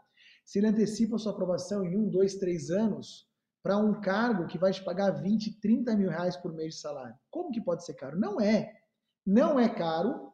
se 0.49 0.57
ele 0.57 0.65
antecipa 0.65 1.15
a 1.15 1.19
sua 1.19 1.31
aprovação 1.31 1.85
em 1.85 1.95
um, 1.95 2.09
dois, 2.09 2.33
três 2.33 2.71
anos 2.71 3.29
para 3.61 3.77
um 3.77 4.01
cargo 4.01 4.47
que 4.47 4.57
vai 4.57 4.71
te 4.71 4.83
pagar 4.83 5.11
20, 5.11 5.59
30 5.59 5.95
mil 5.95 6.09
reais 6.09 6.35
por 6.35 6.51
mês 6.51 6.73
de 6.73 6.81
salário. 6.81 7.15
Como 7.29 7.51
que 7.51 7.61
pode 7.61 7.85
ser 7.85 7.93
caro? 7.93 8.19
Não 8.19 8.41
é. 8.41 8.73
Não 9.23 9.59
é 9.59 9.69
caro 9.69 10.33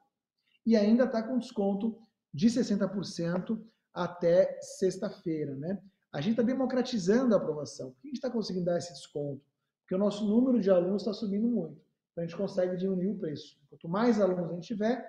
e 0.66 0.74
ainda 0.78 1.04
está 1.04 1.22
com 1.22 1.38
desconto 1.38 2.02
de 2.34 2.48
60% 2.48 3.62
até 3.94 4.58
sexta-feira, 4.62 5.54
né? 5.58 5.82
A 6.14 6.22
gente 6.22 6.32
está 6.32 6.44
democratizando 6.44 7.34
a 7.34 7.38
aprovação. 7.38 7.92
Por 7.92 8.02
que 8.02 8.08
a 8.08 8.12
gente 8.12 8.18
está 8.18 8.30
conseguindo 8.30 8.68
dar 8.68 8.78
esse 8.78 8.94
desconto? 8.94 9.44
Porque 9.82 9.96
o 9.96 10.00
nosso 10.00 10.26
número 10.26 10.62
de 10.62 10.72
alunos 10.72 11.02
está 11.02 11.12
subindo 11.12 11.50
muito. 11.50 11.85
Então 12.16 12.24
a 12.24 12.28
gente 12.28 12.38
consegue 12.38 12.78
diminuir 12.78 13.10
o 13.10 13.18
preço. 13.18 13.60
Quanto 13.70 13.90
mais 13.90 14.22
alunos 14.22 14.50
a 14.50 14.54
gente 14.54 14.68
tiver, 14.68 15.06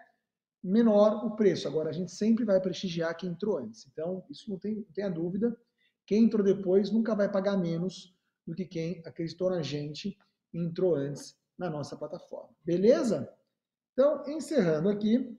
menor 0.61 1.25
o 1.25 1.37
preço. 1.37 1.69
Agora, 1.69 1.91
a 1.91 1.93
gente 1.93 2.11
sempre 2.11 2.45
vai 2.45 2.61
prestigiar 2.61 3.17
quem 3.17 3.31
entrou 3.31 3.59
antes. 3.59 3.87
Então, 3.87 4.27
isso 4.29 4.51
não 4.51 4.59
tem, 4.59 4.75
não 4.75 4.93
tenha 4.93 5.09
dúvida. 5.09 5.57
Quem 6.05 6.25
entrou 6.25 6.45
depois 6.45 6.91
nunca 6.91 7.15
vai 7.15 7.31
pagar 7.31 7.57
menos 7.57 8.13
do 8.45 8.57
que 8.57 8.65
quem 8.65 9.01
acreditou 9.07 9.51
na 9.51 9.63
gente 9.63 10.19
e 10.53 10.59
entrou 10.59 10.97
antes 10.97 11.39
na 11.57 11.71
nossa 11.71 11.97
plataforma. 11.97 12.51
Beleza? 12.65 13.33
Então, 13.93 14.25
encerrando 14.27 14.89
aqui. 14.89 15.39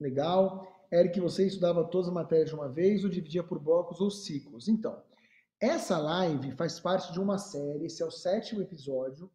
Legal. 0.00 0.66
Eric, 0.90 1.20
você 1.20 1.46
estudava 1.46 1.84
todas 1.84 2.08
as 2.08 2.14
matérias 2.14 2.48
de 2.48 2.54
uma 2.54 2.68
vez 2.70 3.04
ou 3.04 3.10
dividia 3.10 3.44
por 3.44 3.58
blocos 3.58 4.00
ou 4.00 4.10
ciclos? 4.10 4.68
Então, 4.68 5.02
essa 5.60 5.98
live 5.98 6.52
faz 6.52 6.80
parte 6.80 7.12
de 7.12 7.20
uma 7.20 7.36
série, 7.36 7.84
esse 7.84 8.02
é 8.02 8.06
o 8.06 8.10
sétimo 8.10 8.62
episódio, 8.62 9.30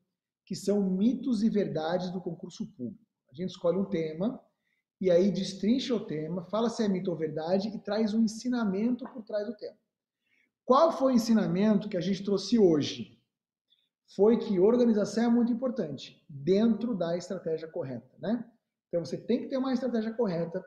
que 0.51 0.55
são 0.57 0.83
mitos 0.83 1.43
e 1.43 1.49
verdades 1.49 2.11
do 2.11 2.19
concurso 2.19 2.67
público. 2.73 3.01
A 3.31 3.33
gente 3.33 3.51
escolhe 3.51 3.77
um 3.77 3.85
tema 3.85 4.37
e 4.99 5.09
aí 5.09 5.31
destrincha 5.31 5.95
o 5.95 6.05
tema, 6.05 6.43
fala 6.43 6.69
se 6.69 6.83
é 6.83 6.89
mito 6.89 7.09
ou 7.09 7.15
verdade 7.15 7.69
e 7.69 7.79
traz 7.79 8.13
um 8.13 8.21
ensinamento 8.21 9.05
por 9.13 9.23
trás 9.23 9.47
do 9.47 9.55
tema. 9.55 9.77
Qual 10.65 10.91
foi 10.91 11.13
o 11.13 11.15
ensinamento 11.15 11.87
que 11.87 11.95
a 11.95 12.01
gente 12.01 12.21
trouxe 12.25 12.59
hoje? 12.59 13.17
Foi 14.13 14.39
que 14.39 14.59
organização 14.59 15.23
é 15.23 15.29
muito 15.29 15.53
importante 15.53 16.21
dentro 16.27 16.97
da 16.97 17.15
estratégia 17.15 17.69
correta, 17.69 18.11
né? 18.19 18.45
Então 18.89 19.05
você 19.05 19.17
tem 19.17 19.43
que 19.43 19.47
ter 19.47 19.55
uma 19.55 19.71
estratégia 19.71 20.13
correta 20.13 20.61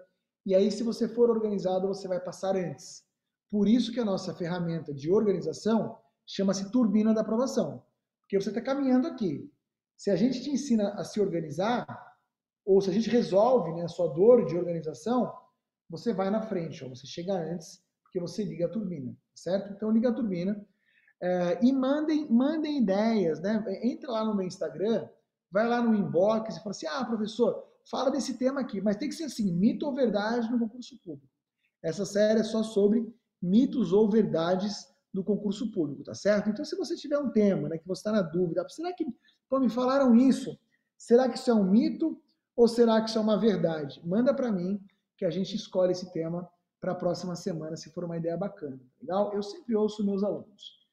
e 0.47 0.55
aí 0.55 0.71
se 0.73 0.83
você 0.83 1.07
for 1.07 1.29
organizado, 1.29 1.89
você 1.89 2.09
vai 2.09 2.21
passar 2.21 2.57
antes. 2.57 3.05
Por 3.51 3.69
isso 3.69 3.93
que 3.93 4.01
a 4.01 4.05
nossa 4.07 4.33
ferramenta 4.33 4.95
de 4.95 5.13
organização 5.13 5.99
chama-se 6.27 6.71
turbina 6.71 7.13
da 7.13 7.21
aprovação. 7.21 7.85
Porque 8.23 8.41
você 8.41 8.49
está 8.49 8.63
caminhando 8.63 9.07
aqui. 9.09 9.53
Se 10.05 10.11
a 10.11 10.17
gente 10.17 10.43
te 10.43 10.51
ensina 10.51 10.91
a 10.97 11.03
se 11.03 11.19
organizar, 11.19 11.87
ou 12.63 12.79
se 12.79 12.91
a 12.91 12.93
gente 12.93 13.09
resolve 13.09 13.73
né, 13.73 13.85
a 13.85 13.89
sua 13.89 14.09
dor 14.09 14.45
de 14.45 14.55
organização, 14.55 15.33
você 15.89 16.13
vai 16.13 16.29
na 16.29 16.43
frente, 16.43 16.85
ó, 16.85 16.91
você 16.91 17.07
chega 17.07 17.33
antes, 17.33 17.83
porque 18.03 18.21
você 18.21 18.45
liga 18.45 18.67
a 18.67 18.69
turbina, 18.69 19.17
certo? 19.35 19.73
Então 19.73 19.91
liga 19.91 20.11
a 20.11 20.13
turbina 20.13 20.63
é, 21.23 21.59
e 21.65 21.73
mandem, 21.73 22.31
mandem 22.31 22.83
ideias, 22.83 23.41
né? 23.41 23.65
Entra 23.83 24.11
lá 24.11 24.25
no 24.27 24.35
meu 24.35 24.47
Instagram, 24.47 25.09
vai 25.51 25.67
lá 25.67 25.81
no 25.81 25.95
inbox 25.95 26.55
e 26.55 26.59
fala 26.59 26.73
assim: 26.73 26.87
ah, 26.87 27.03
professor, 27.07 27.67
fala 27.91 28.11
desse 28.11 28.37
tema 28.37 28.61
aqui, 28.61 28.83
mas 28.83 28.99
tem 28.99 29.09
que 29.09 29.15
ser 29.15 29.25
assim, 29.25 29.55
mito 29.55 29.87
ou 29.87 29.95
verdade 29.95 30.51
no 30.51 30.59
concurso 30.59 31.01
público. 31.03 31.33
Essa 31.83 32.05
série 32.05 32.41
é 32.41 32.45
só 32.45 32.63
sobre 32.63 33.11
mitos 33.41 33.91
ou 33.91 34.11
verdades 34.11 34.87
do 35.15 35.25
concurso 35.25 35.71
público, 35.71 36.03
tá 36.03 36.15
certo? 36.15 36.51
Então, 36.51 36.63
se 36.63 36.77
você 36.77 36.95
tiver 36.95 37.19
um 37.19 37.31
tema, 37.31 37.71
né, 37.71 37.79
que 37.79 37.89
você 37.89 38.01
está 38.01 38.13
na 38.13 38.21
dúvida, 38.21 38.69
será 38.69 38.93
que, 38.93 39.07
pô, 39.55 39.61
me 39.61 39.71
falaram 39.71 40.17
isso? 40.17 40.59
Será 40.99 41.29
que 41.29 41.39
isso 41.39 41.49
é 41.49 41.55
um 41.55 41.63
mito 41.63 42.21
ou 42.57 42.67
será 42.67 43.01
que 43.01 43.09
isso 43.09 43.19
é 43.19 43.21
uma 43.21 43.39
verdade? 43.39 44.01
Manda 44.05 44.35
para 44.35 44.51
mim 44.51 44.85
que 45.17 45.25
a 45.25 45.31
gente 45.31 45.55
escolhe 45.55 45.93
esse 45.93 46.13
tema 46.13 46.51
para 46.81 46.91
a 46.91 46.97
próxima 46.97 47.37
semana, 47.37 47.77
se 47.77 47.91
for 47.91 48.05
uma 48.05 48.17
ideia 48.17 48.37
bacana, 48.37 48.77
tá 48.77 48.85
legal? 49.01 49.33
Eu 49.33 49.43
sempre 49.45 49.77
ouço 49.77 50.05
meus 50.05 50.25
alunos. 50.25 50.85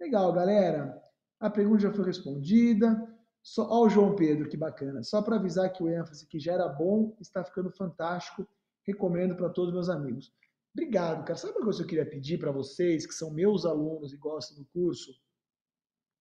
Legal, 0.00 0.32
galera. 0.32 1.00
A 1.38 1.48
pergunta 1.48 1.82
já 1.82 1.92
foi 1.92 2.04
respondida. 2.04 3.08
Só, 3.40 3.68
ó, 3.70 3.86
o 3.86 3.88
João 3.88 4.16
Pedro, 4.16 4.48
que 4.48 4.56
bacana. 4.56 5.02
Só 5.04 5.22
para 5.22 5.36
avisar 5.36 5.72
que 5.72 5.82
o 5.82 5.88
ênfase 5.88 6.26
que 6.26 6.40
já 6.40 6.54
era 6.54 6.68
bom 6.68 7.16
está 7.20 7.44
ficando 7.44 7.70
fantástico. 7.70 8.46
Recomendo 8.84 9.36
para 9.36 9.48
todos 9.48 9.68
os 9.68 9.74
meus 9.74 9.88
amigos. 9.88 10.32
Obrigado, 10.72 11.24
cara. 11.24 11.38
Sabe 11.38 11.52
uma 11.54 11.64
coisa 11.64 11.78
que 11.78 11.84
eu 11.84 11.88
queria 11.88 12.10
pedir 12.10 12.38
para 12.38 12.50
vocês, 12.50 13.06
que 13.06 13.14
são 13.14 13.30
meus 13.30 13.64
alunos 13.64 14.12
e 14.12 14.16
gostam 14.16 14.58
do 14.58 14.64
curso? 14.66 15.12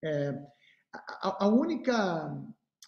É, 0.04 0.48
a, 0.94 1.46
a, 1.46 1.48
única, 1.48 2.34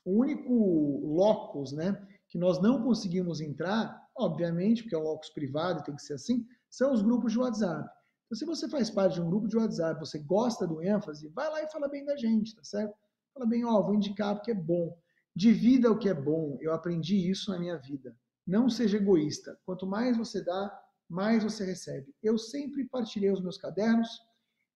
o 0.05 0.19
único 0.19 1.01
locus, 1.05 1.71
né, 1.71 2.05
que 2.27 2.37
nós 2.37 2.61
não 2.61 2.83
conseguimos 2.83 3.41
entrar, 3.41 3.99
obviamente, 4.15 4.83
porque 4.83 4.95
é 4.95 4.97
um 4.97 5.03
locus 5.03 5.29
privado 5.29 5.83
tem 5.83 5.95
que 5.95 6.01
ser 6.01 6.13
assim, 6.13 6.45
são 6.69 6.93
os 6.93 7.01
grupos 7.01 7.33
de 7.33 7.39
WhatsApp. 7.39 7.89
Então, 8.25 8.37
se 8.37 8.45
você 8.45 8.69
faz 8.69 8.89
parte 8.91 9.15
de 9.15 9.21
um 9.21 9.29
grupo 9.29 9.47
de 9.47 9.57
WhatsApp, 9.57 9.99
você 9.99 10.19
gosta 10.19 10.67
do 10.67 10.83
ênfase, 10.83 11.29
vai 11.29 11.49
lá 11.49 11.63
e 11.63 11.71
fala 11.71 11.87
bem 11.87 12.05
da 12.05 12.15
gente, 12.15 12.55
tá 12.55 12.63
certo? 12.63 12.95
Fala 13.33 13.45
bem, 13.45 13.65
ó, 13.65 13.81
vou 13.81 13.95
indicar 13.95 14.35
porque 14.35 14.51
é 14.51 14.55
bom. 14.55 14.95
Divida 15.35 15.91
o 15.91 15.97
que 15.97 16.09
é 16.09 16.13
bom. 16.13 16.57
Eu 16.61 16.73
aprendi 16.73 17.29
isso 17.29 17.49
na 17.49 17.57
minha 17.57 17.77
vida. 17.77 18.15
Não 18.45 18.69
seja 18.69 18.97
egoísta. 18.97 19.57
Quanto 19.65 19.87
mais 19.87 20.15
você 20.15 20.43
dá, 20.43 20.79
mais 21.09 21.43
você 21.43 21.65
recebe. 21.65 22.13
Eu 22.21 22.37
sempre 22.37 22.85
partilhei 22.85 23.31
os 23.31 23.41
meus 23.41 23.57
cadernos 23.57 24.09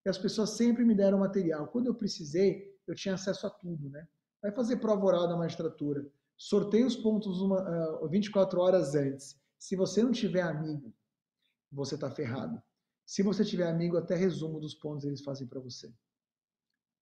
e 0.04 0.10
as 0.10 0.18
pessoas 0.18 0.52
sempre 0.52 0.84
me 0.84 0.96
deram 0.96 1.20
material. 1.20 1.68
Quando 1.68 1.88
eu 1.88 1.96
precisei, 1.96 2.73
eu 2.88 2.96
tinha 2.96 3.16
acesso 3.16 3.48
a 3.48 3.50
tudo, 3.50 3.90
né? 3.90 4.08
Vai 4.42 4.52
fazer 4.52 4.78
prova 4.78 5.06
oral 5.06 5.28
da 5.28 5.38
magistratura. 5.38 6.06
Sorteia 6.38 6.86
os 6.86 6.96
pontos 6.96 7.40
uma, 7.40 8.02
uh, 8.02 8.10
24 8.10 8.60
horas 8.60 8.96
antes. 8.96 9.40
Se 9.58 9.76
você 9.76 10.04
não 10.04 10.12
tiver 10.12 10.42
amigo, 10.42 10.94
você 11.72 11.96
está 11.96 12.12
ferrado. 12.12 12.62
Se 13.06 13.24
você 13.24 13.44
tiver 13.46 13.68
amigo, 13.68 13.98
até 13.98 14.16
resumo 14.16 14.60
dos 14.60 14.74
pontos 14.74 15.06
eles 15.06 15.24
fazem 15.24 15.48
para 15.48 15.60
você. 15.60 15.94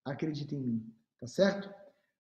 Acredite 0.05 0.55
em 0.55 0.59
mim, 0.59 0.95
tá 1.19 1.27
certo? 1.27 1.73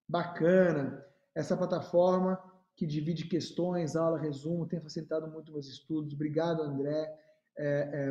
Bacana. 0.07 1.05
Essa 1.33 1.55
plataforma 1.55 2.41
que 2.75 2.85
divide 2.85 3.27
questões, 3.27 3.95
aula, 3.95 4.19
resumo, 4.19 4.67
tem 4.67 4.81
facilitado 4.81 5.27
muito 5.27 5.51
meus 5.51 5.67
estudos. 5.67 6.13
Obrigado, 6.13 6.61
André. 6.61 7.19
É, 7.57 8.09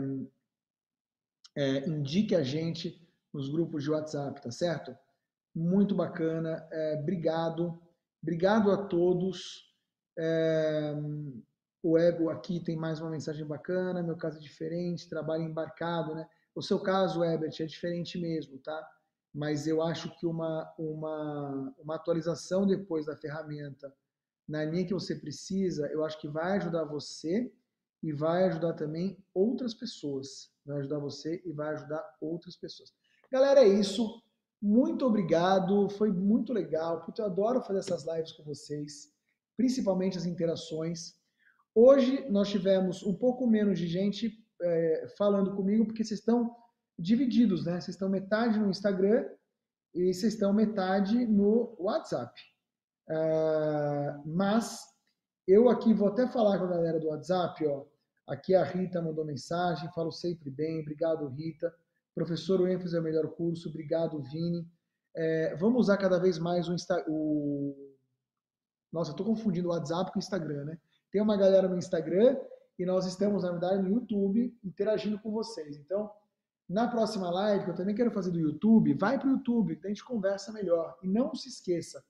é, 1.56 1.62
é, 1.62 1.88
indique 1.88 2.34
a 2.34 2.42
gente 2.42 3.08
nos 3.32 3.48
grupos 3.48 3.82
de 3.82 3.90
WhatsApp, 3.90 4.40
tá 4.40 4.50
certo? 4.50 4.96
Muito 5.54 5.94
bacana. 5.94 6.66
É, 6.70 6.98
obrigado. 7.00 7.80
Obrigado 8.22 8.70
a 8.70 8.86
todos. 8.86 9.74
É, 10.18 10.94
o 11.82 11.96
ego 11.96 12.28
aqui 12.28 12.60
tem 12.60 12.76
mais 12.76 13.00
uma 13.00 13.10
mensagem 13.10 13.46
bacana, 13.46 14.02
meu 14.02 14.16
caso 14.16 14.38
é 14.38 14.42
diferente, 14.42 15.08
trabalho 15.08 15.44
embarcado, 15.44 16.14
né? 16.14 16.28
O 16.54 16.60
seu 16.60 16.78
caso, 16.80 17.24
Herbert, 17.24 17.54
é 17.60 17.64
diferente 17.64 18.18
mesmo, 18.18 18.58
tá? 18.58 18.86
Mas 19.32 19.66
eu 19.66 19.80
acho 19.80 20.10
que 20.18 20.26
uma, 20.26 20.70
uma, 20.76 21.74
uma 21.78 21.94
atualização 21.94 22.66
depois 22.66 23.06
da 23.06 23.16
ferramenta 23.16 23.92
na 24.50 24.64
linha 24.64 24.84
que 24.84 24.92
você 24.92 25.14
precisa, 25.14 25.86
eu 25.92 26.04
acho 26.04 26.20
que 26.20 26.26
vai 26.26 26.56
ajudar 26.56 26.84
você 26.84 27.52
e 28.02 28.12
vai 28.12 28.44
ajudar 28.44 28.72
também 28.72 29.16
outras 29.32 29.72
pessoas. 29.72 30.50
Vai 30.66 30.78
ajudar 30.78 30.98
você 30.98 31.40
e 31.44 31.52
vai 31.52 31.72
ajudar 31.74 32.04
outras 32.20 32.56
pessoas. 32.56 32.92
Galera, 33.30 33.60
é 33.60 33.68
isso. 33.68 34.20
Muito 34.60 35.06
obrigado. 35.06 35.88
Foi 35.90 36.12
muito 36.12 36.52
legal. 36.52 37.04
Porque 37.04 37.20
eu 37.20 37.26
adoro 37.26 37.62
fazer 37.62 37.78
essas 37.80 38.06
lives 38.06 38.32
com 38.32 38.44
vocês, 38.44 39.08
principalmente 39.56 40.18
as 40.18 40.26
interações. 40.26 41.14
Hoje 41.74 42.28
nós 42.30 42.48
tivemos 42.48 43.02
um 43.02 43.14
pouco 43.14 43.46
menos 43.46 43.78
de 43.78 43.86
gente 43.86 44.32
é, 44.62 45.08
falando 45.16 45.54
comigo, 45.54 45.86
porque 45.86 46.04
vocês 46.04 46.20
estão 46.20 46.54
divididos, 46.98 47.64
né? 47.64 47.80
Vocês 47.80 47.94
estão 47.94 48.08
metade 48.08 48.58
no 48.58 48.68
Instagram 48.68 49.26
e 49.94 50.12
vocês 50.12 50.34
estão 50.34 50.52
metade 50.52 51.26
no 51.26 51.74
WhatsApp. 51.78 52.38
Uh, 53.08 54.22
mas 54.24 54.84
eu 55.48 55.68
aqui 55.68 55.92
vou 55.92 56.08
até 56.08 56.28
falar 56.28 56.58
com 56.58 56.64
a 56.64 56.70
galera 56.70 57.00
do 57.00 57.08
WhatsApp, 57.08 57.66
ó. 57.66 57.84
Aqui 58.28 58.54
a 58.54 58.62
Rita 58.62 59.02
mandou 59.02 59.24
mensagem, 59.24 59.90
falo 59.92 60.12
sempre 60.12 60.50
bem, 60.50 60.80
obrigado 60.80 61.26
Rita. 61.28 61.74
Professor, 62.14 62.60
o 62.60 62.68
ênfase 62.68 62.96
é 62.96 63.00
o 63.00 63.02
melhor 63.02 63.28
curso, 63.28 63.68
obrigado 63.68 64.20
Vini. 64.22 64.66
É, 65.14 65.56
vamos 65.56 65.82
usar 65.82 65.96
cada 65.96 66.18
vez 66.18 66.38
mais 66.38 66.68
o, 66.68 66.74
Insta, 66.74 67.04
o... 67.08 67.96
Nossa, 68.92 69.10
estou 69.10 69.26
confundindo 69.26 69.68
o 69.68 69.72
WhatsApp 69.72 70.12
com 70.12 70.18
o 70.18 70.22
Instagram, 70.22 70.64
né? 70.64 70.78
Tem 71.10 71.20
uma 71.20 71.36
galera 71.36 71.68
no 71.68 71.76
Instagram 71.76 72.36
e 72.78 72.84
nós 72.84 73.06
estamos, 73.06 73.42
na 73.42 73.50
verdade, 73.50 73.82
no 73.82 73.90
YouTube 73.90 74.56
interagindo 74.64 75.18
com 75.20 75.30
vocês. 75.30 75.76
Então, 75.76 76.10
na 76.68 76.88
próxima 76.88 77.30
live, 77.30 77.64
que 77.64 77.70
eu 77.70 77.74
também 77.74 77.94
quero 77.94 78.12
fazer 78.12 78.30
do 78.30 78.38
YouTube, 78.38 78.94
vai 78.94 79.18
para 79.18 79.28
o 79.28 79.32
YouTube, 79.32 79.76
que 79.76 79.86
a 79.86 79.90
gente 79.90 80.04
conversa 80.04 80.52
melhor. 80.52 80.96
E 81.02 81.08
não 81.08 81.34
se 81.34 81.48
esqueça, 81.48 82.02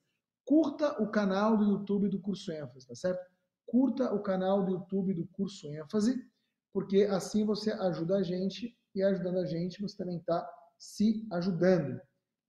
curta 0.45 1.01
o 1.01 1.09
canal 1.09 1.57
do 1.57 1.65
YouTube 1.65 2.09
do 2.09 2.19
Curso 2.19 2.51
ênfase, 2.51 2.87
tá 2.87 2.95
certo? 2.95 3.25
Curta 3.65 4.13
o 4.13 4.21
canal 4.21 4.63
do 4.63 4.71
YouTube 4.71 5.13
do 5.13 5.25
Curso 5.27 5.67
ênfase, 5.67 6.23
porque 6.71 7.03
assim 7.03 7.45
você 7.45 7.71
ajuda 7.71 8.17
a 8.17 8.23
gente 8.23 8.77
e 8.93 9.03
ajudando 9.03 9.39
a 9.39 9.45
gente, 9.45 9.81
você 9.81 9.97
também 9.97 10.17
está 10.17 10.47
se 10.77 11.25
ajudando. 11.31 11.99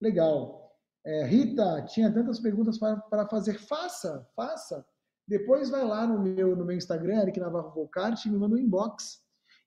Legal. 0.01 0.73
É, 1.05 1.25
Rita, 1.25 1.83
tinha 1.83 2.13
tantas 2.13 2.41
perguntas 2.41 2.79
para, 2.79 3.29
fazer. 3.29 3.59
Faça, 3.59 4.29
faça. 4.35 4.87
Depois 5.27 5.71
vai 5.71 5.85
lá 5.85 6.07
no 6.07 6.19
meu, 6.19 6.57
no 6.57 6.65
meu 6.65 6.77
Instagram, 6.77 7.23
Eric 7.23 7.39
Navarro 7.39 7.71
Volcart, 7.71 8.25
e 8.25 8.31
me 8.31 8.39
manda 8.39 8.55
um 8.55 8.59
inbox 8.59 9.23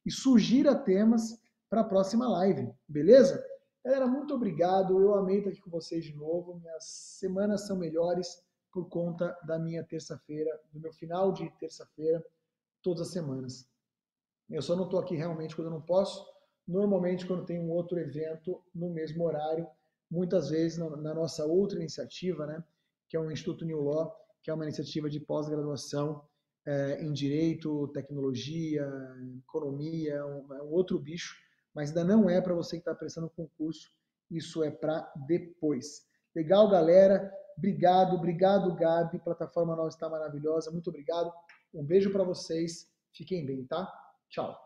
e 0.05 0.11
sugira 0.11 0.75
temas 0.75 1.39
para 1.69 1.81
a 1.81 1.85
próxima 1.85 2.27
live, 2.27 2.71
beleza? 2.87 3.43
Galera, 3.83 4.07
muito 4.07 4.33
obrigado. 4.33 4.99
Eu 4.99 5.15
amei 5.15 5.39
estar 5.39 5.49
aqui 5.51 5.61
com 5.61 5.69
vocês 5.69 6.03
de 6.03 6.15
novo. 6.15 6.59
Minhas 6.59 6.85
semanas 6.85 7.67
são 7.67 7.77
melhores 7.77 8.43
por 8.71 8.89
conta 8.89 9.37
da 9.43 9.57
minha 9.57 9.83
terça-feira, 9.83 10.59
do 10.73 10.79
meu 10.79 10.91
final 10.91 11.31
de 11.31 11.49
terça-feira, 11.59 12.23
todas 12.81 13.07
as 13.07 13.13
semanas. 13.13 13.69
Eu 14.49 14.61
só 14.61 14.75
não 14.75 14.85
estou 14.85 14.99
aqui 14.99 15.15
realmente 15.15 15.55
quando 15.55 15.67
eu 15.67 15.73
não 15.73 15.81
posso. 15.81 16.25
Normalmente, 16.67 17.25
quando 17.25 17.45
tem 17.45 17.59
um 17.59 17.69
outro 17.69 17.99
evento 17.99 18.61
no 18.73 18.89
mesmo 18.89 19.23
horário, 19.23 19.67
muitas 20.09 20.49
vezes 20.49 20.77
na 20.77 21.13
nossa 21.13 21.45
outra 21.45 21.77
iniciativa, 21.77 22.45
né, 22.45 22.63
que 23.07 23.15
é 23.15 23.19
o 23.19 23.31
Instituto 23.31 23.65
New 23.65 23.81
Law, 23.81 24.15
que 24.41 24.49
é 24.49 24.53
uma 24.53 24.63
iniciativa 24.63 25.09
de 25.09 25.19
pós-graduação 25.19 26.23
é, 26.65 27.01
em 27.03 27.13
direito, 27.13 27.87
tecnologia, 27.89 28.87
economia, 29.47 30.25
um, 30.25 30.53
é 30.53 30.61
um 30.63 30.71
outro 30.71 30.99
bicho, 30.99 31.35
mas 31.73 31.89
ainda 31.89 32.03
não 32.03 32.29
é 32.29 32.41
para 32.41 32.53
você 32.53 32.77
que 32.77 32.81
está 32.81 32.95
prestando 32.95 33.29
concurso, 33.29 33.91
isso 34.29 34.63
é 34.63 34.71
para 34.71 35.11
depois. 35.27 36.05
Legal, 36.35 36.69
galera? 36.69 37.31
Obrigado, 37.57 38.15
obrigado, 38.15 38.75
Gabi. 38.75 39.19
Plataforma 39.19 39.75
nossa 39.75 39.95
está 39.95 40.09
maravilhosa. 40.09 40.71
Muito 40.71 40.89
obrigado. 40.89 41.31
Um 41.73 41.83
beijo 41.83 42.11
para 42.11 42.23
vocês. 42.23 42.89
Fiquem 43.13 43.45
bem, 43.45 43.65
tá? 43.65 43.91
Tchau. 44.29 44.64